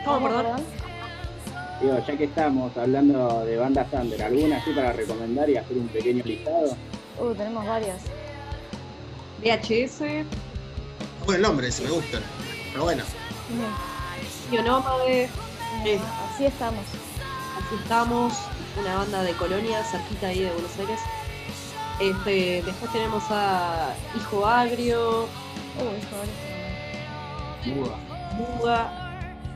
¿Cómo, 0.06 0.28
perdón? 0.28 0.62
Digo, 1.82 1.98
ya 2.08 2.18
que 2.18 2.24
estamos 2.26 2.76
hablando 2.78 3.44
de 3.46 3.58
bandas 3.58 3.88
under, 3.91 4.22
¿alguna 4.24 4.58
así 4.58 4.72
para 4.72 4.94
recomendar 4.94 5.50
y 5.50 5.58
hacer 5.58 5.78
un 5.78 5.88
pequeño 5.89 6.24
listado? 6.24 6.76
Uh, 7.20 7.34
tenemos 7.34 7.65
varias. 7.65 8.02
VHS, 9.41 10.26
Buen 11.26 11.41
nombre, 11.41 11.72
si 11.72 11.84
me 11.84 11.89
gusta. 11.89 12.20
Pero 12.72 12.84
bueno, 12.84 13.04
Ionómade, 14.52 15.24
eh, 15.86 16.00
Así 16.34 16.46
estamos. 16.46 16.84
así 16.86 17.76
estamos, 17.82 18.34
una 18.80 18.96
banda 18.98 19.24
de 19.24 19.32
Colonia, 19.34 19.84
cerquita 19.84 20.28
ahí 20.28 20.39
de 20.41 20.52
Buenos 20.52 20.78
Aires. 20.80 21.00
Este, 22.00 22.62
después 22.63 22.91
tenemos 22.91 23.24
a 23.30 23.94
Hijo 24.15 24.46
Agrio, 24.46 25.28
Uh, 25.78 25.91
hijo, 25.98 26.15
ahora 27.76 27.98
Muga, 28.38 29.05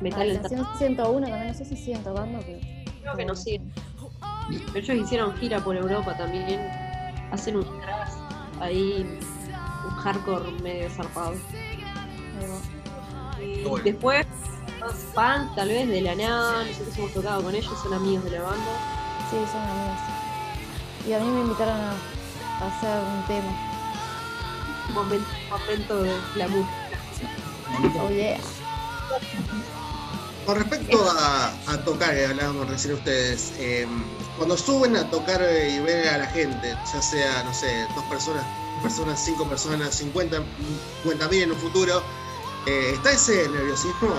Metal 0.02 0.28
La 0.28 0.34
estación 0.34 0.66
101 0.78 1.28
también, 1.28 1.48
no 1.48 1.54
sé 1.54 1.66
si 1.66 1.76
siguen 1.76 2.04
tocando, 2.04 2.40
pero. 2.46 2.60
Creo 3.02 3.16
que 3.16 3.26
no 3.26 3.36
siguen. 3.36 3.72
Pero 4.74 4.80
ellos 4.80 5.06
hicieron 5.06 5.36
gira 5.38 5.64
por 5.64 5.76
Europa 5.76 6.18
también. 6.18 6.62
Hacen 7.32 7.58
un 7.58 7.64
thrash 7.82 8.12
ahí, 8.60 9.20
un 9.86 9.96
hardcore 9.96 10.52
medio 10.64 10.90
zarpado. 10.90 11.36
Y 13.42 13.82
después, 13.84 14.26
más 14.80 14.94
punk, 15.14 15.56
tal 15.56 15.68
vez 15.68 15.88
de 15.88 16.02
la 16.02 16.16
nada. 16.16 16.64
Nosotros 16.64 16.98
hemos 16.98 17.14
tocado 17.14 17.44
con 17.44 17.56
ellos, 17.56 17.74
son 17.82 17.94
amigos 17.94 18.24
de 18.26 18.32
la 18.32 18.42
banda. 18.42 18.72
Sí, 19.30 19.38
son 19.52 19.62
amigos. 19.62 20.00
Y 21.08 21.14
a 21.14 21.20
mí 21.20 21.28
me 21.28 21.42
invitaron 21.42 21.80
a, 21.80 21.92
hacer 22.66 23.02
un 23.04 23.26
tema. 23.28 23.52
Momento, 24.94 25.30
momento 25.50 26.04
de 26.04 26.12
glamour. 26.34 26.66
Oh 28.02 28.10
yeah. 28.10 28.40
con 30.50 30.58
respecto 30.58 30.98
a, 31.08 31.54
a 31.68 31.78
tocar, 31.86 32.16
que 32.16 32.26
hablábamos 32.26 32.68
recién 32.68 32.96
ustedes, 32.96 33.54
eh, 33.60 33.86
cuando 34.36 34.58
suben 34.58 34.96
a 34.96 35.08
tocar 35.12 35.44
eh, 35.44 35.76
y 35.76 35.80
ven 35.80 36.08
a 36.08 36.18
la 36.18 36.26
gente, 36.26 36.76
ya 36.92 37.02
sea, 37.04 37.44
no 37.44 37.54
sé, 37.54 37.86
dos 37.94 38.04
personas, 38.06 38.44
personas, 38.82 39.24
cinco 39.24 39.48
personas, 39.48 39.94
50, 39.94 40.42
50 41.04 41.28
mil 41.28 41.44
en 41.44 41.52
un 41.52 41.58
futuro, 41.58 42.02
eh, 42.66 42.94
¿está 42.96 43.12
ese 43.12 43.48
nerviosismo? 43.48 44.10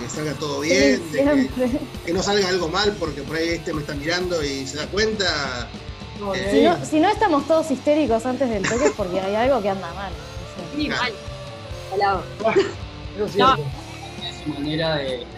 Que 0.00 0.08
salga 0.08 0.32
todo 0.32 0.62
bien, 0.62 1.00
Sí, 1.12 1.18
de 1.18 1.80
que, 2.04 2.12
no 2.12 2.24
salga 2.24 2.48
algo 2.48 2.68
mal 2.68 2.96
porque 2.98 3.22
por 3.22 3.36
ahí 3.36 3.50
este 3.50 3.72
me 3.72 3.82
está 3.82 3.94
mirando 3.94 4.42
y 4.42 4.66
se 4.66 4.78
da 4.78 4.86
cuenta. 4.88 5.70
Eh, 6.34 6.48
Si 6.50 6.62
no, 6.64 6.84
si 6.84 6.98
no 6.98 7.08
estamos 7.08 7.46
todos 7.46 7.70
histéricos 7.70 8.26
antes 8.26 8.50
del 8.50 8.68
toque 8.68 8.86
es 8.86 8.92
porque 8.96 9.20
hay 9.20 9.36
algo 9.36 9.62
que 9.62 9.68
anda 9.68 9.94
mal. 9.94 10.12
Sí, 10.74 10.88
mal. 10.88 11.12
Es 11.92 13.36
No. 13.36 13.54
Es 13.54 14.42
su 14.42 14.48
manera 14.50 14.96
de. 14.96 15.35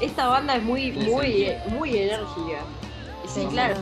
Esta 0.00 0.26
banda 0.28 0.56
es 0.56 0.62
muy, 0.62 0.92
muy, 0.92 1.52
muy 1.68 1.96
enérgica. 1.96 2.60
Sí, 3.26 3.40
Sí, 3.40 3.46
claro. 3.46 3.76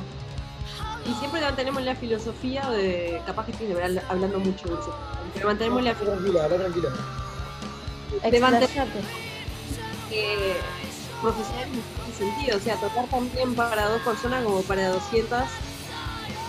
Y 1.05 1.13
siempre 1.15 1.41
mantenemos 1.41 1.83
la 1.83 1.97
filosofía 1.97 2.69
de. 2.71 3.21
Capaz 3.27 3.47
que 3.47 3.53
estoy 3.53 3.67
habl- 3.69 4.03
hablando 4.09 4.39
mucho, 4.39 4.69
Dulce. 4.69 4.91
Pero 5.35 5.49
mantenemos 5.49 5.83
la 5.83 5.95
Tranquila, 5.95 6.45
habla 6.45 6.57
tranquila. 6.59 6.89
de 8.31 8.41
mantener 8.41 8.69
eh, 10.13 10.55
profesional 11.21 11.65
en 11.69 12.13
ese 12.13 12.19
sentido. 12.25 12.57
O 12.57 12.61
sea, 12.61 12.77
tocar 12.77 13.07
también 13.07 13.55
para 13.55 13.89
dos 13.89 14.01
personas 14.03 14.45
como 14.45 14.63
para 14.63 14.91
200. 14.91 15.41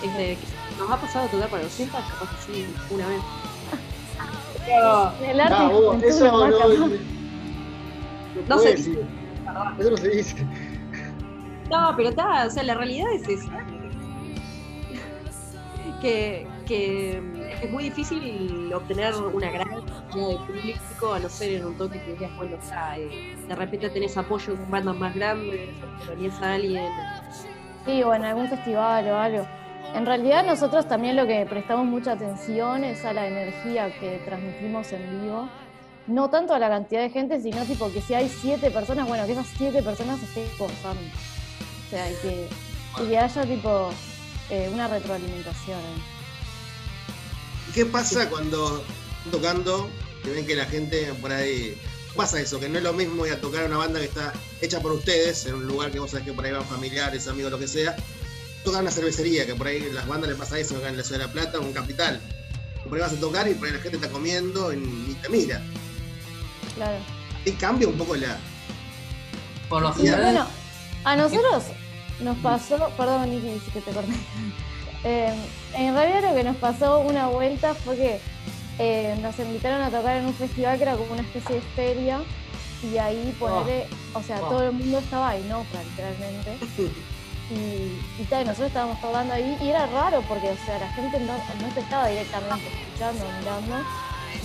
Este, 0.04 0.38
nos 0.78 0.92
ha 0.92 0.98
pasado 0.98 1.28
tocar 1.30 1.48
para 1.50 1.64
200, 1.64 2.00
capaz 2.00 2.30
que 2.46 2.54
sí, 2.54 2.68
una 2.92 3.08
vez. 3.08 3.22
Pero, 4.66 5.12
El 5.28 5.40
arte 5.42 5.56
Ah, 5.58 5.70
vos, 5.70 6.04
eso 6.04 6.26
no. 6.26 6.50
Perdón. 8.48 8.62
Eso 9.80 9.92
no 9.92 9.98
se 9.98 10.10
dice. 10.10 10.48
No, 11.70 11.94
pero 11.96 12.10
está, 12.10 12.46
o 12.46 12.50
sea, 12.50 12.64
la 12.64 12.76
realidad 12.76 13.12
es 13.14 13.28
esa. 13.28 13.66
Que, 16.02 16.46
que 16.66 17.22
es 17.62 17.72
muy 17.72 17.84
difícil 17.84 18.72
obtener 18.74 19.14
una 19.16 19.50
gran 19.50 19.70
cantidad 19.70 20.28
de 20.28 20.36
público, 20.36 21.14
a 21.14 21.20
no 21.20 21.30
ser 21.30 21.54
en 21.54 21.66
un 21.66 21.78
toque 21.78 22.02
que 22.02 22.12
digas, 22.14 22.36
bueno, 22.36 22.58
o 22.62 22.66
sea, 22.66 23.00
eh, 23.00 23.38
de 23.48 23.56
repente 23.56 23.90
tenés 23.90 24.18
apoyo 24.18 24.54
de 24.54 24.66
bandas 24.66 24.98
más 24.98 25.16
grandes, 25.16 25.70
o 26.02 26.10
tenías 26.10 26.42
a 26.42 26.56
alguien. 26.56 26.92
Sí, 27.86 28.04
o 28.04 28.14
en 28.14 28.26
algún 28.26 28.50
festival 28.50 29.08
o 29.08 29.18
algo. 29.18 29.48
En 29.94 30.06
realidad 30.06 30.46
nosotros 30.46 30.88
también 30.88 31.16
lo 31.16 31.28
que 31.28 31.46
prestamos 31.46 31.86
mucha 31.86 32.14
atención 32.14 32.84
es 32.84 33.06
a 33.06 33.14
la 33.14 33.28
energía 33.28 33.92
que 34.00 34.22
transmitimos 34.26 34.92
en 34.92 35.22
vivo. 35.22 35.50
No 36.08 36.30
tanto 36.30 36.54
a 36.54 36.60
la 36.60 36.70
cantidad 36.70 37.02
de 37.02 37.10
gente, 37.10 37.42
sino 37.42 37.64
tipo 37.66 37.92
que 37.92 38.02
si 38.02 38.14
hay 38.14 38.30
siete 38.30 38.72
personas, 38.72 39.08
bueno, 39.08 39.26
que 39.26 39.32
esas 39.32 39.48
siete 39.58 39.82
personas 39.82 40.22
estén 40.22 40.46
gozando. 40.58 41.02
O 41.88 41.90
sea, 41.90 42.12
y 42.12 42.16
que, 42.16 42.48
y 43.02 43.08
que 43.08 43.18
haya 43.18 43.44
tipo 43.44 43.90
eh, 44.50 44.70
una 44.74 44.88
retroalimentación. 44.90 45.80
¿Y 47.70 47.72
¿Qué 47.72 47.86
pasa 47.86 48.30
cuando 48.30 48.84
están 49.26 49.32
tocando 49.32 49.90
que 50.24 50.32
ven 50.32 50.46
que 50.46 50.56
la 50.56 50.66
gente 50.66 51.14
por 51.22 51.32
ahí 51.32 51.78
pasa 52.16 52.42
eso? 52.42 52.60
Que 52.60 52.68
no 52.68 52.80
es 52.80 52.84
lo 52.84 52.92
mismo 52.92 53.26
ir 53.26 53.34
a 53.34 53.40
tocar 53.40 53.64
a 53.64 53.68
una 53.68 53.78
banda 53.78 54.00
que 54.00 54.06
está 54.06 54.34
hecha 54.62 54.82
por 54.82 54.92
ustedes, 54.92 55.46
en 55.46 55.56
un 55.56 55.68
lugar 55.68 55.92
que 55.92 56.00
vos 56.00 56.12
sabés 56.12 56.26
que 56.26 56.34
por 56.34 56.44
ahí 56.44 56.52
van 56.52 56.66
familiares, 56.66 57.28
amigos, 57.30 57.52
lo 57.52 57.60
que 57.60 57.68
sea. 57.70 57.96
Tocar 58.66 58.82
una 58.82 58.92
cervecería, 58.92 59.46
que 59.46 59.56
por 59.56 59.68
ahí 59.68 59.90
las 59.94 60.06
bandas 60.06 60.30
les 60.30 60.38
pasa 60.38 60.60
eso 60.60 60.76
acá 60.76 60.90
en 60.90 60.98
la 60.98 61.04
ciudad 61.04 61.22
de 61.22 61.28
La 61.28 61.32
Plata 61.32 61.60
o 61.60 61.64
en 61.64 61.72
Capital. 61.72 62.20
Por 62.84 62.96
ahí 62.96 63.02
vas 63.02 63.14
a 63.14 63.20
tocar 63.20 63.48
y 63.48 63.54
por 63.54 63.68
ahí 63.68 63.74
la 63.74 63.80
gente 63.80 63.96
está 63.96 64.10
comiendo 64.10 64.74
y 64.74 64.78
ni 64.78 65.14
te 65.16 65.30
mira. 65.30 65.62
Claro. 66.76 66.98
Y 67.46 67.52
cambia 67.54 67.88
un 67.88 67.98
poco 67.98 68.16
la. 68.16 68.38
Por 69.70 69.82
lo 69.82 69.94
general. 69.94 70.22
Bueno, 70.22 70.46
a 71.04 71.16
nosotros 71.16 71.64
nos 72.22 72.38
pasó, 72.38 72.90
perdón 72.98 73.30
Niki, 73.32 73.60
si 73.66 73.72
que 73.72 73.82
te 73.82 73.92
corté. 73.92 74.14
Eh, 75.04 75.34
en 75.74 75.94
realidad 75.94 76.30
lo 76.30 76.36
que 76.36 76.44
nos 76.44 76.56
pasó 76.58 77.00
una 77.00 77.28
vuelta 77.28 77.74
fue 77.74 77.96
que 77.98 78.20
eh, 78.80 79.18
nos 79.22 79.38
invitaron 79.40 79.82
a 79.82 79.90
tocar 79.90 80.18
en 80.18 80.26
un 80.28 80.34
festival 80.34 80.78
que 80.78 80.84
era 80.84 80.96
como 80.96 81.12
una 81.14 81.22
especie 81.24 81.56
de 81.56 81.62
feria 81.76 82.22
y 82.84 82.98
ahí 82.98 83.36
ponerle, 83.40 83.88
o 84.14 84.22
sea, 84.22 84.40
Oh. 84.42 84.48
todo 84.50 84.64
el 84.64 84.72
mundo 84.74 85.00
estaba 85.00 85.30
ahí, 85.30 85.46
no, 85.50 85.66
literalmente. 85.90 86.58
Y, 87.52 88.00
y 88.22 88.26
tal, 88.30 88.46
nosotros 88.46 88.70
estábamos 88.70 89.00
tocando 89.02 89.34
ahí 89.34 89.58
y 89.62 89.70
era 89.70 89.86
raro 89.88 90.24
porque, 90.28 90.50
o 90.50 90.66
sea, 90.66 90.80
la 90.80 90.88
gente 90.94 91.20
no, 91.20 91.34
no 91.34 91.74
te 91.74 91.82
estaba 91.82 92.08
directamente 92.08 92.68
escuchando, 92.68 93.26
mirando. 93.40 93.86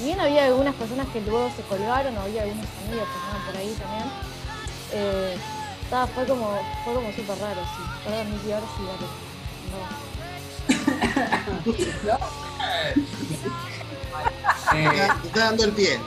Bien 0.03 0.20
había 0.20 0.44
algunas 0.46 0.74
personas 0.74 1.07
que 1.09 1.20
luego 1.20 1.51
se 1.57 1.62
colgaron, 1.62 2.16
o 2.16 2.20
había 2.22 2.42
algunos 2.42 2.66
amigos 2.87 3.09
que 3.09 3.18
estaban 3.18 3.42
por 3.46 3.57
ahí 3.57 3.77
también. 3.81 4.05
Eh, 4.92 5.37
estaba- 5.83 6.07
fue 6.07 6.24
como, 6.27 6.59
fue 6.85 6.94
como 6.94 7.12
súper 7.12 7.38
raro, 7.38 7.61
sí. 7.62 7.83
Perdón, 8.05 8.31
Nicky, 8.33 8.53
ahora 8.53 8.66
sí, 8.77 8.83
dale. 8.88 9.07
Eh, 14.74 15.09
Te 15.22 15.29
está 15.29 15.40
dando 15.46 15.64
el 15.64 15.72
pie. 15.72 15.98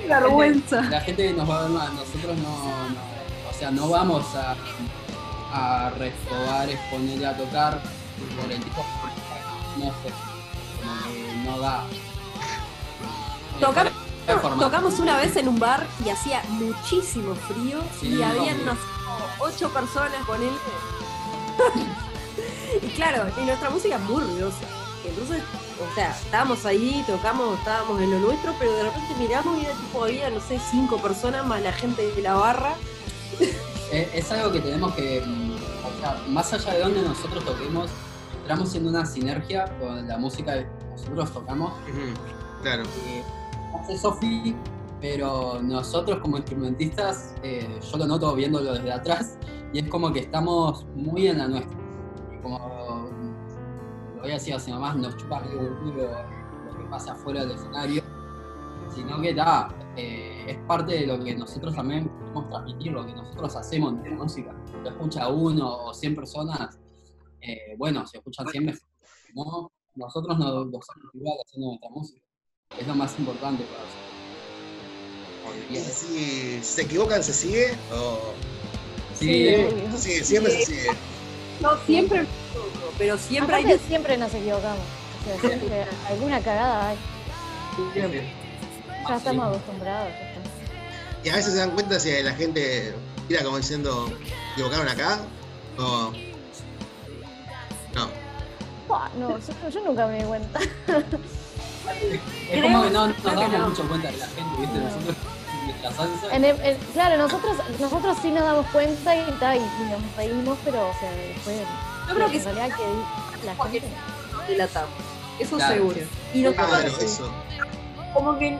Qué 0.00 0.06
vergüenza. 0.06 0.82
La 0.82 1.00
gente 1.00 1.32
nos 1.32 1.48
va 1.48 1.58
a 1.58 1.62
ver 1.62 1.70
nosotros 1.70 2.36
no, 2.38 2.88
no- 2.88 3.50
o 3.50 3.52
sea, 3.58 3.70
no 3.70 3.88
vamos 3.88 4.24
a, 4.34 4.54
a 5.52 5.90
restobar, 5.90 6.68
exponerle 6.70 7.26
a 7.26 7.36
tocar 7.36 7.80
por 8.40 8.52
el 8.52 8.62
tipo, 8.62 8.84
no 9.78 9.86
sé, 9.86 10.12
como 10.80 11.02
que 11.02 11.27
no 11.48 11.58
da. 11.58 11.84
Formato. 14.40 14.64
Tocamos 14.66 14.98
una 14.98 15.16
vez 15.16 15.36
en 15.36 15.48
un 15.48 15.58
bar 15.58 15.86
y 16.04 16.10
hacía 16.10 16.42
muchísimo 16.50 17.34
frío 17.34 17.80
Sí, 17.98 18.08
y 18.08 18.22
había 18.22 18.52
obvio. 18.52 18.62
unas 18.62 18.78
ocho 19.38 19.70
personas 19.70 20.24
con 20.26 20.42
él. 20.42 20.52
y 22.82 22.86
claro, 22.88 23.24
y 23.40 23.44
nuestra 23.46 23.70
música 23.70 23.96
es 23.96 24.02
muy 24.02 24.22
ruidosa. 24.22 24.66
Entonces, 25.04 25.42
o 25.80 25.94
sea, 25.94 26.10
estábamos 26.10 26.66
ahí, 26.66 27.02
tocamos, 27.06 27.58
estábamos 27.58 28.00
en 28.02 28.10
lo 28.10 28.18
nuestro, 28.18 28.54
pero 28.58 28.72
de 28.74 28.82
repente 28.82 29.14
miramos 29.18 29.58
y 29.62 29.64
era 29.64 29.74
tipo, 29.74 30.04
había, 30.04 30.28
no 30.28 30.40
sé, 30.40 30.60
cinco 30.70 30.98
personas 30.98 31.46
más 31.46 31.62
la 31.62 31.72
gente 31.72 32.06
de 32.06 32.20
la 32.22 32.34
barra. 32.34 32.74
Es, 33.90 34.08
es 34.14 34.30
algo 34.32 34.52
que 34.52 34.60
tenemos 34.60 34.94
que, 34.94 35.22
mm, 35.24 35.52
o 35.52 36.00
sea, 36.00 36.20
más 36.28 36.52
allá 36.52 36.74
de 36.74 36.80
donde 36.80 37.00
nosotros 37.02 37.44
toquemos, 37.44 37.90
entramos 38.40 38.74
en 38.74 38.86
una 38.86 39.06
sinergia 39.06 39.72
con 39.78 40.06
la 40.06 40.18
música 40.18 40.66
nosotros 41.00 41.32
tocamos. 41.32 41.72
Claro. 42.62 42.82
Eh, 42.82 43.22
hace 43.74 43.98
Sofi, 43.98 44.54
pero 45.00 45.60
nosotros 45.62 46.18
como 46.18 46.38
instrumentistas, 46.38 47.34
eh, 47.42 47.78
yo 47.80 47.98
lo 47.98 48.06
noto 48.06 48.34
viéndolo 48.34 48.74
desde 48.74 48.92
atrás, 48.92 49.38
y 49.72 49.80
es 49.80 49.88
como 49.88 50.12
que 50.12 50.20
estamos 50.20 50.86
muy 50.94 51.28
en 51.28 51.38
la 51.38 51.48
nuestra. 51.48 51.78
Como 52.42 52.58
lo 54.16 54.22
voy 54.22 54.30
a 54.30 54.34
decir 54.34 54.54
así 54.54 54.70
nomás, 54.70 54.96
nos 54.96 55.16
chupa 55.16 55.42
culo 55.42 56.10
lo 56.66 56.78
que 56.78 56.84
pasa 56.90 57.12
afuera 57.12 57.42
del 57.42 57.52
escenario, 57.52 58.02
sino 58.92 59.20
que 59.20 59.34
da, 59.34 59.68
eh, 59.96 60.44
es 60.48 60.58
parte 60.66 60.94
de 60.94 61.06
lo 61.06 61.22
que 61.22 61.36
nosotros 61.36 61.74
también 61.74 62.08
queremos 62.08 62.48
transmitir, 62.48 62.92
lo 62.92 63.06
que 63.06 63.12
nosotros 63.12 63.54
hacemos 63.56 63.94
en 64.04 64.10
la 64.10 64.16
música. 64.24 64.54
Lo 64.82 64.90
escucha 64.90 65.28
uno 65.28 65.84
o 65.84 65.94
100 65.94 66.14
personas, 66.14 66.78
eh, 67.40 67.76
bueno, 67.76 68.06
si 68.06 68.16
escuchan 68.16 68.48
100 68.48 68.64
mejor. 68.64 68.88
No, 69.34 69.70
nosotros 69.98 70.38
nos 70.38 70.70
gozamos 70.70 71.14
igual 71.14 71.36
haciendo 71.44 71.68
nuestra 71.68 71.90
música. 71.90 72.20
Es 72.78 72.86
lo 72.86 72.94
más 72.94 73.18
importante 73.18 73.64
para 73.64 73.82
nosotros. 73.84 74.08
Y 75.70 75.76
si 75.76 76.62
se 76.62 76.82
equivocan, 76.82 77.22
¿se 77.22 77.32
sigue? 77.32 77.76
¿O 77.92 78.32
Sí, 79.14 79.56
Sí, 79.96 80.24
siempre 80.24 80.52
se 80.52 80.66
sigue. 80.66 80.90
No 81.60 81.76
siempre, 81.84 82.24
pero 82.96 83.18
siempre 83.18 83.56
hay 83.56 83.78
siempre 83.88 84.16
nos 84.16 84.32
equivocamos. 84.32 84.84
O 85.20 85.24
sea, 85.24 85.40
siempre 85.40 85.86
alguna 86.08 86.40
cagada 86.40 86.90
hay. 86.90 86.96
Ya 89.08 89.16
estamos 89.16 89.48
acostumbrados. 89.48 90.12
ya 90.12 90.28
está. 90.28 90.40
Y 91.24 91.28
a 91.30 91.36
veces 91.36 91.52
se 91.54 91.58
dan 91.58 91.72
cuenta 91.72 91.98
si 91.98 92.22
la 92.22 92.32
gente 92.34 92.94
tira 93.26 93.42
como 93.42 93.56
diciendo, 93.56 94.08
¿equivocaron 94.52 94.86
acá? 94.86 95.18
O. 95.78 96.12
No. 97.94 98.27
No, 99.18 99.38
yo, 99.38 99.68
yo 99.70 99.80
nunca 99.84 100.06
me 100.06 100.18
di 100.18 100.24
cuenta. 100.24 100.60
Es 102.50 102.62
como 102.62 102.82
que 102.82 102.90
no 102.90 103.06
nos 103.08 103.22
damos 103.22 103.52
no. 103.52 103.68
mucho 103.68 103.88
cuenta 103.88 104.10
de 104.10 104.16
la 104.18 104.26
gente, 104.26 104.60
¿viste? 104.60 104.78
Nosotros, 104.78 105.16
nuestra 105.66 105.92
salsa. 105.92 106.34
En 106.36 106.44
el- 106.44 106.60
en- 106.62 106.76
claro, 106.92 107.16
nosotros, 107.18 107.56
nosotros 107.80 108.18
sí 108.22 108.30
nos 108.30 108.42
damos 108.44 108.66
cuenta 108.66 109.16
y, 109.16 109.22
ta, 109.38 109.56
y, 109.56 109.60
y 109.60 109.90
nos 109.90 110.16
reímos, 110.16 110.58
pero 110.64 110.88
o 110.88 110.92
sea, 110.98 111.10
después. 111.12 111.56
Yo 112.08 112.14
creo 112.14 112.30
que 112.30 112.38
realidad 112.40 112.76
que 112.76 113.46
la 113.46 113.54
gente. 113.64 113.82
delatamos. 114.48 114.90
Eso 115.38 115.56
Claro. 115.56 115.74
seguro. 115.74 116.00
Y 116.34 116.42
nosotros 116.42 116.68
Claro, 116.68 116.88
eso. 117.00 117.32
como 118.14 118.38
que 118.38 118.50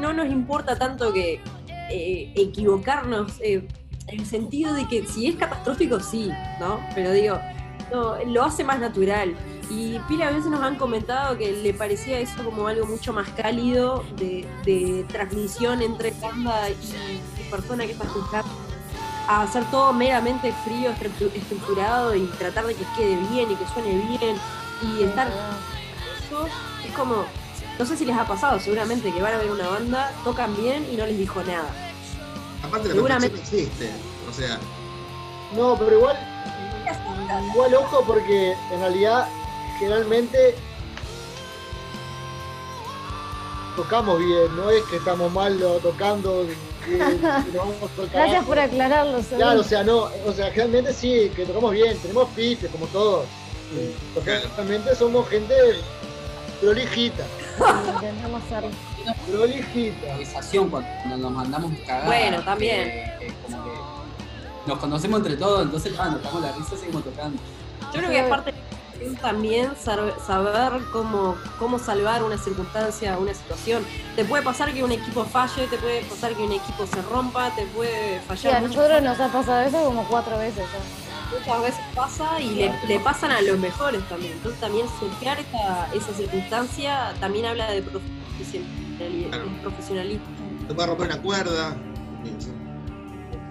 no 0.00 0.12
nos 0.12 0.26
importa 0.26 0.76
tanto 0.76 1.12
que 1.12 1.40
eh, 1.88 2.32
equivocarnos 2.34 3.32
eh, 3.40 3.66
en 4.08 4.20
el 4.20 4.26
sentido 4.26 4.74
de 4.74 4.86
que 4.88 5.06
si 5.06 5.28
es 5.28 5.36
catastrófico 5.36 6.00
sí, 6.00 6.30
¿no? 6.60 6.80
Pero 6.94 7.12
digo, 7.12 7.40
no, 7.92 8.16
lo 8.26 8.44
hace 8.44 8.64
más 8.64 8.78
natural. 8.78 9.34
Y 9.68 9.98
pila 10.08 10.28
a 10.28 10.30
veces 10.30 10.46
nos 10.46 10.62
han 10.62 10.76
comentado 10.76 11.36
que 11.36 11.50
le 11.52 11.74
parecía 11.74 12.20
eso 12.20 12.44
como 12.44 12.68
algo 12.68 12.86
mucho 12.86 13.12
más 13.12 13.28
cálido 13.30 14.04
de, 14.16 14.46
de 14.64 15.04
transmisión 15.08 15.82
entre 15.82 16.12
banda 16.12 16.70
y, 16.70 16.72
y 16.74 17.50
persona 17.50 17.84
que 17.84 17.92
está 17.92 18.04
escuchando. 18.04 18.48
A 19.28 19.42
hacer 19.42 19.64
todo 19.72 19.92
meramente 19.92 20.54
frío, 20.64 20.92
estru- 20.92 21.32
estructurado 21.34 22.14
y 22.14 22.26
tratar 22.38 22.64
de 22.66 22.74
que 22.76 22.84
quede 22.96 23.16
bien 23.32 23.50
y 23.50 23.56
que 23.56 23.66
suene 23.74 23.90
bien 24.06 24.36
y 24.82 25.02
estar 25.02 25.26
eso 26.26 26.46
es 26.86 26.92
como, 26.94 27.24
no 27.78 27.84
sé 27.86 27.96
si 27.96 28.04
les 28.04 28.16
ha 28.16 28.24
pasado, 28.24 28.60
seguramente 28.60 29.12
que 29.12 29.20
van 29.20 29.34
a 29.34 29.38
ver 29.38 29.50
una 29.50 29.66
banda, 29.68 30.12
tocan 30.22 30.54
bien 30.56 30.86
y 30.92 30.96
no 30.96 31.06
les 31.06 31.18
dijo 31.18 31.42
nada. 31.42 31.68
Aparte, 32.62 32.88
la 32.88 32.94
Seguramente. 32.94 33.36
existe. 33.40 33.90
O 34.30 34.32
sea, 34.32 34.58
No, 35.56 35.76
pero 35.76 35.98
igual, 35.98 36.16
igual 37.52 37.74
ojo 37.74 38.04
porque 38.06 38.52
en 38.72 38.80
realidad 38.80 39.26
generalmente 39.78 40.54
tocamos 43.76 44.18
bien, 44.18 44.56
no 44.56 44.70
es 44.70 44.82
que 44.84 44.96
estamos 44.96 45.30
mal 45.32 45.58
tocando 45.82 46.44
nos 46.44 46.56
Gracias 48.12 48.44
por 48.44 48.58
aclararlo, 48.58 49.20
Saúl. 49.22 49.36
Claro, 49.38 49.60
o 49.60 49.64
sea, 49.64 49.82
no, 49.82 50.08
o 50.26 50.32
sea, 50.34 50.50
generalmente 50.50 50.92
sí, 50.92 51.30
que 51.34 51.44
tocamos 51.44 51.72
bien, 51.72 51.98
tenemos 51.98 52.28
pifes 52.30 52.70
como 52.70 52.86
todos. 52.86 53.26
Porque 54.14 54.38
realmente 54.56 54.94
somos 54.94 55.28
gente 55.28 55.54
prolijita. 56.60 57.24
Intentamos 57.94 58.42
ser. 58.48 58.64
Prolijita. 59.30 60.06
cuando 60.70 61.16
nos 61.16 61.32
mandamos 61.32 61.72
cagar. 61.86 62.06
Bueno, 62.06 62.42
también. 62.44 62.84
que- 62.84 63.26
que 63.26 63.34
como 63.42 63.64
que 63.64 63.75
nos 64.66 64.78
conocemos 64.78 65.18
entre 65.20 65.36
todos, 65.36 65.62
entonces 65.62 65.94
ah, 65.98 66.08
nos 66.10 66.22
damos 66.22 66.42
la 66.42 66.52
risa 66.52 66.76
seguimos 66.76 67.04
tocando. 67.04 67.38
Yo 67.92 67.98
creo 68.00 68.10
que 68.10 68.20
aparte 68.20 68.54
también 69.20 69.72
sar- 69.78 70.14
saber 70.26 70.82
cómo, 70.92 71.36
cómo 71.58 71.78
salvar 71.78 72.22
una 72.24 72.38
circunstancia, 72.38 73.18
una 73.18 73.34
situación. 73.34 73.84
Te 74.16 74.24
puede 74.24 74.42
pasar 74.42 74.72
que 74.72 74.82
un 74.82 74.90
equipo 74.92 75.24
falle, 75.24 75.66
te 75.66 75.76
puede 75.76 76.02
pasar 76.04 76.34
que 76.34 76.42
un 76.42 76.52
equipo 76.52 76.86
se 76.86 77.02
rompa, 77.02 77.50
te 77.54 77.66
puede 77.66 78.20
Sí, 78.20 78.26
fallar 78.26 78.54
a 78.56 78.60
nosotros 78.62 79.02
nos 79.02 79.20
ha 79.20 79.28
pasado 79.28 79.60
eso 79.62 79.84
como 79.84 80.04
cuatro 80.08 80.38
veces 80.38 80.64
muchas 81.38 81.60
veces 81.60 81.80
pasa 81.94 82.40
y 82.40 82.50
le, 82.54 82.72
le 82.86 83.00
pasan 83.00 83.32
a 83.32 83.40
los 83.42 83.58
mejores 83.58 84.00
también. 84.08 84.32
Entonces 84.34 84.60
también 84.60 84.86
surfear 84.98 85.38
esa, 85.40 85.88
esa 85.92 86.12
circunstancia 86.14 87.14
también 87.20 87.46
habla 87.46 87.70
de 87.70 87.82
profesionalismo. 89.62 90.24
te 90.68 90.74
puede 90.74 90.88
romper 90.88 91.06
una 91.08 91.22
cuerda. 91.22 91.76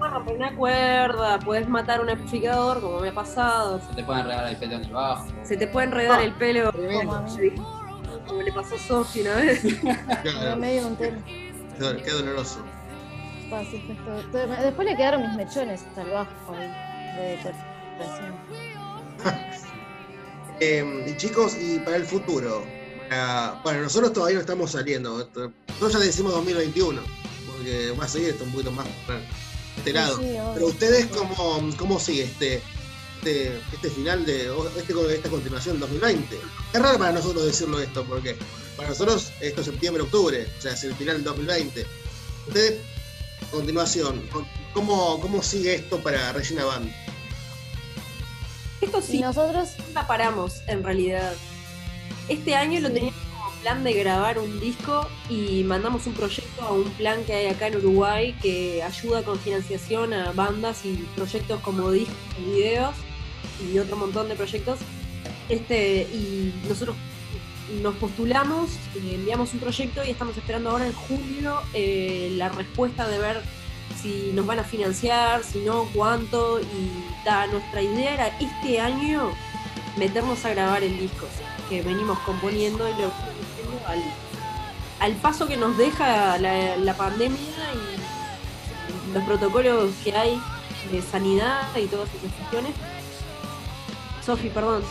Puedes 0.06 0.14
romper 0.14 0.36
una 0.36 0.56
cuerda, 0.56 1.40
puedes 1.40 1.68
matar 1.68 2.00
un 2.00 2.10
amplificador, 2.12 2.80
como 2.80 3.00
me 3.00 3.10
ha 3.10 3.14
pasado. 3.14 3.82
Se 3.90 3.96
te 3.96 4.04
pueden 4.04 4.26
regalar 4.26 4.50
el 4.50 4.58
pelo 4.58 4.76
en 4.76 4.84
el 4.84 4.92
bajo. 4.92 5.28
Se 5.44 5.58
te 5.58 5.68
puede 5.68 5.88
enredar 5.88 6.20
Ah, 6.20 6.24
el 6.24 6.34
pelo, 6.34 6.72
tremendo. 6.72 7.26
como 8.28 8.42
le 8.44 8.52
pasó 8.54 8.76
a 8.76 8.80
Sofi 8.80 9.22
una 9.22 9.36
vez. 9.36 9.64
En 10.44 10.60
medio 10.60 10.82
de 10.82 10.88
un 10.88 10.96
tema. 10.96 11.18
Qué 11.26 12.12
doloroso. 12.12 12.60
Después 14.62 14.88
le 14.88 14.96
quedaron 14.96 15.22
mis 15.24 15.36
mechones 15.38 15.84
al 15.98 16.10
bajo 16.12 16.30
ahí, 16.56 16.68
de. 17.18 17.54
Eh, 20.60 21.06
y 21.10 21.18
chicos, 21.18 21.58
y 21.60 21.80
para 21.80 21.98
el 21.98 22.06
futuro. 22.06 22.64
para- 23.10 23.60
bueno, 23.64 23.82
nosotros 23.82 24.14
todavía 24.14 24.36
no 24.36 24.42
estamos 24.42 24.70
saliendo. 24.72 25.18
Nosotros 25.18 25.94
ya 25.94 26.00
decimos 26.00 26.32
2021, 26.34 27.02
porque 27.48 27.92
va 28.00 28.06
a 28.06 28.08
seguir 28.08 28.30
esto 28.30 28.44
un 28.44 28.52
poquito 28.52 28.72
más 28.72 28.86
para 29.08 29.20
este 29.78 29.94
lado. 29.94 30.18
Sí, 30.18 30.24
obvio. 30.24 30.52
Pero 30.54 30.68
ustedes, 30.68 31.06
¿cómo, 31.08 31.70
cómo 31.78 32.00
sigue 32.00 32.24
este, 32.24 32.62
este, 33.18 33.60
este 33.74 33.90
final 33.90 34.26
de 34.26 34.52
este, 34.78 34.94
esta 35.14 35.30
continuación 35.30 35.80
2020? 35.80 36.40
Es 36.74 36.82
raro 36.82 36.98
para 36.98 37.12
nosotros 37.12 37.46
decirlo 37.46 37.80
esto, 37.80 38.04
porque 38.06 38.36
para 38.78 38.90
nosotros 38.90 39.32
esto 39.40 39.62
es 39.62 39.68
septiembre, 39.68 40.04
octubre, 40.04 40.48
o 40.58 40.62
sea, 40.62 40.74
es 40.74 40.84
el 40.84 40.96
final 40.96 41.16
del 41.16 41.24
2020. 41.24 41.86
Ustedes, 42.48 42.82
a 43.42 43.52
continuación, 43.52 44.22
¿cómo, 44.74 45.20
cómo 45.20 45.42
sigue 45.42 45.76
esto 45.76 46.00
para 46.02 46.32
Regina 46.34 46.66
Band? 46.66 46.92
Esto 48.82 49.02
sí, 49.02 49.18
Y 49.18 49.22
nosotros, 49.22 49.70
la 49.94 50.06
paramos 50.06 50.62
en 50.68 50.84
realidad. 50.84 51.34
Este 52.28 52.56
año 52.56 52.80
lo 52.82 52.92
teníamos 52.92 53.25
plan 53.66 53.84
de 53.84 53.94
grabar 53.94 54.38
un 54.38 54.60
disco 54.60 55.10
y 55.28 55.64
mandamos 55.64 56.06
un 56.06 56.14
proyecto 56.14 56.62
a 56.62 56.72
un 56.72 56.88
plan 56.92 57.24
que 57.24 57.34
hay 57.34 57.48
acá 57.48 57.66
en 57.66 57.78
Uruguay 57.78 58.36
que 58.40 58.84
ayuda 58.84 59.24
con 59.24 59.40
financiación 59.40 60.14
a 60.14 60.32
bandas 60.34 60.86
y 60.86 60.94
proyectos 61.16 61.60
como 61.62 61.90
discos 61.90 62.16
y 62.38 62.52
videos 62.52 62.94
y 63.68 63.80
otro 63.80 63.98
montón 63.98 64.30
de 64.30 64.36
proyectos. 64.36 64.78
Este, 65.50 66.04
y 66.04 66.54
nosotros 66.70 66.96
nos 67.82 67.96
postulamos, 67.96 68.70
eh, 68.98 69.16
enviamos 69.16 69.52
un 69.56 69.60
proyecto 69.62 70.06
y 70.06 70.12
estamos 70.12 70.38
esperando 70.38 70.70
ahora 70.70 70.86
en 70.86 70.94
julio 70.94 71.60
eh, 71.74 72.36
la 72.38 72.50
respuesta 72.50 73.08
de 73.08 73.18
ver 73.18 73.42
si 74.00 74.30
nos 74.36 74.46
van 74.46 74.60
a 74.60 74.64
financiar, 74.64 75.44
si 75.44 75.62
no, 75.62 75.90
cuánto. 75.92 76.60
Y 76.62 77.52
nuestra 77.52 77.82
idea 77.82 78.14
era 78.14 78.28
este 78.40 78.80
año 78.80 79.32
meternos 79.98 80.46
a 80.46 80.52
grabar 80.52 80.84
el 80.84 81.00
disco 81.00 81.26
que 81.68 81.82
venimos 81.82 82.20
componiendo 82.20 82.88
y 82.88 83.02
lo 83.02 83.12
al, 85.00 85.14
paso 85.16 85.48
que 85.48 85.58
nos 85.58 85.78
deja 85.78 86.38
la, 86.38 86.94
pandemia 86.96 87.40
y 87.40 89.14
los 89.14 89.24
protocolos 89.24 89.92
que 90.04 90.16
hay 90.16 90.42
de 90.92 91.02
sanidad 91.02 91.64
y 91.76 91.88
todas 91.88 92.10
esas 92.10 92.32
cuestiones. 92.38 92.72
Sofi, 94.26 94.50
perdón, 94.50 94.84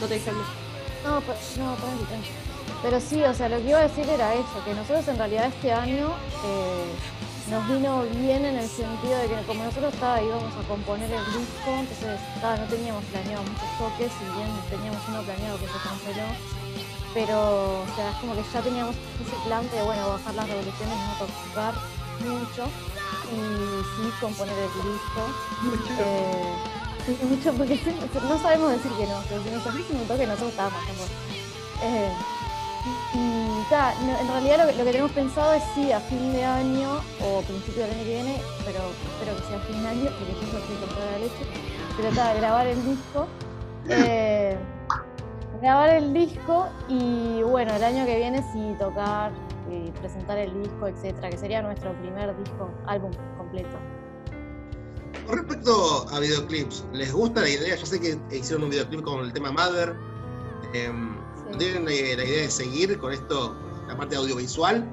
no 0.00 0.06
te 0.06 0.14
dejé. 0.14 0.32
No, 1.04 1.20
pues, 1.20 1.56
no, 1.58 1.74
tranqui. 1.74 2.30
Pero 2.82 3.00
sí, 3.00 3.22
o 3.22 3.34
sea, 3.34 3.48
lo 3.48 3.58
que 3.58 3.70
iba 3.70 3.78
a 3.78 3.88
decir 3.88 4.08
era 4.08 4.34
eso, 4.34 4.64
que 4.64 4.74
nosotros 4.74 5.08
en 5.08 5.18
realidad 5.18 5.46
este 5.46 5.72
año 5.72 6.10
eh, 6.44 6.84
nos 7.50 7.66
vino 7.66 8.04
bien 8.20 8.44
en 8.44 8.56
el 8.56 8.68
sentido 8.68 9.18
de 9.18 9.26
que 9.26 9.42
como 9.46 9.64
nosotros 9.64 9.92
estaba, 9.92 10.22
íbamos 10.22 10.54
a 10.54 10.68
componer 10.68 11.10
el 11.10 11.24
disco, 11.24 11.70
entonces 11.70 12.20
no 12.42 12.66
teníamos 12.66 13.04
planeado 13.06 13.42
muchos 13.42 13.70
toques, 13.78 14.12
si 14.12 14.24
bien 14.36 14.48
teníamos 14.70 15.00
uno 15.08 15.22
planeado 15.22 15.58
que 15.58 15.66
se 15.66 15.78
canceló, 15.82 16.28
pero 17.14 17.82
o 17.82 17.86
sea, 17.96 18.10
es 18.10 18.16
como 18.16 18.34
que 18.34 18.42
ya 18.52 18.60
teníamos 18.60 18.94
ese 19.20 19.36
plan 19.46 19.68
de, 19.70 19.82
bueno, 19.82 20.08
bajar 20.08 20.34
las 20.34 20.48
revoluciones, 20.48 20.96
no 20.96 21.26
tocar 21.26 21.74
mucho, 22.20 22.64
y 23.32 23.40
sí 23.82 24.12
componer 24.20 24.54
el 24.58 24.68
disco. 24.68 25.22
Eh, 26.00 27.24
mucho, 27.28 27.52
porque 27.54 27.76
sí, 27.76 27.94
no 28.28 28.38
sabemos 28.42 28.70
decir 28.72 28.92
que 28.92 29.06
no, 29.06 29.22
pero 29.28 29.42
si 29.42 29.50
nos 29.50 29.66
ofrecen 29.66 29.96
un 29.96 30.06
toque 30.06 30.26
nosotros 30.26 30.50
estábamos. 30.50 30.80
Eh, 31.82 32.12
y 33.14 33.70
ta, 33.70 33.94
en 34.00 34.28
realidad 34.28 34.58
lo 34.58 34.66
que, 34.66 34.78
lo 34.78 34.84
que 34.84 34.92
tenemos 34.92 35.12
pensado 35.12 35.52
es 35.54 35.62
sí 35.74 35.92
a 35.92 36.00
fin 36.00 36.32
de 36.32 36.44
año 36.44 37.00
o 37.20 37.42
principio 37.42 37.82
del 37.82 37.92
año 37.92 38.04
que 38.04 38.10
viene, 38.10 38.42
pero 38.64 38.80
espero 39.12 39.36
que 39.36 39.48
sea 39.48 39.56
a 39.56 39.66
fin 39.66 39.82
de 39.82 39.88
año 39.88 40.10
porque 40.18 40.32
yo 40.34 40.58
no 40.58 40.94
toda 40.94 41.10
la 41.12 41.18
leche. 41.18 41.44
Pero 41.96 42.14
ta, 42.14 42.34
grabar 42.34 42.66
el 42.66 42.84
disco. 42.84 43.26
Eh, 45.68 45.70
grabar 45.70 45.90
el 45.90 46.12
disco 46.14 46.66
y 46.88 47.42
bueno, 47.42 47.74
el 47.74 47.82
año 47.84 48.06
que 48.06 48.16
viene 48.16 48.42
sí 48.52 48.74
tocar 48.78 49.32
y 49.70 49.90
presentar 49.90 50.38
el 50.38 50.62
disco, 50.62 50.86
etcétera, 50.88 51.28
que 51.30 51.36
sería 51.36 51.60
nuestro 51.62 51.92
primer 52.00 52.34
disco, 52.38 52.70
álbum 52.86 53.10
completo. 53.36 53.76
Con 55.26 55.36
respecto 55.36 56.06
a 56.10 56.20
videoclips, 56.20 56.86
¿les 56.92 57.12
gusta 57.12 57.42
la 57.42 57.48
idea? 57.50 57.76
Yo 57.76 57.84
sé 57.86 58.00
que 58.00 58.18
hicieron 58.34 58.64
un 58.64 58.70
videoclip 58.70 59.02
con 59.02 59.24
el 59.24 59.32
tema 59.32 59.52
Mother. 59.52 59.94
Em, 60.74 61.16
Sí. 61.50 61.56
¿Tienen 61.58 61.82
eh, 61.88 62.14
la 62.16 62.24
idea 62.24 62.42
de 62.42 62.50
seguir 62.50 62.98
con 62.98 63.10
esto, 63.12 63.56
la 63.88 63.96
parte 63.96 64.16
audiovisual? 64.16 64.84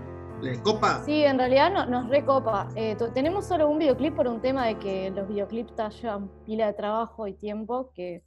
¿Les 0.42 0.58
copa? 0.60 1.02
Sí, 1.06 1.24
en 1.24 1.38
realidad 1.38 1.70
no- 1.72 1.86
nos 1.86 2.08
recopa. 2.10 2.68
Eh, 2.76 2.96
tenemos 3.14 3.46
solo 3.46 3.68
un 3.68 3.78
videoclip 3.80 4.16
por 4.16 4.28
un 4.30 4.40
tema 4.42 4.66
de 4.68 4.78
que 4.80 5.12
los 5.12 5.28
videoclips 5.28 5.76
ta- 5.76 5.90
llevan 5.90 6.30
pila 6.46 6.68
de 6.68 6.74
trabajo 6.74 7.28
y 7.28 7.34
tiempo 7.34 7.92
que 7.94 8.24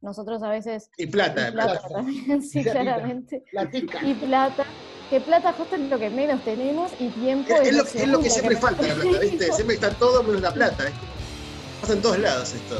nosotros 0.00 0.42
a 0.42 0.48
veces... 0.48 0.90
Y 0.96 1.06
plata, 1.06 1.48
y 1.48 1.52
plata 1.52 1.80
plata. 1.80 1.88
también, 1.88 2.42
sí, 2.42 2.62
Platita. 2.62 2.72
claramente. 2.72 3.44
La 3.52 3.70
tica. 3.70 4.02
Y 4.04 4.14
plata, 4.14 4.64
que 5.10 5.20
plata 5.20 5.52
justo 5.52 5.76
es 5.76 5.82
lo 5.82 5.98
que 5.98 6.10
menos 6.10 6.42
tenemos 6.44 6.92
y 6.98 7.08
tiempo 7.08 7.54
Es, 7.54 7.68
es 7.68 7.74
lo, 7.76 7.84
es 7.84 8.08
lo 8.08 8.20
que 8.20 8.30
siempre 8.30 8.56
menos 8.56 8.62
falta, 8.62 8.86
la 8.86 8.94
plata, 8.94 9.18
¿viste? 9.20 9.52
Siempre 9.52 9.74
está 9.74 9.90
todo 9.90 10.22
menos 10.22 10.40
la 10.40 10.52
plata. 10.52 10.88
¿eh? 10.88 10.92
Pasa 11.80 11.92
en 11.94 12.02
todos 12.02 12.18
lados 12.18 12.54
esto. 12.54 12.76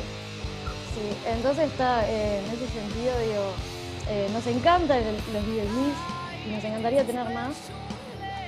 Sí, 0.94 1.16
entonces 1.26 1.70
está, 1.70 2.08
eh, 2.08 2.38
en 2.38 2.44
ese 2.46 2.66
sentido, 2.68 3.18
digo, 3.20 3.52
eh, 4.08 4.28
nos 4.32 4.46
encantan 4.46 5.02
los 5.32 5.46
videoclips 5.46 5.96
y 6.46 6.50
nos 6.50 6.64
encantaría 6.64 7.04
tener 7.04 7.32
más, 7.32 7.54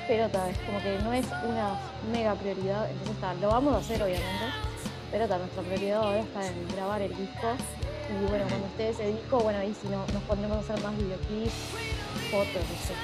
pero 0.09 0.29
tal 0.29 0.49
vez 0.49 0.59
como 0.67 0.81
que 0.83 0.99
no 1.05 1.13
es 1.13 1.27
una 1.49 1.79
mega 2.13 2.35
prioridad, 2.35 2.91
entonces 2.91 3.15
está, 3.15 3.35
lo 3.35 3.49
vamos 3.49 3.75
a 3.75 3.79
hacer 3.79 4.03
obviamente, 4.03 4.45
pero 5.13 5.29
tal, 5.29 5.41
nuestra 5.41 5.63
prioridad 5.63 6.03
ahora 6.03 6.21
está 6.21 6.47
en 6.47 6.69
grabar 6.75 7.03
el 7.03 7.17
disco 7.17 7.49
y 8.21 8.27
bueno, 8.29 8.45
cuando 8.49 8.67
esté 8.69 8.91
ese 8.91 9.07
disco, 9.09 9.39
bueno, 9.41 9.59
ahí 9.61 9.75
sí 9.81 9.89
no- 9.89 10.07
nos 10.13 10.23
pondremos 10.25 10.57
a 10.59 10.61
hacer 10.61 10.83
más 10.85 10.97
videoclips, 10.97 11.53
fotos, 12.31 12.57
etc. 12.57 12.97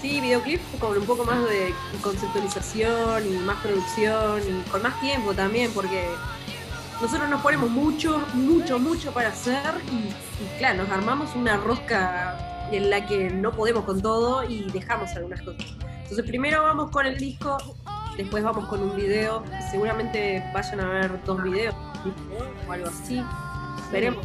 Sí, 0.00 0.20
videoclip 0.20 0.60
con 0.78 0.98
un 0.98 1.06
poco 1.06 1.24
más 1.24 1.42
de 1.48 1.72
conceptualización 2.02 3.26
y 3.26 3.38
más 3.38 3.56
producción 3.62 4.42
y 4.42 4.62
con 4.70 4.82
más 4.82 5.00
tiempo 5.00 5.32
también, 5.32 5.72
porque 5.72 6.06
nosotros 7.00 7.28
nos 7.30 7.40
ponemos 7.40 7.70
mucho, 7.70 8.22
mucho, 8.34 8.78
mucho 8.78 9.12
para 9.12 9.30
hacer 9.30 9.58
y 9.90 10.58
claro, 10.58 10.82
nos 10.82 10.90
armamos 10.90 11.34
una 11.34 11.56
rosca 11.56 12.68
en 12.70 12.90
la 12.90 13.06
que 13.06 13.30
no 13.30 13.52
podemos 13.52 13.84
con 13.84 14.02
todo 14.02 14.44
y 14.44 14.64
dejamos 14.70 15.10
algunas 15.12 15.40
cosas. 15.42 15.64
Entonces 16.02 16.24
primero 16.26 16.62
vamos 16.62 16.90
con 16.90 17.06
el 17.06 17.16
disco, 17.16 17.56
después 18.16 18.42
vamos 18.44 18.66
con 18.66 18.82
un 18.82 18.96
video, 18.96 19.42
seguramente 19.70 20.44
vayan 20.52 20.80
a 20.80 20.88
ver 20.88 21.24
dos 21.24 21.42
videos 21.42 21.74
o 22.68 22.72
algo 22.72 22.88
así. 22.88 23.22
Veremos. 23.90 24.24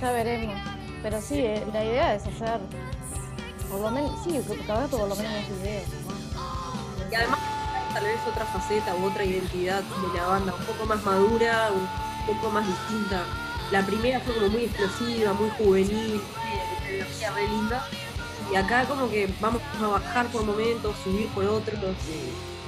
Ya 0.00 0.12
veremos, 0.12 0.56
pero 1.02 1.20
sí, 1.20 1.38
eh, 1.38 1.64
la 1.72 1.84
idea 1.84 2.14
es 2.14 2.26
hacer, 2.26 2.60
por 3.70 3.80
lo 3.80 3.90
menos, 3.90 4.12
sí, 4.24 4.40
cada 4.66 4.82
rato 4.82 4.98
por 4.98 5.08
lo 5.08 5.16
menos 5.16 5.32
unos 5.32 5.62
videos. 5.62 5.88
¿no? 5.88 7.10
Y 7.10 7.14
además 7.14 7.40
tal 7.92 8.04
vez 8.04 8.20
otra 8.28 8.44
faceta 8.46 8.94
u 8.96 9.06
otra 9.06 9.24
identidad 9.24 9.82
de 9.82 10.18
la 10.18 10.26
banda, 10.26 10.54
un 10.54 10.64
poco 10.64 10.86
más 10.86 11.04
madura, 11.04 11.70
un 11.72 12.34
poco 12.34 12.50
más 12.50 12.66
distinta. 12.66 13.24
La 13.70 13.84
primera 13.84 14.20
fue 14.20 14.34
como 14.34 14.48
muy 14.48 14.64
explosiva, 14.64 15.32
muy 15.32 15.50
juvenil, 15.50 16.20
de 16.86 16.94
energía 16.96 17.30
re 17.30 17.48
linda. 17.48 17.86
Y 18.52 18.56
acá 18.56 18.84
como 18.84 19.08
que 19.08 19.32
vamos 19.40 19.62
a 19.80 19.86
bajar 19.86 20.26
por 20.26 20.44
momentos, 20.44 20.96
subir 21.04 21.28
por 21.28 21.44
otros, 21.44 21.78
y 21.78 21.80
público. 21.80 22.59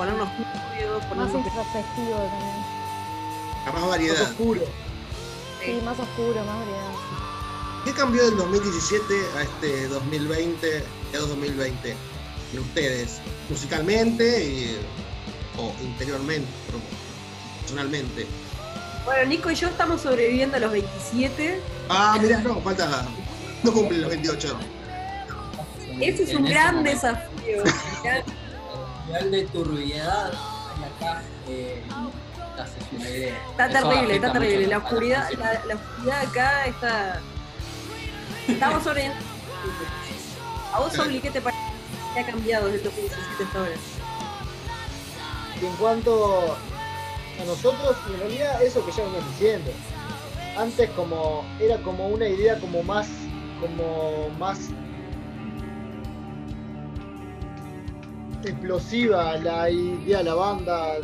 Ponernos 0.00 0.30
turbios, 0.34 0.96
Más 0.98 1.06
ponernos... 1.08 1.46
introspectivo 1.46 2.16
también. 2.16 2.56
Más 3.66 3.74
Más 3.74 3.86
variedad. 3.86 4.22
oscuro. 4.22 4.62
Sí, 5.62 5.80
más 5.84 5.98
oscuro, 5.98 6.42
más 6.42 6.58
variedad. 6.60 6.90
¿Qué 7.84 7.92
cambió 7.92 8.24
del 8.24 8.36
2017 8.38 9.14
a 9.36 9.42
este 9.42 9.88
2020 9.88 10.84
y 11.12 11.16
a 11.16 11.18
2020 11.18 11.96
en 12.54 12.58
ustedes? 12.58 13.20
Musicalmente 13.50 14.42
y, 14.42 14.78
o 15.58 15.70
interiormente, 15.82 16.48
personalmente. 17.60 18.26
Bueno, 19.04 19.28
Nico 19.28 19.50
y 19.50 19.54
yo 19.54 19.68
estamos 19.68 20.00
sobreviviendo 20.00 20.56
a 20.56 20.60
los 20.60 20.72
27. 20.72 21.60
Ah, 21.90 22.16
mirá, 22.22 22.38
no, 22.40 22.58
falta. 22.62 23.06
No 23.62 23.70
cumplen 23.70 24.00
los 24.00 24.10
28. 24.10 24.56
Ese 26.00 26.22
es 26.22 26.34
un 26.34 26.46
gran 26.46 26.76
momento, 26.76 27.06
desafío. 27.06 27.64
De 29.18 29.44
turbiedad 29.46 30.32
hay 30.76 30.84
acá, 30.84 31.22
eh. 31.48 31.82
Está 33.50 33.66
Eso 33.66 33.88
terrible, 33.88 34.14
está 34.16 34.32
terrible. 34.32 34.66
La 34.66 34.78
oscuridad, 34.78 35.30
la, 35.38 35.64
la 35.64 35.74
oscuridad 35.74 36.20
acá 36.20 36.66
está. 36.66 37.20
Estamos 38.46 38.84
sobreviviendo. 38.84 39.24
¿A 40.72 40.80
vos, 40.80 40.98
Obli, 40.98 41.20
qué 41.20 41.30
te 41.30 41.40
parece? 41.40 41.62
¿Qué 42.14 42.20
ha 42.20 42.26
cambiado 42.26 42.66
desde 42.66 42.78
el 42.78 42.84
2017 42.84 43.44
hasta 43.44 43.58
ahora? 43.58 43.72
Y 45.60 45.66
en 45.66 45.72
cuanto 45.76 46.56
a 47.40 47.44
nosotros, 47.44 47.96
en 48.08 48.20
realidad 48.20 48.62
eso 48.62 48.84
que 48.84 48.92
ya 48.92 49.04
venimos 49.04 49.26
diciendo. 49.30 49.70
Antes 50.56 50.90
como 50.90 51.44
era 51.60 51.78
como 51.78 52.08
una 52.08 52.28
idea 52.28 52.58
como 52.58 52.82
más 52.82 53.08
como 53.60 54.28
más 54.38 54.58
explosiva 58.44 59.36
la 59.36 59.70
idea 59.70 60.18
de 60.18 60.24
la 60.24 60.34
banda 60.34 60.96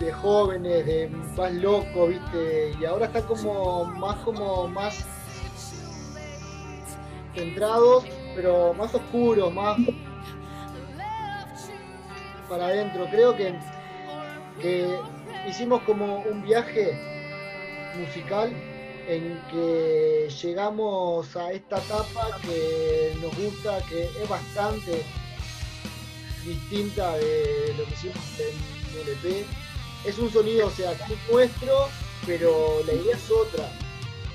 de 0.00 0.12
jóvenes, 0.12 0.86
de 0.86 1.08
más 1.36 1.52
locos, 1.54 2.08
viste, 2.08 2.74
y 2.80 2.84
ahora 2.84 3.06
está 3.06 3.22
como 3.22 3.84
más 3.84 4.16
como 4.18 4.68
más 4.68 5.04
centrados, 7.34 8.04
pero 8.34 8.74
más 8.74 8.94
oscuros, 8.94 9.52
más 9.52 9.76
para 12.48 12.66
adentro. 12.66 13.06
Creo 13.10 13.36
que, 13.36 13.54
que 14.60 14.98
hicimos 15.48 15.82
como 15.82 16.20
un 16.20 16.42
viaje 16.42 16.96
musical 17.98 18.52
en 19.08 19.40
que 19.50 20.28
llegamos 20.42 21.34
a 21.36 21.52
esta 21.52 21.78
etapa 21.78 22.38
que 22.42 23.16
nos 23.22 23.36
gusta, 23.36 23.78
que 23.88 24.04
es 24.04 24.28
bastante 24.28 25.02
distinta 26.48 27.16
de 27.16 27.74
lo 27.76 27.84
que 27.84 27.94
hicimos 27.94 28.16
en 28.38 29.08
LP. 29.08 29.44
es 30.04 30.18
un 30.18 30.32
sonido, 30.32 30.68
o 30.68 30.70
sea, 30.70 30.94
que 30.94 31.14
es 31.14 31.20
nuestro, 31.30 31.88
pero 32.26 32.82
la 32.86 32.92
idea 32.94 33.16
es 33.16 33.30
otra. 33.30 33.70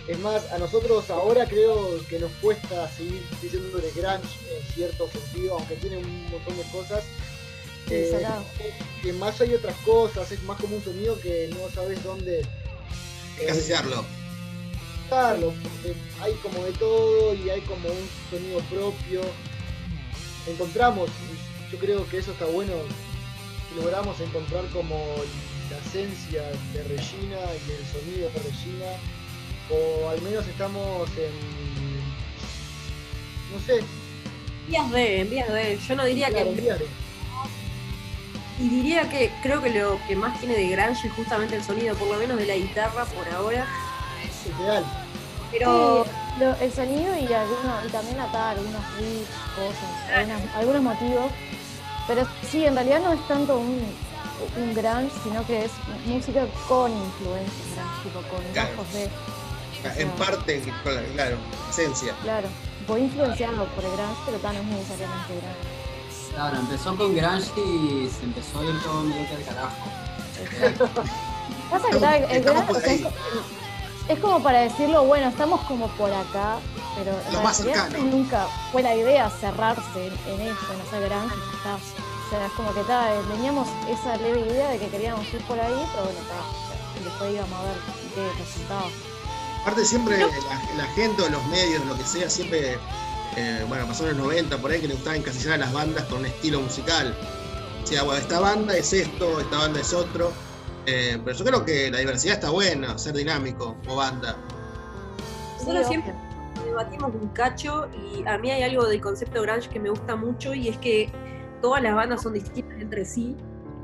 Es 0.08 0.20
más, 0.20 0.52
a 0.52 0.58
nosotros 0.58 1.10
ahora 1.10 1.46
creo 1.46 2.06
que 2.10 2.20
nos 2.20 2.32
cuesta 2.42 2.90
seguir 2.90 3.24
diciendo 3.42 3.78
de 3.78 3.92
grunge 3.92 4.38
en 4.52 4.74
cierto 4.74 5.10
sentido, 5.10 5.58
aunque 5.58 5.76
tiene 5.76 5.98
un 5.98 6.30
montón 6.30 6.58
de 6.58 6.64
cosas. 6.72 7.04
Eh, 7.90 8.26
que 9.02 9.14
más 9.14 9.40
hay 9.42 9.54
otras 9.54 9.76
cosas, 9.86 10.32
es 10.32 10.42
más 10.44 10.60
como 10.60 10.78
un 10.78 10.84
sonido 10.84 11.20
que 11.20 11.50
no 11.50 11.70
sabes 11.74 12.02
dónde 12.04 12.46
Encasillarlo. 13.40 14.06
Porque 15.62 15.96
hay 16.22 16.34
como 16.36 16.64
de 16.64 16.72
todo 16.74 17.34
y 17.36 17.50
hay 17.50 17.62
como 17.62 17.88
un 17.88 18.10
sonido 18.32 18.60
propio. 18.62 19.22
Encontramos, 20.48 21.10
yo 21.74 21.80
creo 21.80 22.08
que 22.08 22.20
eso 22.20 22.32
está 22.32 22.46
bueno, 22.46 22.72
que 23.70 23.82
logramos 23.82 24.20
encontrar 24.20 24.64
como 24.68 24.96
la 25.72 25.78
esencia 25.80 26.44
de 26.72 26.84
Regina 26.84 27.38
y 27.68 27.72
el 27.72 27.86
sonido 27.88 28.30
de 28.30 28.40
Regina, 28.44 28.86
o 29.72 30.10
al 30.10 30.22
menos 30.22 30.46
estamos 30.48 31.10
en, 31.18 31.34
no 33.52 33.60
sé, 33.66 33.84
Vías 34.68 34.90
de, 34.92 35.20
en 35.22 35.30
vías 35.30 35.52
de. 35.52 35.78
Yo 35.90 35.96
no 35.96 36.06
diría 36.06 36.28
claro, 36.30 36.54
que. 36.56 36.62
de- 36.62 36.88
Y 38.62 38.70
diría 38.70 39.10
que 39.10 39.30
creo 39.42 39.62
que 39.62 39.72
lo 39.72 40.00
que 40.08 40.16
más 40.16 40.40
tiene 40.40 40.56
de 40.56 40.70
grunge 40.70 41.08
es 41.08 41.14
justamente 41.16 41.56
el 41.58 41.64
sonido, 41.66 41.96
por 41.96 42.08
lo 42.08 42.16
menos 42.18 42.38
de 42.38 42.46
la 42.46 42.56
guitarra 42.56 43.04
por 43.06 43.28
ahora. 43.34 43.68
ideal. 44.58 44.86
Pero 45.52 46.06
Sí, 46.06 46.12
lo- 46.40 46.56
el 46.56 46.72
sonido 46.72 47.14
y 47.18 47.34
algunos, 47.34 47.86
y 47.86 47.90
también 47.90 48.20
atar 48.22 48.58
algunos 48.58 48.82
riffs, 48.98 49.30
cosas, 49.56 50.12
algunas- 50.16 50.56
algunos 50.56 50.82
motivos. 50.82 51.32
Pero 52.08 52.28
sí, 52.50 52.66
en 52.66 52.76
realidad 52.76 53.02
no 53.02 53.14
es 53.14 53.28
tanto 53.28 53.58
un, 53.58 53.82
un 54.58 54.74
grunge, 54.74 55.12
sino 55.24 55.46
que 55.48 55.66
es 55.66 55.72
música 56.06 56.46
con 56.68 56.92
influencias 56.92 57.68
grunge, 57.76 58.04
tipo 58.04 58.20
con 58.30 58.44
Claro. 58.54 58.70
bajos 58.78 58.94
de. 58.94 59.10
En 60.02 60.10
parte, 60.12 60.62
claro, 61.14 61.38
esencia. 61.70 62.14
Claro, 62.24 62.48
voy 62.88 63.02
influenciado 63.02 63.66
por 63.68 63.84
el 63.84 63.92
grunge, 63.92 64.16
pero 64.26 64.38
tal, 64.40 64.56
no 64.56 64.62
es 64.62 64.68
necesariamente 64.68 65.34
grunge. 65.34 66.34
Claro, 66.34 66.58
empezó 66.58 66.96
con 66.98 67.16
grunge 67.16 67.52
y 67.62 68.10
se 68.10 68.24
empezó 68.24 68.60
a 68.60 68.64
ir 68.64 68.82
todo 68.84 69.02
medio 69.04 69.28
que 69.28 69.36
al 69.36 69.44
carajo. 69.44 69.76
Pasa 71.70 71.90
que 71.90 71.98
tal, 71.98 72.24
el 72.32 72.44
grunge, 72.44 72.72
o 72.72 72.80
sea. 72.80 72.98
Es, 74.10 74.20
como 74.20 74.42
para 74.44 74.60
decirlo, 74.62 75.04
bueno, 75.06 75.28
estamos 75.30 75.62
como 75.62 75.88
por 75.90 76.12
acá, 76.12 76.58
pero 76.96 77.12
en 77.28 77.34
Lo 77.34 77.42
más 77.42 77.60
realidad 77.64 77.90
cercano. 77.90 78.12
nunca 78.12 78.48
fue 78.72 78.84
la 78.84 78.96
idea 78.96 79.30
cerrarse 79.30 80.08
en, 80.08 80.14
en 80.34 80.42
eso, 80.42 80.74
en 80.74 80.82
hacer 80.82 81.04
está. 81.04 81.76
O 81.76 82.30
sea, 82.30 82.46
es 82.46 82.52
como 82.54 82.74
que 82.74 82.82
tal, 82.82 83.22
teníamos 83.30 83.68
esa 83.90 84.18
leve 84.18 84.42
idea 84.42 84.70
de 84.70 84.80
que 84.80 84.88
queríamos 84.88 85.26
ir 85.34 85.42
por 85.46 85.60
ahí, 85.60 85.88
pero 85.92 86.04
bueno, 86.06 86.20
está. 86.20 87.04
Después 87.04 87.34
íbamos 87.34 87.60
a 87.60 87.64
ver 87.64 87.78
qué 88.16 88.44
resultaba. 88.44 88.86
Aparte 89.62 89.86
siempre 89.86 90.18
la, 90.20 90.28
la 90.78 90.86
gente 90.94 91.22
o 91.22 91.30
los 91.30 91.46
medios, 91.48 91.86
lo 91.86 91.98
que 91.98 92.04
sea, 92.04 92.30
siempre, 92.30 92.78
eh, 93.38 93.66
bueno, 93.68 93.88
pasó 93.88 94.04
en 94.08 94.18
los 94.18 94.28
90 94.28 94.58
por 94.58 94.72
ahí 94.72 94.82
que 94.82 94.88
le 94.88 94.96
gustaba 94.96 95.16
encasillar 95.16 95.54
a 95.54 95.58
las 95.58 95.74
bandas 95.74 96.04
con 96.06 96.20
un 96.20 96.26
estilo 96.26 96.60
musical. 96.60 97.16
O 97.84 97.88
sea, 97.88 98.04
bueno, 98.04 98.20
esta 98.22 98.40
banda 98.40 98.76
es 98.76 98.92
esto, 98.94 99.40
esta 99.40 99.58
banda 99.58 99.80
es 99.80 99.94
otro. 99.94 100.32
Eh, 100.86 101.20
pero 101.24 101.38
yo 101.38 101.46
creo 101.46 101.66
que 101.66 101.90
la 101.90 102.00
diversidad 102.00 102.36
está 102.36 102.50
buena, 102.50 102.98
ser 102.98 103.14
dinámico 103.14 103.78
como 103.84 103.98
banda. 103.98 104.36
nosotros 105.60 105.88
siempre 105.88 106.14
debatimos 106.66 107.14
un 107.14 107.30
cacho 107.30 107.88
y 107.94 108.28
a 108.28 108.38
mí 108.38 108.52
hay 108.52 108.64
algo 108.64 108.86
del 108.86 109.00
concepto 109.00 109.42
grunge 109.42 109.70
que 109.70 109.80
me 109.80 109.90
gusta 109.90 110.16
mucho 110.16 110.54
y 110.54 110.68
es 110.68 110.78
que 110.78 111.10
todas 111.62 111.82
las 111.82 111.96
bandas 111.96 112.22
son 112.22 112.34
distintas 112.34 112.80
entre 112.80 113.06
sí. 113.06 113.36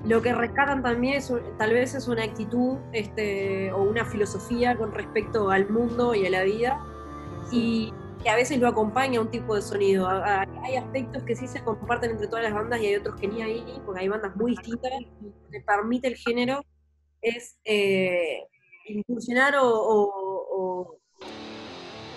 Lo 0.06 0.22
que 0.22 0.34
rescatan 0.34 0.82
también 0.82 1.16
es, 1.16 1.32
tal 1.58 1.74
vez 1.74 1.94
es 1.94 2.08
una 2.08 2.24
actitud 2.24 2.78
este, 2.94 3.72
o 3.72 3.82
una 3.84 4.06
filosofía 4.06 4.76
con 4.78 4.94
respecto 4.94 5.50
al 5.50 5.70
mundo 5.70 6.16
y 6.16 6.26
a 6.26 6.30
la 6.30 6.44
vida 6.44 6.82
y 7.52 7.94
que 8.24 8.30
a 8.30 8.36
veces 8.36 8.60
lo 8.60 8.68
acompaña 8.68 9.22
un 9.22 9.30
tipo 9.30 9.56
de 9.56 9.62
sonido. 9.62 10.08
Hay 10.08 10.76
aspectos 10.76 11.24
que 11.24 11.36
sí 11.36 11.48
se 11.48 11.62
comparten 11.64 12.12
entre 12.12 12.28
todas 12.28 12.44
las 12.44 12.54
bandas 12.54 12.82
y 12.82 12.88
hay 12.88 12.96
otros 12.96 13.16
que 13.16 13.28
ni 13.28 13.42
ahí, 13.42 13.82
porque 13.86 14.02
hay 14.02 14.08
bandas 14.10 14.36
muy 14.36 14.52
distintas 14.52 14.92
y 15.22 15.32
que 15.52 15.62
permite 15.62 16.08
el 16.08 16.16
género 16.16 16.62
es 17.22 17.56
eh, 17.66 18.44
incursionar 18.86 19.56
o, 19.62 20.98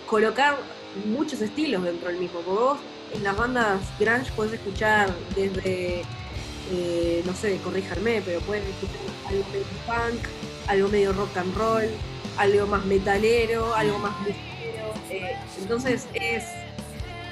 colocar 0.07 0.59
muchos 1.07 1.40
estilos 1.40 1.82
dentro 1.84 2.09
del 2.09 2.18
mismo. 2.18 2.40
Porque 2.40 2.61
vos 2.61 2.78
en 3.14 3.24
las 3.24 3.36
bandas 3.36 3.80
grunge 3.98 4.30
podés 4.32 4.55
escuchar 4.55 5.11
desde, 5.34 6.03
eh, 6.70 7.22
no 7.24 7.34
sé, 7.34 7.59
corríjanme, 7.59 8.22
pero 8.24 8.40
puedes 8.40 8.64
escuchar 8.68 9.00
algo 9.26 9.44
medio 9.50 9.64
punk, 9.86 10.26
algo 10.68 10.88
medio 10.88 11.12
rock 11.12 11.36
and 11.38 11.57
roll, 11.57 11.84
algo 12.36 12.66
más 12.66 12.84
metalero, 12.84 13.74
algo 13.74 13.98
más 13.98 14.14
ligero. 14.26 14.92
eh, 15.11 15.36
entonces 15.61 16.07
es, 16.12 16.44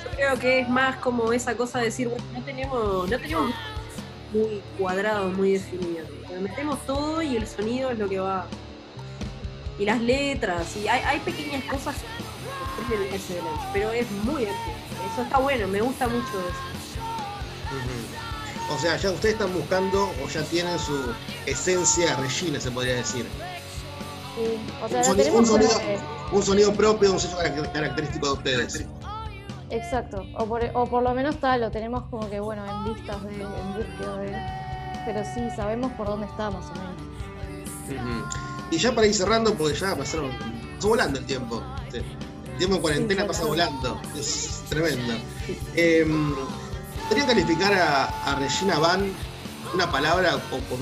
yo 0.05 0.11
creo 0.17 0.39
que 0.39 0.61
es 0.61 0.69
más 0.69 0.97
como 0.97 1.33
esa 1.33 1.57
cosa 1.57 1.81
de 1.81 1.87
decir, 1.87 2.09
bueno, 2.09 2.25
no 2.33 2.43
tenemos, 2.45 3.11
no 3.11 3.19
tenemos 3.19 3.51
muy 4.33 4.63
cuadrado, 4.79 5.29
muy 5.29 5.53
definido. 5.53 6.20
Metemos 6.41 6.79
todo 6.87 7.21
y 7.23 7.37
el 7.37 7.47
sonido 7.47 7.91
es 7.91 7.99
lo 7.99 8.09
que 8.09 8.19
va. 8.21 8.47
Y 9.79 9.85
las 9.85 10.01
letras, 10.01 10.77
y 10.77 10.87
hay, 10.89 11.01
hay 11.03 11.19
pequeñas 11.21 11.65
cosas 11.65 11.97
ese 13.13 13.35
grunge, 13.37 13.65
pero 13.73 13.91
es 13.93 14.11
muy 14.25 14.47
amplio. 14.47 14.75
Eso 15.13 15.23
está 15.23 15.39
bueno, 15.39 15.69
me 15.69 15.81
gusta 15.81 16.07
mucho 16.09 16.27
eso. 16.27 16.59
O 18.75 18.79
sea, 18.79 18.97
ya 18.97 19.11
ustedes 19.11 19.35
están 19.35 19.53
buscando 19.53 20.11
o 20.25 20.29
ya 20.29 20.43
tienen 20.45 20.79
su 20.79 21.13
esencia 21.47 22.17
Regina, 22.17 22.61
se 22.61 22.71
podría 22.71 22.95
decir. 22.97 23.27
Sí, 24.37 24.59
o 24.83 24.89
sea, 24.89 24.99
Un 25.01 25.05
sonido, 25.05 25.35
un 25.39 25.47
sonido- 25.47 25.81
un 26.33 26.43
sonido 26.43 26.73
propio, 26.75 27.13
un 27.13 27.21
sello 27.21 27.37
carac- 27.39 27.73
característico 27.73 28.27
de 28.27 28.33
ustedes. 28.33 28.87
Exacto, 29.71 30.25
o 30.37 30.47
por, 30.47 30.65
o 30.75 30.87
por 30.87 31.03
lo 31.03 31.15
menos 31.15 31.37
tal, 31.39 31.61
lo 31.61 31.71
tenemos 31.71 32.05
como 32.11 32.29
que, 32.29 32.41
bueno, 32.41 32.65
en 32.67 32.93
vistas 32.95 33.23
de, 33.25 33.35
en 33.43 33.75
búsqueda 33.75 34.17
de. 34.19 34.70
Pero 35.07 35.23
sí, 35.35 35.41
sabemos 35.57 35.93
por 35.93 36.07
dónde 36.07 36.27
está 36.27 36.51
más 36.51 36.67
o 36.67 36.73
menos. 36.73 38.35
Y 38.71 38.79
ya 38.79 38.95
para 38.95 39.07
ir 39.07 39.15
cerrando, 39.15 39.55
porque 39.55 39.75
ya 39.77 39.97
pasaron, 39.97 40.31
pasó 40.77 40.89
volando 40.89 41.19
el 41.19 41.27
tiempo. 41.27 41.63
El 41.93 42.57
tiempo 42.59 42.77
en 42.77 42.83
cuarentena 42.83 43.23
Sí, 43.23 43.29
pasa 43.29 43.45
volando. 43.45 44.01
es 44.17 44.63
tremendo. 44.69 45.15
Eh, 45.75 46.07
¿Podrían 47.09 47.27
calificar 47.27 47.73
a, 47.75 48.05
a 48.31 48.35
Regina 48.37 48.79
Van 48.79 49.11
una 49.75 49.91
palabra 49.91 50.37
o 50.37 50.41
con, 50.51 50.61
con 50.69 50.79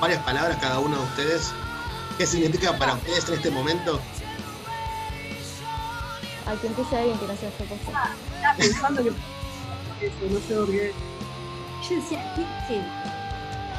varias 0.00 0.22
palabras 0.22 0.58
cada 0.60 0.78
uno 0.78 0.96
de 0.96 1.02
ustedes? 1.04 1.50
¿Qué 2.18 2.26
significa 2.26 2.76
para 2.78 2.94
ustedes 2.94 3.28
en 3.28 3.34
este 3.34 3.50
momento? 3.50 4.00
Al 6.46 6.58
que 6.60 6.68
empiece 6.68 6.96
alguien 6.96 7.18
que 7.18 7.26
no 7.26 7.36
sea 7.36 7.50
cosa. 7.50 7.74
Estaba 7.74 8.56
pensando 8.56 9.02
que 9.02 9.08
eso, 10.06 10.16
no 10.30 10.38
sé 10.46 10.54
por 10.54 10.70
qué. 10.70 10.92
Yo 11.88 11.96
decía, 11.96 12.34
¿qué? 12.68 12.80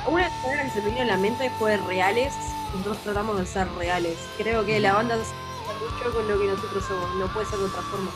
Una 0.08 0.30
palabra 0.42 0.64
que 0.64 0.70
se 0.70 0.82
me 0.82 0.90
vino 0.90 1.02
a 1.02 1.06
la 1.06 1.18
mente 1.18 1.52
fue 1.60 1.76
reales. 1.78 2.34
Nosotros 2.72 2.98
tratamos 3.04 3.40
de 3.40 3.46
ser 3.46 3.68
reales. 3.74 4.18
Creo 4.38 4.66
que 4.66 4.80
la 4.80 4.94
banda 4.94 5.16
se 5.18 5.34
mucho 5.78 6.14
con 6.14 6.28
lo 6.28 6.40
que 6.40 6.46
nosotros 6.46 6.84
somos, 6.88 7.16
no 7.16 7.28
puede 7.28 7.46
ser 7.46 7.60
de 7.60 7.66
otra 7.66 7.82
forma. 7.84 8.12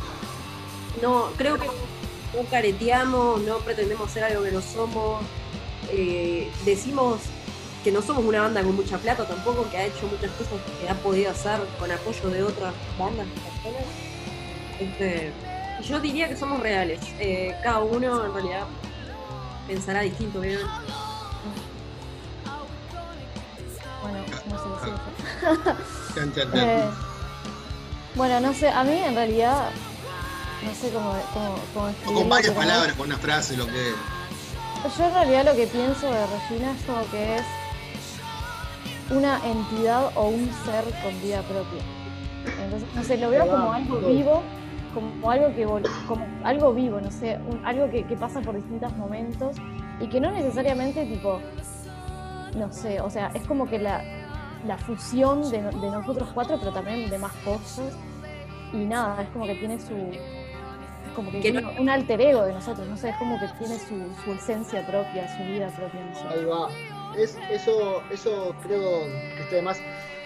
No, 1.01 1.29
creo 1.37 1.57
que 1.57 1.67
no 1.67 2.49
careteamos, 2.49 3.41
no 3.41 3.57
pretendemos 3.57 4.09
ser 4.09 4.23
algo 4.23 4.43
que 4.43 4.51
no 4.51 4.61
somos. 4.61 5.21
Eh, 5.89 6.49
decimos 6.65 7.19
que 7.83 7.91
no 7.91 8.01
somos 8.01 8.23
una 8.23 8.41
banda 8.41 8.63
con 8.63 8.75
mucha 8.75 8.97
plata 8.97 9.25
tampoco, 9.25 9.69
que 9.69 9.77
ha 9.77 9.85
hecho 9.85 10.07
muchas 10.07 10.31
cosas 10.31 10.53
que 10.79 10.89
ha 10.89 10.95
podido 10.95 11.31
hacer 11.31 11.59
con 11.79 11.91
apoyo 11.91 12.29
de 12.29 12.43
otras 12.43 12.73
bandas 12.97 13.27
personas. 13.27 13.83
Este, 14.79 15.31
yo 15.83 15.99
diría 15.99 16.29
que 16.29 16.37
somos 16.37 16.61
reales. 16.61 16.99
Eh, 17.19 17.55
cada 17.63 17.79
uno 17.79 18.25
en 18.25 18.33
realidad 18.33 18.65
pensará 19.67 20.01
distinto, 20.01 20.39
obviamente. 20.39 20.71
Bueno, 24.01 24.17
no 24.49 24.57
sé 24.57 24.65
chan. 24.85 24.97
Eh, 26.53 26.89
bueno, 28.15 28.39
no 28.39 28.53
sé, 28.53 28.69
a 28.69 28.83
mí 28.83 28.93
en 28.97 29.15
realidad, 29.15 29.69
no 30.63 30.73
sé 30.73 30.89
cómo, 30.91 31.13
cómo, 31.33 31.55
cómo 31.73 31.85
o 31.85 31.89
escribirlo, 31.89 32.19
con 32.21 32.29
varias 32.29 32.53
palabras, 32.53 32.93
con 32.95 33.07
una 33.07 33.17
frase, 33.17 33.57
lo 33.57 33.65
que. 33.67 33.93
Yo 34.97 35.05
en 35.05 35.13
realidad 35.13 35.45
lo 35.45 35.55
que 35.55 35.67
pienso 35.67 36.07
de 36.11 36.25
Regina 36.27 36.71
es 36.71 36.83
como 36.85 37.01
que 37.11 37.35
es 37.37 37.43
una 39.11 39.39
entidad 39.45 40.11
o 40.15 40.27
un 40.27 40.49
ser 40.65 40.83
con 41.03 41.21
vida 41.21 41.41
propia. 41.43 41.83
Entonces, 42.63 42.89
no 42.95 43.03
sé, 43.03 43.17
lo 43.17 43.29
veo 43.29 43.43
como 43.47 43.73
algo 43.73 43.99
vivo, 43.99 44.43
como 44.93 45.29
algo 45.31 45.53
que 45.55 45.67
vol- 45.67 45.89
como 46.07 46.25
algo 46.43 46.73
vivo, 46.73 46.99
no 46.99 47.11
sé, 47.11 47.37
un- 47.47 47.63
algo 47.65 47.89
que, 47.91 48.05
que 48.07 48.15
pasa 48.15 48.41
por 48.41 48.55
distintos 48.55 48.91
momentos 48.97 49.57
y 49.99 50.07
que 50.07 50.19
no 50.19 50.31
necesariamente 50.31 51.05
tipo, 51.05 51.39
no 52.55 52.71
sé, 52.71 52.99
o 53.01 53.09
sea, 53.09 53.31
es 53.33 53.43
como 53.47 53.67
que 53.69 53.79
la, 53.79 54.03
la 54.65 54.77
fusión 54.77 55.49
de, 55.49 55.61
no- 55.61 55.71
de 55.71 55.89
nosotros 55.89 56.29
cuatro, 56.33 56.57
pero 56.59 56.71
también 56.71 57.09
de 57.09 57.17
más 57.17 57.33
cosas. 57.45 57.93
Y 58.73 58.77
nada, 58.85 59.21
es 59.23 59.29
como 59.29 59.45
que 59.45 59.55
tiene 59.55 59.79
su. 59.79 59.95
Es 59.95 61.11
como 61.15 61.29
que, 61.31 61.41
Que 61.41 61.51
tiene 61.51 61.79
un 61.79 61.89
alter 61.89 62.21
ego 62.21 62.43
de 62.43 62.53
nosotros, 62.53 62.87
no 62.87 62.95
sé, 62.97 63.09
es 63.09 63.15
como 63.17 63.39
que 63.39 63.47
tiene 63.59 63.77
su, 63.79 63.95
su 64.23 64.31
esencia 64.33 64.85
propia, 64.87 65.27
su 65.37 65.43
vida 65.43 65.67
propia, 65.69 65.99
no 66.05 66.15
sé. 66.15 66.27
Ahí 66.39 66.45
va. 66.45 66.69
es, 67.17 67.37
eso, 67.51 68.01
eso 68.11 68.55
creo 68.63 69.03
que 69.35 69.41
está 69.43 69.55
de 69.57 69.61
más. 69.61 69.81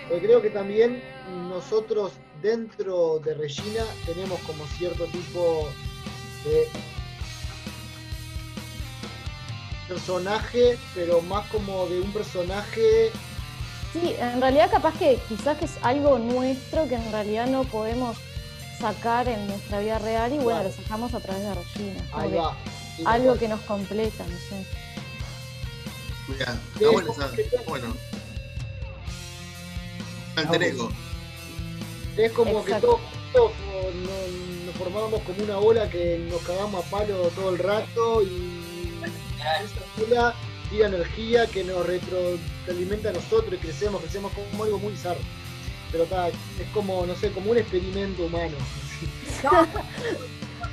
Porque 0.08 0.28
creo 0.28 0.42
que 0.42 0.52
también 0.52 1.02
nosotros 1.50 2.12
dentro 2.44 3.18
de 3.20 3.34
Regina 3.34 3.84
tenemos 4.06 4.40
como 4.42 4.64
cierto 4.78 5.06
tipo 5.06 5.68
de 6.44 6.68
personaje, 9.88 10.78
pero 10.94 11.22
más 11.22 11.48
como 11.48 11.86
de 11.88 12.02
un 12.02 12.12
personaje 12.12 13.12
Sí, 13.94 14.14
en 14.20 14.42
realidad 14.42 14.70
capaz 14.70 14.94
que 15.00 15.18
quizás 15.30 15.58
que 15.58 15.66
es 15.66 15.72
algo 15.82 16.18
nuestro 16.20 16.86
que 16.90 16.96
en 16.96 17.12
realidad 17.14 17.48
no 17.48 17.64
podemos 17.64 18.18
sacar 18.80 19.30
en 19.30 19.48
nuestra 19.48 19.80
vida 19.80 20.00
real 20.00 20.34
y 20.34 20.38
bueno, 20.38 20.60
Claro. 20.60 20.70
lo 20.76 20.84
sacamos 20.84 21.14
a 21.14 21.20
través 21.22 21.44
de 21.44 21.54
Regina. 21.56 22.04
Ahí 22.14 22.30
que 22.32 22.36
va. 22.36 22.58
Sí, 22.98 23.04
algo 23.06 23.38
que 23.38 23.48
nos 23.48 23.62
completa, 23.62 24.26
no 24.28 24.38
sé. 24.38 24.66
Mirá, 26.28 26.52
Sí, 26.54 26.60
está 26.84 26.92
bueno, 26.92 27.08
como 27.14 27.24
esa- 27.26 27.36
que- 27.36 27.50
bueno. 27.70 27.96
Alter 30.36 30.64
ego. 30.64 30.90
Es 32.18 32.32
como 32.34 32.66
que 32.66 32.74
todos 32.76 33.00
juntos 33.00 33.52
o, 33.74 33.92
no- 33.92 34.66
nos 34.66 34.76
formamos 34.76 35.22
como 35.22 35.44
una 35.44 35.58
ola 35.60 35.90
que 35.90 36.18
nos 36.30 36.42
cagamos 36.42 36.86
a 36.86 36.90
palo 36.90 37.30
todo 37.30 37.52
el 37.52 37.60
rato 37.60 38.24
y 38.24 38.65
esa 39.64 40.04
ola 40.06 40.36
tira 40.70 40.88
energía 40.88 41.48
que 41.48 41.64
nos 41.64 41.86
retroalimenta 41.86 43.10
a 43.10 43.14
nosotros 43.14 43.54
y 43.54 43.58
crecemos, 43.58 44.02
crecemos 44.02 44.32
como 44.34 44.64
algo 44.64 44.80
muy 44.80 44.92
bizarro. 44.94 45.20
Pero 45.92 46.04
está, 46.06 46.28
es 46.30 46.36
como, 46.74 47.06
no 47.06 47.16
sé, 47.16 47.32
como 47.32 47.52
un 47.52 47.58
experimento 47.58 48.24
humano. 48.24 48.56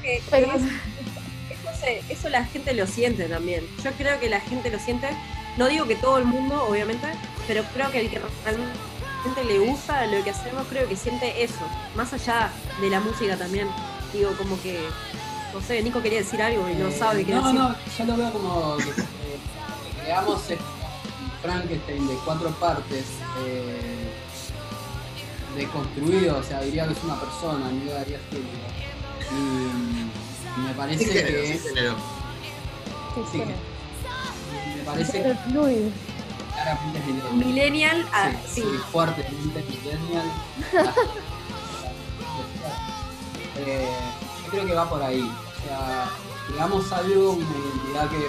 que 0.02 0.22
Pero- 0.30 0.52
es- 0.52 0.62
eso, 0.62 1.80
se- 1.80 2.02
eso 2.08 2.28
la 2.28 2.44
gente 2.44 2.72
lo 2.74 2.86
siente 2.86 3.24
también. 3.28 3.66
Yo 3.84 3.92
creo 3.92 4.18
que 4.18 4.28
la 4.28 4.40
gente 4.40 4.70
lo 4.70 4.78
siente. 4.78 5.08
No 5.58 5.68
digo 5.68 5.86
que 5.86 5.96
todo 5.96 6.18
el 6.18 6.24
mundo, 6.24 6.64
obviamente, 6.68 7.06
pero 7.46 7.62
creo 7.74 7.90
que 7.90 8.00
el 8.00 8.10
que 8.10 8.20
realmente 8.44 9.44
le 9.46 9.58
gusta 9.58 10.06
lo 10.06 10.24
que 10.24 10.30
hacemos, 10.30 10.66
creo 10.68 10.88
que 10.88 10.96
siente 10.96 11.44
eso. 11.44 11.60
Más 11.94 12.12
allá 12.12 12.50
de 12.80 12.88
la 12.90 13.00
música 13.00 13.36
también. 13.36 13.68
Digo, 14.12 14.32
como 14.36 14.60
que. 14.62 14.80
No 15.52 15.60
sé, 15.60 15.82
Nico 15.82 16.00
quería 16.02 16.18
decir 16.20 16.40
algo 16.42 16.68
y 16.68 16.74
no 16.74 16.88
Eh, 16.88 16.96
sabe 16.98 17.24
qué 17.24 17.32
No, 17.34 17.42
decir. 17.42 17.60
no, 17.60 17.74
yo 17.98 18.04
lo 18.06 18.16
veo 18.16 18.32
como 18.32 18.76
que, 18.78 18.88
eh, 18.90 18.94
creamos 20.02 20.40
este 20.42 20.58
Frankenstein 21.42 22.08
de 22.08 22.14
cuatro 22.24 22.50
partes, 22.52 23.04
eh, 23.44 24.10
deconstruido, 25.56 26.38
o 26.38 26.42
sea, 26.42 26.60
diría 26.62 26.86
que 26.86 26.92
es 26.94 27.04
una 27.04 27.20
persona, 27.20 27.70
no 27.70 27.84
le 27.84 27.92
daría. 27.92 28.18
Y 29.30 30.60
me 30.60 30.72
parece 30.74 31.04
Sí, 31.04 31.10
género, 31.12 31.42
que 31.42 31.58
sí, 31.58 31.68
género. 31.68 31.96
Sí, 33.14 33.20
Sí, 33.32 33.38
sí. 33.38 33.44
me 34.78 34.82
parece 34.84 35.22
que 35.22 35.34
millennial. 37.34 38.06
Ah, 38.12 38.30
Sí, 38.48 38.62
fuertemente 38.90 39.62
millennial. 39.68 40.26
Eh, 43.64 43.86
creo 44.52 44.66
que 44.66 44.74
va 44.74 44.88
por 44.88 45.02
ahí. 45.02 45.22
O 45.22 45.66
sea, 45.66 46.08
creamos 46.48 46.92
algo, 46.92 47.32
una 47.32 47.46
identidad 47.46 48.10
que 48.10 48.28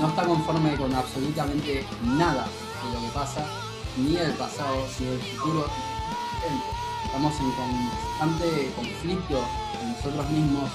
no 0.00 0.08
está 0.08 0.24
conforme 0.24 0.76
con 0.76 0.94
absolutamente 0.94 1.84
nada 2.04 2.46
de 2.84 2.94
lo 2.94 3.06
que 3.06 3.12
pasa, 3.12 3.44
ni 3.98 4.14
del 4.14 4.32
pasado, 4.32 4.76
ni 5.00 5.06
del 5.06 5.20
futuro. 5.20 5.66
Estamos 7.04 7.34
en 7.40 7.50
constante 7.50 8.72
conflicto 8.76 9.40
con 9.78 9.92
nosotros 9.92 10.30
mismos 10.30 10.70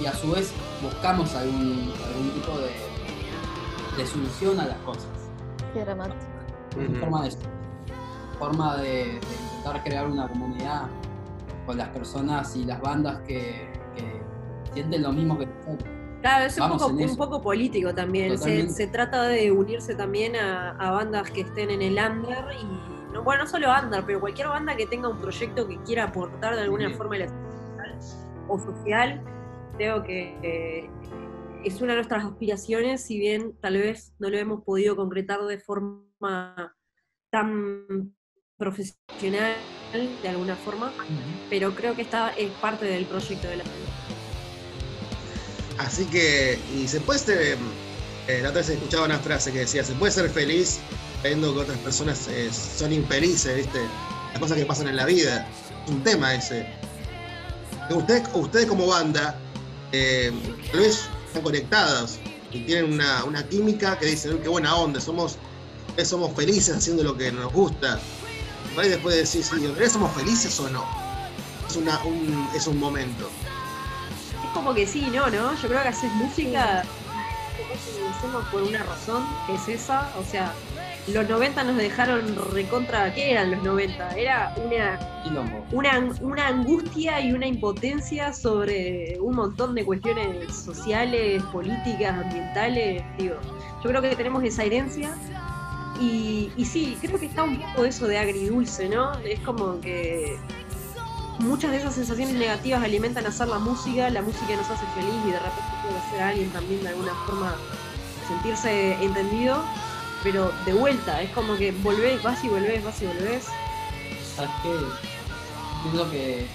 y 0.00 0.06
a 0.06 0.14
su 0.14 0.30
vez 0.32 0.52
buscamos 0.82 1.34
algún, 1.34 1.92
algún 2.06 2.30
tipo 2.30 2.58
de, 2.58 4.02
de 4.02 4.06
solución 4.06 4.58
a 4.58 4.64
las 4.64 4.78
cosas. 4.78 5.06
Qué 5.74 5.84
dramático. 5.84 6.20
Forma 7.00 7.22
de 7.24 7.36
forma 8.38 8.76
de, 8.76 8.88
de 8.88 9.14
intentar 9.14 9.84
crear 9.84 10.06
una 10.06 10.26
comunidad 10.26 10.86
con 11.66 11.76
las 11.78 11.88
personas 11.90 12.54
y 12.56 12.64
las 12.64 12.80
bandas 12.80 13.20
que, 13.20 13.68
que 13.96 14.22
sienten 14.72 15.02
lo 15.02 15.12
mismo 15.12 15.38
que 15.38 15.46
nosotros. 15.46 15.88
Claro, 16.20 16.44
es 16.44 16.58
un 16.58 16.68
poco, 16.70 16.86
un 16.86 17.16
poco 17.16 17.42
político 17.42 17.92
también. 17.94 18.38
Se, 18.38 18.68
se 18.68 18.86
trata 18.86 19.24
de 19.24 19.50
unirse 19.50 19.94
también 19.94 20.36
a, 20.36 20.70
a 20.78 20.92
bandas 20.92 21.30
que 21.30 21.40
estén 21.40 21.70
en 21.70 21.82
el 21.82 21.98
under 21.98 22.44
y 22.60 23.12
no, 23.12 23.22
bueno, 23.24 23.42
no 23.42 23.48
solo 23.50 23.66
under, 23.82 24.04
pero 24.06 24.20
cualquier 24.20 24.48
banda 24.48 24.76
que 24.76 24.86
tenga 24.86 25.08
un 25.08 25.18
proyecto 25.18 25.66
que 25.66 25.76
quiera 25.82 26.04
aportar 26.04 26.54
de 26.54 26.62
alguna 26.62 26.88
Sí. 26.88 26.94
forma 26.94 27.16
a 27.16 27.18
la 27.18 27.26
sociedad 27.28 28.46
o 28.48 28.58
social. 28.58 29.22
Creo 29.76 30.02
que 30.04 30.38
eh, 30.42 30.90
es 31.64 31.80
una 31.82 31.92
de 31.92 31.96
nuestras 31.96 32.24
aspiraciones, 32.24 33.02
si 33.02 33.18
bien 33.18 33.56
tal 33.60 33.74
vez 33.78 34.14
no 34.18 34.30
lo 34.30 34.38
hemos 34.38 34.62
podido 34.62 34.94
concretar 34.96 35.40
de 35.42 35.58
forma 35.58 36.04
tan 37.30 38.14
profesional 38.62 39.56
de 40.22 40.28
alguna 40.28 40.54
forma, 40.54 40.92
pero 41.50 41.74
creo 41.74 41.96
que 41.96 42.02
esta 42.02 42.30
es 42.30 42.48
parte 42.60 42.84
del 42.84 43.06
proyecto 43.06 43.48
de 43.48 43.56
la 43.56 43.64
Así 45.78 46.04
que, 46.04 46.60
y 46.72 46.86
se 46.86 47.00
puede 47.00 47.18
ser, 47.18 47.58
eh, 48.28 48.40
la 48.40 48.50
otra 48.50 48.60
vez 48.60 48.70
escuchaba 48.70 49.06
una 49.06 49.18
frase 49.18 49.52
que 49.52 49.60
decía, 49.60 49.82
se 49.82 49.94
puede 49.94 50.12
ser 50.12 50.30
feliz 50.30 50.78
viendo 51.24 51.52
que 51.52 51.60
otras 51.60 51.78
personas 51.78 52.28
eh, 52.28 52.50
son 52.52 52.92
infelices, 52.92 53.56
¿viste? 53.56 53.80
Las 54.30 54.38
cosas 54.38 54.56
que 54.56 54.64
pasan 54.64 54.86
en 54.86 54.96
la 54.96 55.06
vida. 55.06 55.48
Es 55.84 55.90
un 55.90 56.02
tema 56.04 56.32
ese. 56.32 56.66
Ustedes, 57.90 58.22
ustedes 58.32 58.66
como 58.66 58.86
banda, 58.86 59.36
eh, 59.90 60.32
tal 60.70 60.80
vez 60.80 61.08
están 61.26 61.42
conectados 61.42 62.20
y 62.52 62.60
tienen 62.60 62.92
una, 62.92 63.24
una 63.24 63.46
química 63.48 63.98
que 63.98 64.06
dicen, 64.06 64.34
"Uy, 64.34 64.38
qué 64.40 64.48
buena 64.48 64.76
onda, 64.76 65.00
somos, 65.00 65.36
somos 66.04 66.32
felices 66.36 66.76
haciendo 66.76 67.02
lo 67.02 67.16
que 67.16 67.32
nos 67.32 67.52
gusta. 67.52 67.98
Por 68.74 68.84
ahí 68.84 68.90
después 68.90 69.16
decir, 69.16 69.44
sí, 69.44 69.56
¿en 69.56 69.72
realidad 69.72 69.92
somos 69.92 70.12
felices 70.12 70.58
o 70.60 70.68
no? 70.70 70.84
Es, 71.68 71.76
una, 71.76 72.02
un, 72.04 72.48
es 72.54 72.66
un 72.66 72.78
momento. 72.78 73.28
Es 74.44 74.50
como 74.54 74.74
que 74.74 74.86
sí, 74.86 75.08
no, 75.12 75.28
¿no? 75.30 75.54
Yo 75.54 75.68
creo 75.68 75.82
que 75.82 75.88
haces 75.88 76.12
música 76.12 76.84
lo 78.00 78.08
hacemos 78.10 78.44
por 78.46 78.62
una 78.62 78.82
razón, 78.82 79.24
que 79.46 79.54
es 79.54 79.68
esa. 79.68 80.12
O 80.18 80.24
sea, 80.24 80.52
los 81.08 81.28
90 81.28 81.64
nos 81.64 81.76
dejaron 81.76 82.36
recontra. 82.52 83.12
¿Qué 83.14 83.32
eran 83.32 83.50
los 83.52 83.62
90? 83.62 84.10
Era 84.10 84.54
una, 84.64 84.98
una, 85.72 86.10
una 86.20 86.48
angustia 86.48 87.20
y 87.20 87.32
una 87.32 87.46
impotencia 87.46 88.32
sobre 88.32 89.18
un 89.20 89.36
montón 89.36 89.74
de 89.74 89.84
cuestiones 89.84 90.54
sociales, 90.54 91.42
políticas, 91.44 92.24
ambientales. 92.24 93.02
Digo, 93.18 93.36
yo 93.82 93.90
creo 93.90 94.02
que 94.02 94.16
tenemos 94.16 94.42
esa 94.44 94.64
herencia. 94.64 95.16
Y, 96.02 96.64
sí, 96.64 96.98
creo 97.00 97.18
que 97.18 97.26
está 97.26 97.44
un 97.44 97.60
poco 97.60 97.84
eso 97.84 98.08
de 98.08 98.18
agridulce, 98.18 98.88
¿no? 98.88 99.12
Es 99.20 99.38
como 99.40 99.80
que 99.80 100.36
muchas 101.38 101.70
de 101.70 101.76
esas 101.76 101.94
sensaciones 101.94 102.34
negativas 102.34 102.82
alimentan 102.82 103.24
hacer 103.24 103.46
la 103.46 103.58
música, 103.58 104.10
la 104.10 104.20
música 104.22 104.56
nos 104.56 104.68
hace 104.68 104.84
feliz 104.94 105.14
y 105.26 105.30
de 105.30 105.38
repente 105.38 105.70
puede 105.82 105.98
hacer 105.98 106.22
a 106.22 106.28
alguien 106.28 106.50
también 106.50 106.82
de 106.82 106.88
alguna 106.88 107.14
forma 107.26 107.54
sentirse 108.26 108.94
entendido, 109.02 109.62
pero 110.24 110.50
de 110.66 110.72
vuelta, 110.72 111.22
es 111.22 111.30
como 111.30 111.56
que 111.56 111.70
volvés, 111.70 112.20
vas 112.22 112.42
y 112.42 112.48
volvés, 112.48 112.84
vas 112.84 113.00
y 113.00 113.06
volvés. 113.06 113.46
¿Sabes 114.34 114.50
qué? 114.62 114.74
Pienso 115.82 116.10
que 116.10 116.46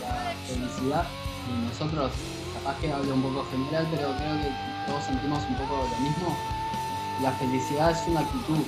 la 0.00 0.34
felicidad, 0.46 1.06
y 1.48 1.68
nosotros 1.68 2.12
capaz 2.54 2.78
que 2.80 2.90
hablo 2.90 3.14
un 3.14 3.22
poco 3.22 3.46
general, 3.50 3.86
pero 3.90 4.16
creo 4.16 4.36
que 4.40 4.50
todos 4.86 5.04
sentimos 5.04 5.42
un 5.48 5.56
poco 5.56 5.88
lo 5.90 6.00
mismo. 6.00 6.36
La 7.22 7.32
felicidad 7.32 7.90
es 7.90 8.08
una 8.08 8.20
actitud, 8.20 8.64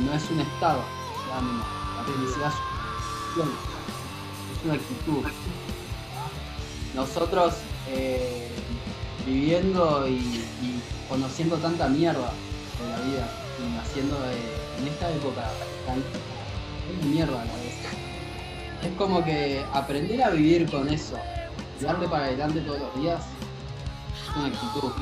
no, 0.00 0.12
es 0.14 0.30
un 0.30 0.40
estado 0.40 0.80
de 1.26 1.32
ánimo. 1.32 1.64
La 1.96 2.04
felicidad 2.04 2.48
es 2.48 3.36
una 3.36 3.44
acción, 3.44 3.50
es 4.58 4.64
una 4.64 4.74
actitud. 4.74 5.24
Nosotros 6.94 7.54
eh, 7.88 8.48
viviendo 9.26 10.06
y, 10.08 10.44
conociendo 11.08 11.56
tanta 11.56 11.88
mierda 11.88 12.32
de 12.80 12.88
la 12.90 12.98
vida 13.04 13.28
y 13.60 13.76
naciendo 13.76 14.18
de- 14.20 14.80
en 14.80 14.88
esta 14.88 15.10
época 15.10 15.50
tan 15.86 15.98
es 15.98 17.06
mierda 17.06 17.44
la 17.44 17.52
vez. 17.54 17.74
Es 18.82 18.96
como 18.98 19.22
que 19.24 19.64
aprender 19.72 20.22
a 20.22 20.30
vivir 20.30 20.70
con 20.70 20.88
eso, 20.88 21.16
darle 21.80 22.08
para 22.08 22.24
adelante 22.24 22.60
todos 22.62 22.80
los 22.80 22.94
días, 23.00 23.22
es 24.30 24.36
una 24.36 24.46
actitud. 24.46 24.92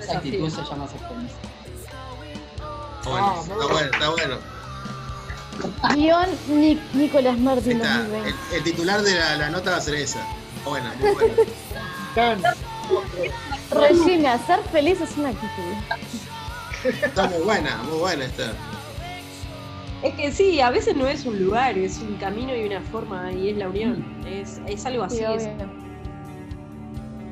Esa 0.00 0.18
actitud 0.18 0.50
se 0.50 0.62
llama 0.64 0.88
ser. 0.88 1.00
Está 3.04 3.10
bueno, 3.10 3.40
está 3.42 3.54
bueno, 3.66 3.90
está 3.92 4.10
bueno. 4.10 4.38
Guión 5.94 6.26
Nic- 6.50 6.92
Nicolás 6.94 7.38
Martín 7.38 7.72
está. 7.76 7.98
2020. 7.98 8.28
El, 8.30 8.56
el 8.56 8.64
titular 8.64 9.02
de 9.02 9.14
la, 9.14 9.36
la 9.36 9.50
nota 9.50 9.72
va 9.72 9.76
a 9.76 9.80
ser 9.80 9.94
esa. 9.96 10.20
Está 10.56 10.70
buena, 10.70 10.94
muy 11.00 11.10
buena. 11.12 11.34
Can. 12.14 12.42
Regina, 13.70 14.38
ser 14.46 14.60
feliz 14.72 15.00
es 15.00 15.16
una 15.16 15.28
actitud. 15.30 16.98
Está 17.02 17.26
muy 17.28 17.40
buena, 17.42 17.76
muy 17.84 17.98
buena 17.98 18.24
esta. 18.24 18.52
Es 20.02 20.14
que 20.14 20.32
sí, 20.32 20.60
a 20.60 20.70
veces 20.70 20.96
no 20.96 21.06
es 21.06 21.24
un 21.24 21.42
lugar, 21.42 21.78
es 21.78 21.98
un 21.98 22.16
camino 22.16 22.54
y 22.54 22.64
una 22.64 22.80
forma, 22.82 23.32
y 23.32 23.50
es 23.50 23.56
la 23.56 23.68
unión. 23.68 24.04
Es, 24.26 24.60
es 24.66 24.84
algo 24.86 25.04
así. 25.04 25.18
Sí, 25.18 25.24
es- 25.24 25.44
obvio. 25.44 25.84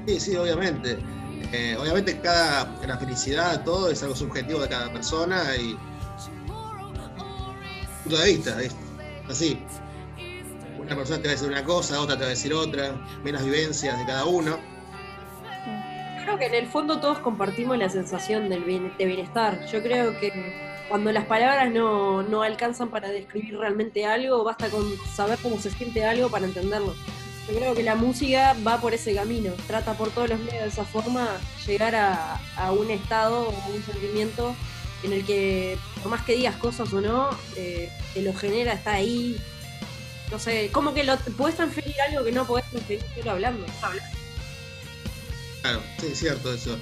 Sí, 0.07 0.21
sí, 0.21 0.37
obviamente. 0.37 0.99
Eh, 1.53 1.77
obviamente 1.79 2.19
cada 2.21 2.65
la 2.87 2.97
felicidad, 2.97 3.63
todo 3.63 3.91
es 3.91 4.03
algo 4.03 4.17
subjetivo 4.17 4.61
de 4.61 4.69
cada 4.69 4.91
persona 4.93 5.55
y 5.57 5.77
punto 8.05 8.19
de 8.19 8.33
vista, 8.33 8.63
es 8.63 8.75
así. 9.29 9.63
Una 10.79 10.97
persona 10.97 11.19
te 11.19 11.25
va 11.25 11.33
a 11.33 11.35
decir 11.35 11.49
una 11.49 11.63
cosa, 11.65 12.01
otra 12.01 12.17
te 12.17 12.23
va 12.23 12.27
a 12.27 12.31
decir 12.31 12.53
otra, 12.55 12.95
menos 13.23 13.45
vivencias 13.45 13.99
de 13.99 14.07
cada 14.07 14.25
uno. 14.25 14.59
Creo 16.25 16.39
que 16.39 16.47
en 16.47 16.55
el 16.55 16.67
fondo 16.69 16.99
todos 17.01 17.19
compartimos 17.19 17.77
la 17.79 17.89
sensación 17.89 18.49
del 18.49 18.65
bien- 18.65 18.93
de 18.97 19.05
bienestar. 19.05 19.67
Yo 19.67 19.83
creo 19.83 20.19
que 20.19 20.33
cuando 20.89 21.13
las 21.13 21.27
palabras 21.27 21.71
no, 21.73 22.23
no 22.23 22.43
alcanzan 22.43 22.89
para 22.91 23.09
describir 23.11 23.57
realmente 23.59 24.07
algo, 24.07 24.43
basta 24.43 24.69
con 24.69 24.85
saber 25.15 25.39
cómo 25.43 25.59
se 25.59 25.71
siente 25.71 26.05
algo 26.05 26.29
para 26.29 26.47
entenderlo. 26.47 26.95
Yo 27.49 27.57
creo 27.57 27.75
que 27.75 27.83
la 27.83 27.97
música 27.97 28.57
va 28.67 28.81
por 28.81 28.95
ese 28.95 29.15
camino, 29.15 29.53
trata 29.67 29.95
por 29.95 30.11
todos 30.11 30.29
los 30.29 30.39
medios 30.39 30.63
de 30.63 30.69
esa 30.69 30.85
forma 30.85 31.29
llegar 31.67 31.95
a, 31.95 32.73
un 32.73 32.91
estado 32.91 33.49
o 33.49 33.73
un 33.73 33.83
sentimiento 33.85 34.55
en 35.03 35.13
el 35.13 35.25
que 35.25 35.77
por 36.01 36.11
más 36.11 36.23
que 36.23 36.37
digas 36.37 36.57
cosas 36.57 36.93
o 36.93 37.01
no, 37.01 37.31
eh, 37.57 37.91
te 38.15 38.23
lo 38.23 38.33
genera, 38.33 38.73
está 38.73 38.93
ahí. 38.93 39.41
No 40.31 40.39
sé, 40.39 40.71
como 40.73 40.95
que 40.95 41.03
lo 41.03 41.19
puedes 41.37 41.57
transferir 41.57 42.01
algo 42.09 42.25
que 42.25 42.33
no 42.33 42.47
podés 42.47 42.65
transferir 42.71 43.05
solo 43.17 43.33
hablando. 43.33 43.67
Claro, 45.63 45.83
sí, 46.01 46.07
es 46.13 46.19
cierto 46.19 46.55
eso. 46.55 46.79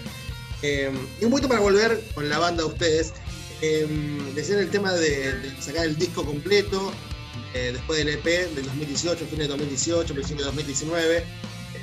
Eh, 0.62 0.92
y 1.20 1.24
un 1.24 1.30
poquito 1.30 1.48
para 1.48 1.60
volver 1.60 2.02
con 2.14 2.28
la 2.28 2.38
banda 2.38 2.62
de 2.62 2.68
ustedes, 2.68 3.14
eh, 3.62 3.86
decían 4.34 4.58
el 4.58 4.70
tema 4.70 4.92
de 4.92 5.52
sacar 5.58 5.86
el 5.86 5.96
disco 5.96 6.24
completo 6.24 6.92
eh, 7.54 7.70
después 7.72 7.98
del 7.98 8.08
EP 8.10 8.24
del 8.24 8.64
2018, 8.64 9.26
fin 9.26 9.38
de 9.38 9.48
2018, 9.48 10.14
principio 10.14 10.44
de 10.44 10.50
2019. 10.50 11.24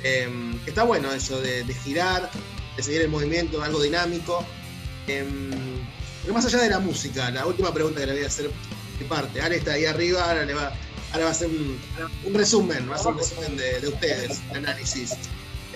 Eh, 0.04 0.28
está 0.66 0.84
bueno 0.84 1.12
eso 1.12 1.40
de, 1.40 1.64
girar, 1.84 2.30
de 2.76 2.82
seguir 2.82 3.02
el 3.02 3.08
movimiento, 3.08 3.62
algo 3.62 3.82
dinámico. 3.82 4.44
Eh, 5.06 5.26
pero 6.22 6.34
más 6.34 6.46
allá 6.46 6.58
de 6.58 6.70
la 6.70 6.78
música, 6.78 7.30
la 7.30 7.46
última 7.46 7.72
pregunta 7.72 8.00
que 8.00 8.06
le 8.06 8.12
voy 8.12 8.24
a 8.24 8.26
hacer 8.26 8.50
de 8.98 9.04
parte. 9.06 9.40
Ale 9.40 9.56
está 9.56 9.72
ahí 9.72 9.84
arriba, 9.86 10.24
ahora, 10.24 10.44
va, 10.54 10.72
ahora 11.12 11.24
va 11.24 11.28
a 11.28 11.30
hacer 11.30 11.48
un, 11.48 12.34
resumen, 12.34 12.88
va 12.88 12.96
a 12.96 12.98
hacer 12.98 13.12
un 13.12 13.18
resumen 13.18 13.56
de, 13.56 13.80
de 13.80 13.88
ustedes, 13.88 14.48
de 14.50 14.58
análisis. 14.58 15.12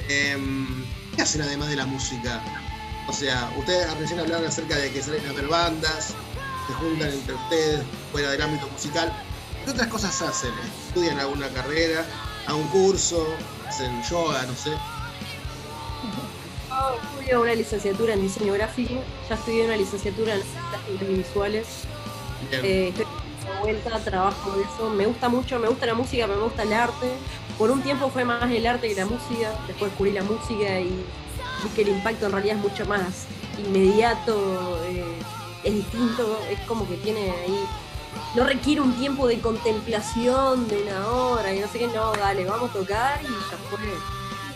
Eh, 0.08 0.36
¿Qué 1.16 1.22
hacen 1.22 1.42
además 1.42 1.68
de 1.68 1.76
la 1.76 1.86
música? 1.86 2.42
O 3.08 3.12
sea, 3.12 3.52
ustedes 3.58 3.92
recién 3.98 4.20
hablaron 4.20 4.46
acerca 4.46 4.76
de 4.76 4.90
que 4.90 5.02
salen 5.02 5.26
a 5.26 5.32
ver 5.32 5.46
bandas, 5.46 6.14
se 6.66 6.72
juntan 6.74 7.10
entre 7.10 7.34
ustedes 7.34 7.80
fuera 8.12 8.30
del 8.30 8.42
ámbito 8.42 8.68
musical. 8.68 9.12
¿Qué 9.64 9.70
otras 9.70 9.88
cosas 9.88 10.20
hacen? 10.22 10.52
¿Estudian 10.88 11.18
alguna 11.20 11.48
carrera, 11.48 12.04
algún 12.46 12.66
curso, 12.68 13.26
hacen 13.68 14.02
yoga, 14.04 14.42
no 14.42 14.54
sé? 14.54 14.70
Yo 16.68 16.98
estudio 17.02 17.40
una 17.42 17.54
licenciatura 17.54 18.14
en 18.14 18.22
diseño 18.22 18.54
gráfico, 18.54 18.94
ya 19.28 19.34
estudié 19.36 19.64
una 19.66 19.76
licenciatura 19.76 20.34
en 20.34 20.42
artes. 21.24 21.66
Bien. 22.50 22.64
Eh, 22.64 22.88
estoy 22.88 23.04
de 23.04 23.60
vuelta, 23.60 23.98
trabajo 24.00 24.50
de 24.56 24.62
eso. 24.62 24.90
Me 24.90 25.06
gusta 25.06 25.28
mucho, 25.28 25.58
me 25.58 25.68
gusta 25.68 25.86
la 25.86 25.94
música, 25.94 26.26
me 26.26 26.36
gusta 26.36 26.62
el 26.62 26.72
arte. 26.72 27.12
Por 27.56 27.70
un 27.70 27.82
tiempo 27.82 28.10
fue 28.10 28.24
más 28.24 28.50
el 28.50 28.66
arte 28.66 28.88
que 28.88 28.94
la 28.94 29.06
música, 29.06 29.52
después 29.68 29.90
descubrí 29.90 30.10
la 30.12 30.22
música 30.22 30.80
y 30.80 30.88
vi 31.62 31.68
que 31.76 31.82
el 31.82 31.88
impacto 31.90 32.26
en 32.26 32.32
realidad 32.32 32.56
es 32.56 32.62
mucho 32.62 32.84
más 32.86 33.26
inmediato, 33.58 34.82
eh, 34.86 35.04
es 35.62 35.74
distinto, 35.74 36.40
es 36.50 36.58
como 36.60 36.88
que 36.88 36.96
tiene 36.96 37.30
ahí. 37.30 37.64
No 38.34 38.44
requiere 38.44 38.80
un 38.80 38.94
tiempo 38.94 39.26
de 39.26 39.40
contemplación 39.40 40.66
de 40.68 40.82
una 40.82 41.06
hora 41.08 41.52
y 41.54 41.60
no 41.60 41.68
sé 41.68 41.80
qué, 41.80 41.86
no, 41.88 42.12
dale, 42.12 42.44
vamos 42.46 42.70
a 42.70 42.72
tocar 42.72 43.20
y 43.22 43.26
ya 43.26 43.58
fue. 43.68 43.78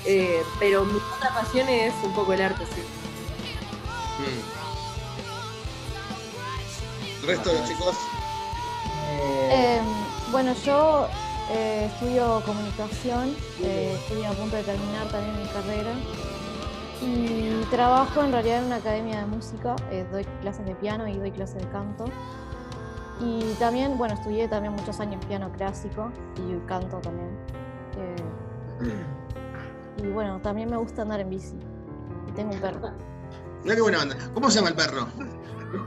Eh, 0.06 0.42
pero 0.58 0.84
mi 0.84 0.98
otra 1.16 1.34
pasión 1.34 1.68
es 1.68 1.92
un 2.02 2.14
poco 2.14 2.32
el 2.32 2.40
arte, 2.40 2.64
sí. 2.66 2.80
Mm. 4.22 4.56
¿El 7.22 7.28
resto 7.28 7.50
de 7.50 7.58
los 7.58 7.68
chicos? 7.68 7.96
Eh, 9.50 9.80
bueno, 10.30 10.54
yo 10.64 11.08
eh, 11.50 11.88
estudio 11.92 12.42
comunicación, 12.44 13.36
eh, 13.62 13.96
estoy 14.00 14.24
a 14.24 14.32
punto 14.32 14.56
de 14.56 14.64
terminar 14.64 15.06
también 15.08 15.40
mi 15.40 15.48
carrera 15.48 15.92
y 17.02 17.64
trabajo 17.70 18.22
en 18.22 18.32
realidad 18.32 18.58
en 18.58 18.64
una 18.64 18.76
academia 18.76 19.20
de 19.20 19.26
música, 19.26 19.76
eh, 19.90 20.04
doy 20.10 20.24
clases 20.40 20.66
de 20.66 20.74
piano 20.74 21.06
y 21.06 21.16
doy 21.16 21.30
clases 21.30 21.62
de 21.62 21.68
canto. 21.68 22.06
Y 23.20 23.54
también, 23.54 23.96
bueno, 23.96 24.14
estudié 24.14 24.46
también 24.48 24.74
muchos 24.74 25.00
años 25.00 25.24
piano 25.26 25.50
clásico 25.52 26.10
y 26.36 26.56
canto 26.66 26.98
también. 26.98 27.30
Eh, 27.98 28.16
y 30.02 30.06
bueno, 30.08 30.40
también 30.42 30.70
me 30.70 30.76
gusta 30.76 31.02
andar 31.02 31.20
en 31.20 31.30
bici. 31.30 31.56
Y 32.28 32.32
tengo 32.32 32.52
un 32.52 32.60
perro. 32.60 32.90
Mirá 33.62 33.74
qué 33.76 33.80
buena 33.82 33.98
banda. 33.98 34.16
¿Cómo 34.34 34.50
se 34.50 34.56
llama 34.58 34.68
el 34.68 34.76
perro? 34.76 35.06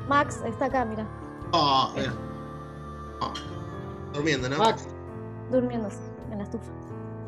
Max 0.07 0.39
está 0.45 0.65
acá, 0.65 0.85
mira, 0.85 1.07
Oh, 1.51 1.91
mira. 1.95 2.13
Oh, 3.21 3.33
Durmiendo, 4.13 4.49
¿no? 4.49 4.57
Max. 4.57 4.87
durmiéndose 5.51 5.99
en 6.31 6.37
la 6.39 6.43
estufa. 6.43 6.71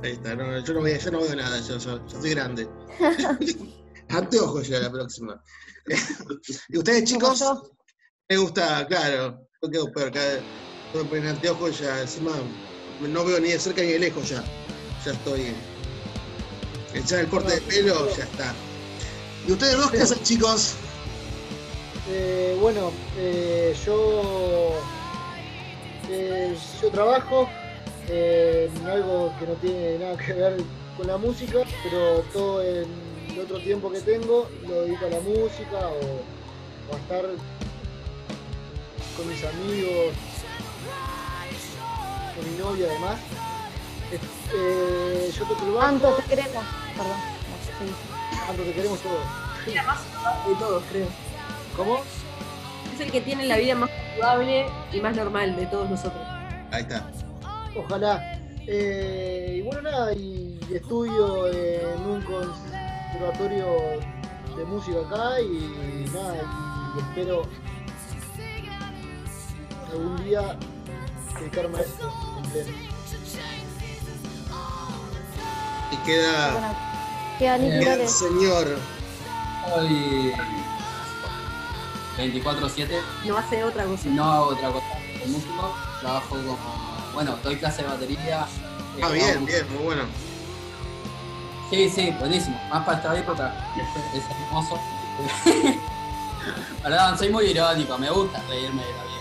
Ahí 0.03 0.11
está, 0.13 0.35
no, 0.35 0.57
yo, 0.59 0.73
no 0.73 0.81
veo, 0.81 0.97
yo 0.97 1.11
no 1.11 1.19
veo 1.21 1.35
nada, 1.35 1.59
yo, 1.59 1.77
yo, 1.77 2.05
yo 2.07 2.21
soy 2.21 2.31
grande. 2.31 2.67
Anteojos 4.09 4.67
ya 4.67 4.79
la 4.79 4.91
próxima. 4.91 5.41
¿Y 6.69 6.77
ustedes, 6.77 7.03
chicos? 7.05 7.43
Me 8.29 8.37
gusta, 8.37 8.85
claro. 8.87 9.47
Yo 9.63 9.69
quedo 9.69 9.91
peor. 9.91 10.11
Me 10.95 11.03
ponen 11.03 11.27
anteojos 11.27 11.79
ya 11.79 12.01
encima 12.01 12.31
no 12.99 13.23
veo 13.23 13.39
ni 13.39 13.49
de 13.49 13.59
cerca 13.59 13.83
ni 13.83 13.89
de 13.89 13.99
lejos 13.99 14.27
ya. 14.27 14.43
Ya 15.05 15.11
estoy. 15.11 15.53
Echar 16.95 17.19
el 17.19 17.27
corte 17.27 17.53
de 17.53 17.61
pelo, 17.61 18.09
ya 18.15 18.23
está. 18.23 18.55
¿Y 19.47 19.51
ustedes 19.51 19.77
dos 19.77 19.91
qué 19.91 20.01
hacen, 20.01 20.23
chicos? 20.23 20.73
Eh, 22.09 22.57
bueno, 22.59 22.91
eh, 23.17 23.75
yo, 23.85 24.73
eh, 26.09 26.57
yo 26.81 26.89
trabajo 26.89 27.47
en 28.09 28.87
algo 28.87 29.31
que 29.39 29.45
no 29.45 29.53
tiene 29.53 29.99
nada 29.99 30.17
que 30.17 30.33
ver 30.33 30.57
con 30.97 31.05
la 31.05 31.17
música, 31.17 31.59
pero 31.83 32.23
todo 32.33 32.63
el, 32.63 32.87
otro 33.39 33.59
tiempo 33.59 33.91
que 33.91 34.01
tengo 34.01 34.49
lo 34.67 34.81
dedico 34.81 35.05
a 35.05 35.09
la 35.09 35.19
música 35.21 35.87
o 35.87 36.95
a 36.95 36.97
estar 36.97 37.25
con 39.15 39.27
mis 39.27 39.43
amigos, 39.43 40.13
con 42.35 42.51
mi 42.51 42.57
novia 42.57 42.87
además. 42.89 43.19
Eh, 44.53 45.31
yo 45.37 45.45
toco 45.45 45.65
el 45.65 45.71
bajo. 45.71 45.87
Anto, 45.87 46.09
te 46.13 46.23
queremos. 46.23 46.65
Perdón. 46.97 47.17
sí. 47.79 47.93
Anto, 48.49 48.63
te 48.63 48.73
queremos 48.73 48.99
todos. 48.99 49.19
La 49.73 49.83
más 49.83 49.99
de 50.47 50.55
todos, 50.55 50.83
creo. 50.91 51.07
¿Cómo? 51.77 51.99
Es 52.93 52.99
el 52.99 53.11
que 53.11 53.21
tiene 53.21 53.45
la 53.45 53.57
vida 53.57 53.75
más 53.75 53.89
saludable 53.89 54.65
y 54.91 54.99
más 54.99 55.15
normal 55.15 55.55
de 55.55 55.65
todos 55.67 55.89
nosotros. 55.89 56.21
Ahí 56.71 56.81
está. 56.81 57.09
Ojalá. 57.75 58.39
Eh, 58.67 59.57
y 59.57 59.61
bueno, 59.61 59.81
nada, 59.81 60.13
y 60.13 60.59
estudio 60.73 61.47
en 61.47 62.01
un 62.01 62.21
conservatorio 62.21 63.65
de 64.55 64.65
música 64.65 64.99
acá 64.99 65.41
y 65.41 66.05
nada, 66.13 66.35
y 66.95 66.99
espero 66.99 67.43
algún 69.91 70.23
día 70.23 70.57
dedicarme 71.39 71.77
a 71.77 71.81
esto 71.81 72.13
en 72.43 72.49
pleno. 72.51 72.77
Y 75.91 75.95
queda. 75.97 76.51
Bueno, 76.51 76.75
queda 77.39 77.55
el 77.95 78.07
señor. 78.07 78.77
Soy 79.69 80.33
24-7, 82.17 82.89
No 83.25 83.37
hace 83.37 83.63
otra 83.63 83.85
cosa. 83.85 84.09
no 84.09 84.31
hago 84.31 84.45
otra 84.47 84.69
cosa. 84.71 84.85
Soy 85.21 85.31
músico, 85.31 85.75
trabajo 86.01 86.29
como. 86.35 86.57
Bueno, 87.13 87.37
doy 87.43 87.55
clase 87.57 87.83
de 87.83 87.87
batería. 87.89 88.47
eh, 88.97 89.01
Ah, 89.03 89.09
bien, 89.09 89.37
hago- 89.37 89.45
bien, 89.45 89.73
muy 89.73 89.83
bueno. 89.83 90.03
Sí, 91.69 91.89
sí, 91.89 92.11
buenísimo. 92.19 92.59
Más 92.69 92.85
para 92.85 92.97
esta 92.97 93.17
época. 93.19 93.53
Es 94.13 94.23
hermoso. 94.29 94.79
Perdón, 96.83 97.17
soy 97.17 97.29
muy 97.29 97.45
irónico, 97.45 97.97
me 97.97 98.09
gusta 98.09 98.41
reírme 98.49 98.83
de 98.83 98.91
la 98.93 99.03
vida. 99.03 99.20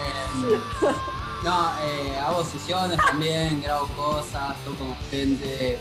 Eh, 0.00 0.58
no, 1.44 1.70
eh, 1.82 2.18
hago 2.24 2.44
sesiones 2.44 2.98
también, 2.98 3.62
grabo 3.62 3.86
cosas, 3.88 4.56
toco 4.64 4.76
con 4.78 4.96
gente, 5.10 5.78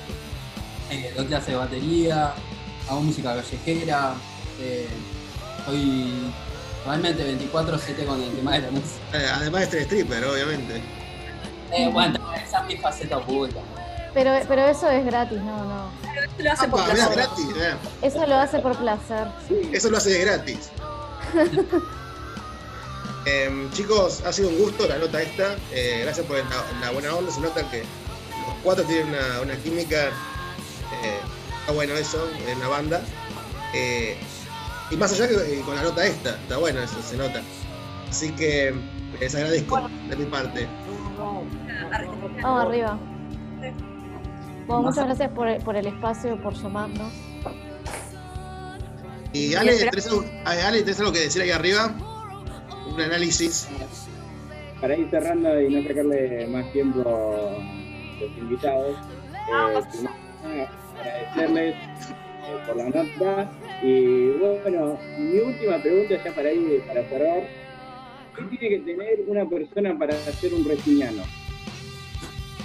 eh, 0.89 1.13
doy 1.15 1.25
clase 1.27 1.51
de 1.51 1.57
batería, 1.57 2.33
hago 2.89 3.01
música 3.01 3.35
callejera. 3.35 4.13
Eh, 4.59 4.87
soy 5.65 6.31
realmente 6.85 7.37
24-7 7.37 8.05
con 8.05 8.21
el 8.21 8.31
tema 8.35 8.53
de 8.53 8.59
la 8.61 8.71
música. 8.71 8.99
Eh, 9.13 9.27
además 9.35 9.59
de 9.61 9.65
este 9.65 9.81
stripper, 9.83 10.25
obviamente. 10.25 10.81
Eh, 11.71 11.89
bueno, 11.93 12.19
esa 12.33 12.59
es 12.61 12.65
mi 12.65 12.77
faceta 12.77 13.17
oculta. 13.17 13.59
Pero, 14.13 14.31
pero 14.47 14.65
eso 14.67 14.89
es 14.89 15.05
gratis, 15.05 15.39
no, 15.41 15.63
no. 15.65 15.91
Pero 16.01 16.25
esto 16.25 16.43
lo 16.43 16.51
hace 16.51 16.67
por 16.67 16.79
Ah, 16.79 16.83
mirá, 16.91 17.07
placer. 17.09 17.17
gratis. 17.17 17.45
Eso 18.01 18.25
lo 18.25 18.35
hace 18.37 18.59
por 18.59 18.75
placer. 18.77 19.27
Eso 19.71 19.89
lo 19.91 19.97
hace 19.97 20.09
de 20.09 20.19
gratis. 20.25 20.71
Em, 23.25 23.69
chicos, 23.71 24.23
ha 24.25 24.31
sido 24.33 24.49
un 24.49 24.57
gusto 24.57 24.87
la 24.87 24.97
nota 24.97 25.21
esta. 25.21 25.55
Eh, 25.71 25.99
gracias 26.03 26.25
por 26.25 26.37
la, 26.37 26.45
la 26.81 26.91
buena 26.91 27.13
onda. 27.13 27.31
Se 27.31 27.41
nota 27.41 27.69
que 27.69 27.79
los 27.79 28.55
cuatro 28.63 28.83
tienen 28.85 29.09
una, 29.09 29.41
una 29.41 29.55
química. 29.57 30.07
eh, 31.03 31.19
está 31.61 31.73
bueno 31.73 31.93
eso 31.95 32.27
en 32.47 32.59
la 32.59 32.67
banda. 32.67 33.01
Eh, 33.75 34.17
y 34.89 34.95
más 34.97 35.11
allá 35.11 35.27
que 35.27 35.35
eh, 35.35 35.61
con 35.63 35.75
la 35.75 35.83
nota 35.83 36.05
esta, 36.05 36.31
está 36.31 36.57
bueno 36.57 36.81
eso, 36.81 36.95
se 37.07 37.15
nota. 37.17 37.41
Así 38.09 38.31
que 38.31 38.73
les 39.19 39.35
agradezco 39.35 39.87
de 40.09 40.15
mi 40.15 40.25
parte. 40.25 40.67
Vamos 42.41 42.65
arriba. 42.65 42.97
Bueno, 44.65 44.83
muchas 44.83 45.05
gracias 45.05 45.29
por, 45.31 45.63
por 45.63 45.75
el 45.75 45.85
espacio, 45.87 46.41
por 46.41 46.53
llamarnos. 46.53 47.11
Y 49.33 49.53
Ale, 49.53 49.77
¿tenés 49.77 50.07
algo, 50.07 50.25
Ale, 50.45 50.81
¿tenés 50.81 50.99
algo 50.99 51.11
que 51.11 51.19
decir 51.19 51.41
ahí 51.43 51.51
arriba? 51.51 51.93
Un 52.99 53.05
análisis. 53.05 53.69
Para 54.81 54.97
ir 54.97 55.09
cerrando 55.09 55.57
y 55.61 55.73
no 55.73 55.87
sacarle 55.87 56.47
más 56.47 56.69
tiempo 56.73 56.99
a 56.99 58.19
los 58.19 58.37
invitados, 58.37 58.97
eh, 60.45 60.67
agradecerles 60.99 61.75
eh, 61.75 62.57
por 62.67 62.75
la 62.75 62.89
nota. 62.89 63.51
Y 63.81 64.31
bueno, 64.31 64.99
mi 65.17 65.39
última 65.39 65.81
pregunta 65.81 66.21
ya 66.21 66.35
para 66.35 66.51
ir 66.51 66.81
para 66.87 67.07
cerrar. 67.07 67.47
¿Qué 68.35 68.57
tiene 68.57 68.75
que 68.75 68.91
tener 68.91 69.19
una 69.27 69.45
persona 69.47 69.97
para 69.97 70.13
ser 70.33 70.53
un 70.53 70.65
resiniano? 70.67 71.23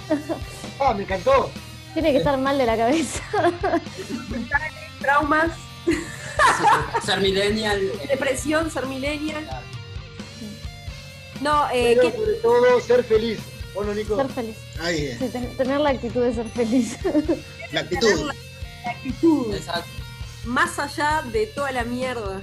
Ah, 0.77 0.93
me 0.93 1.03
encantó. 1.03 1.49
Tiene 1.93 2.11
que 2.11 2.17
estar 2.17 2.37
mal 2.37 2.57
de 2.57 2.65
la 2.65 2.75
cabeza. 2.75 3.23
Traumas, 4.99 5.53
Ser 7.05 7.21
millennial. 7.21 7.79
depresión, 8.09 8.69
ser 8.69 8.85
millennial. 8.87 9.47
No, 11.41 11.67
eh, 11.71 11.95
Pero 11.97 12.01
¿qué- 12.11 12.17
sobre 12.17 12.33
todo 12.35 12.79
ser 12.81 13.03
feliz. 13.03 13.39
¿O 13.75 13.83
no, 13.83 13.93
Nico? 13.93 14.15
Ser 14.15 14.29
feliz. 14.29 14.55
Ahí, 14.79 15.15
Sí, 15.19 15.27
ten- 15.31 15.57
tener 15.57 15.79
la 15.81 15.89
actitud 15.89 16.21
de 16.21 16.33
ser 16.33 16.47
feliz. 16.49 16.97
la 17.71 17.81
actitud. 17.81 18.31
la 18.85 18.91
actitud, 18.91 19.53
Exacto. 19.53 19.89
más 20.45 20.79
allá 20.79 21.23
de 21.31 21.47
toda 21.47 21.71
la 21.71 21.83
mierda. 21.83 22.41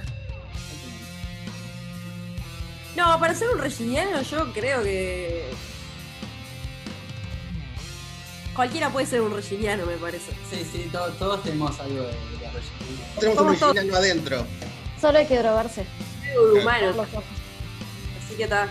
No, 2.95 3.19
para 3.19 3.33
ser 3.33 3.49
un 3.49 3.57
resiliano 3.59 4.21
yo 4.21 4.53
creo 4.53 4.83
que... 4.83 5.45
Cualquiera 8.55 8.91
puede 8.91 9.07
ser 9.07 9.21
un 9.21 9.33
resiliano, 9.33 9.83
me 9.87 9.97
parece. 9.97 10.31
Sí, 10.51 10.63
sí, 10.71 10.87
to- 10.91 11.09
todos 11.13 11.41
tenemos 11.41 11.79
algo 11.79 12.01
de, 12.03 12.09
de 12.09 12.13
rellenar. 12.51 13.19
Tenemos 13.19 13.41
un 13.53 13.57
todos- 13.59 13.71
original 13.75 13.95
adentro. 13.95 14.45
Solo 15.01 15.17
hay 15.17 15.25
que 15.25 15.39
drogarse. 15.39 15.85
De 16.23 16.61
humano. 16.61 17.01
Así 17.01 18.35
que 18.37 18.43
está. 18.43 18.67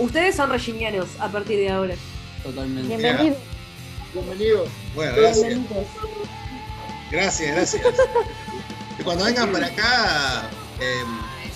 Ustedes 0.00 0.34
son 0.36 0.50
reginianos 0.50 1.08
a 1.20 1.28
partir 1.28 1.58
de 1.58 1.70
ahora. 1.70 1.94
Totalmente. 2.42 2.96
Bienvenido. 2.96 3.36
Bienvenido. 4.14 4.64
Bueno, 4.94 5.12
gracias. 5.16 5.46
Bienvenidos. 5.46 5.86
Gracias, 7.10 7.54
gracias. 7.54 7.82
Y 8.98 9.02
cuando 9.02 9.24
vengan 9.24 9.52
para 9.52 9.66
acá, 9.66 10.48
eh, 10.80 11.02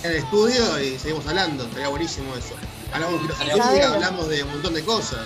en 0.03 0.11
el 0.11 0.17
estudio 0.17 0.79
y 0.81 0.97
seguimos 0.99 1.25
hablando, 1.27 1.63
estaría 1.63 1.87
buenísimo 1.89 2.35
eso. 2.35 2.55
Hablamos 2.93 3.21
de 3.27 3.33
filosofía, 3.33 3.71
Claro. 3.79 3.93
hablamos 3.95 4.27
de 4.29 4.43
un 4.43 4.51
montón 4.51 4.73
de 4.73 4.83
cosas. 4.83 5.19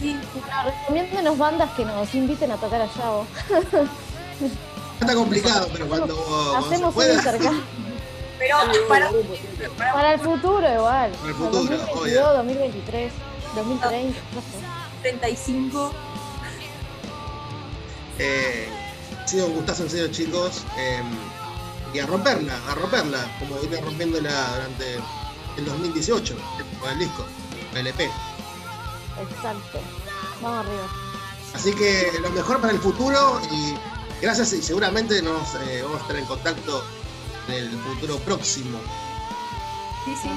Sí. 0.00 0.16
Bueno, 0.34 0.70
recomiéndenos 0.80 1.38
bandas 1.38 1.70
que 1.72 1.84
nos 1.84 2.14
inviten 2.14 2.50
a 2.52 2.56
tocar 2.56 2.80
allá 2.80 3.10
vos. 3.10 3.26
Está 5.00 5.14
complicado, 5.14 5.68
pero 5.72 5.88
cuando, 5.88 6.16
cuando 6.16 6.52
se 6.52 6.74
Hacemos 6.74 6.96
un 6.96 7.02
intercambio. 7.12 7.62
Pero 8.40 8.56
para, 8.88 9.10
Para 9.92 10.14
el 10.14 10.20
futuro 10.20 10.60
igual. 10.74 11.12
Para 11.12 11.28
el 11.28 11.34
futuro, 11.34 11.76
2022, 11.76 11.90
obvio. 11.94 12.32
2023, 12.32 13.12
2030. 13.54 14.20
no 14.34 14.40
sé. 14.40 14.46
35. 15.02 15.92
Eh, 18.18 18.68
ha 19.22 19.28
sido 19.28 19.46
un 19.46 19.54
gustazo 19.56 19.82
en 19.84 19.90
serio, 19.90 20.08
chicos. 20.08 20.62
eh, 20.78 21.02
y 21.92 21.98
a 21.98 22.06
romperla, 22.06 22.54
a 22.68 22.74
romperla, 22.76 23.18
como 23.40 23.56
vine 23.60 23.80
rompiéndola 23.80 24.30
durante 24.54 24.94
el 25.58 25.64
2018, 25.64 26.36
con 26.80 26.90
el 26.90 26.98
disco, 27.00 27.26
con 27.70 27.78
el 27.78 27.86
EP. 27.88 28.00
Exacto. 28.00 29.80
Vamos 30.40 30.64
arriba. 30.66 30.88
Así 31.52 31.74
que 31.74 32.12
lo 32.22 32.30
mejor 32.30 32.60
para 32.60 32.72
el 32.72 32.78
futuro 32.78 33.40
y 33.50 33.74
gracias 34.22 34.52
y 34.52 34.62
seguramente 34.62 35.20
nos 35.20 35.54
eh, 35.56 35.80
vamos 35.82 35.98
a 35.98 36.02
estar 36.02 36.16
en 36.16 36.24
contacto 36.26 36.84
en 37.52 37.64
el 37.64 37.78
futuro 37.78 38.18
próximo. 38.18 38.78
Sí, 40.04 40.14
sí. 40.22 40.30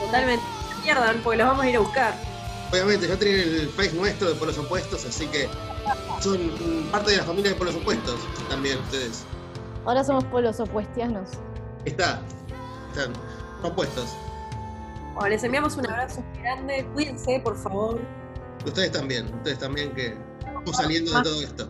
Totalmente. 0.00 0.44
No 0.44 0.76
se 0.76 0.82
pierdan, 0.82 1.20
porque 1.22 1.38
los 1.38 1.46
vamos 1.46 1.64
a 1.64 1.70
ir 1.70 1.76
a 1.76 1.80
buscar. 1.80 2.14
Obviamente, 2.72 3.06
ya 3.06 3.18
tienen 3.18 3.40
el 3.40 3.68
face 3.70 3.92
nuestro 3.92 4.28
de 4.28 4.34
Polos 4.34 4.58
Opuestos, 4.58 5.04
así 5.04 5.26
que 5.26 5.48
son 6.20 6.38
parte 6.90 7.12
de 7.12 7.18
la 7.18 7.24
familia 7.24 7.50
de 7.50 7.56
Polos 7.56 7.74
Opuestos 7.74 8.18
también 8.48 8.78
ustedes. 8.78 9.24
Ahora 9.84 10.02
somos 10.02 10.24
polos 10.24 10.58
opuestianos. 10.60 11.28
Está, 11.84 12.22
están 12.88 13.12
opuestos. 13.62 14.16
Bueno, 15.14 15.28
les 15.28 15.44
enviamos 15.44 15.76
un 15.76 15.86
abrazo 15.88 16.24
grande. 16.40 16.86
Cuídense, 16.94 17.40
por 17.44 17.56
favor. 17.56 18.00
Ustedes 18.64 18.92
también, 18.92 19.32
ustedes 19.34 19.58
también 19.58 19.94
que 19.94 20.16
estamos 20.40 20.76
saliendo 20.76 21.12
de 21.12 21.22
todo 21.22 21.42
esto. 21.42 21.68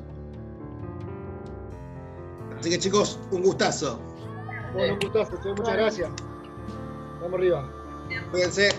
Así 2.59 2.70
que 2.70 2.78
chicos, 2.78 3.18
un 3.32 3.43
gustazo. 3.43 4.01
Bueno, 4.75 4.95
un 4.95 4.99
gustazo, 4.99 5.41
che, 5.41 5.49
muchas 5.51 5.77
gracias. 5.77 6.11
Vamos 7.20 7.35
arriba. 7.35 7.70
Cuídense. 8.33 8.70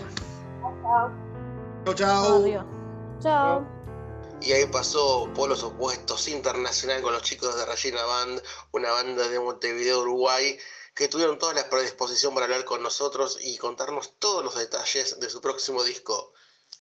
Chao, 1.84 1.94
chao. 1.94 2.64
Chao. 3.20 3.66
Y 4.42 4.52
ahí 4.52 4.66
pasó 4.66 5.30
Polos 5.34 5.62
Opuestos 5.62 6.28
Internacional 6.28 7.00
con 7.00 7.14
los 7.14 7.22
chicos 7.22 7.56
de 7.56 7.64
Regina 7.64 8.04
Band, 8.04 8.42
una 8.72 8.90
banda 8.92 9.26
de 9.26 9.40
Montevideo, 9.40 10.02
Uruguay, 10.02 10.58
que 10.94 11.08
tuvieron 11.08 11.38
toda 11.38 11.54
la 11.54 11.68
predisposición 11.70 12.34
para 12.34 12.44
hablar 12.44 12.66
con 12.66 12.82
nosotros 12.82 13.38
y 13.40 13.56
contarnos 13.56 14.18
todos 14.18 14.44
los 14.44 14.54
detalles 14.54 15.18
de 15.18 15.30
su 15.30 15.40
próximo 15.40 15.82
disco. 15.82 16.34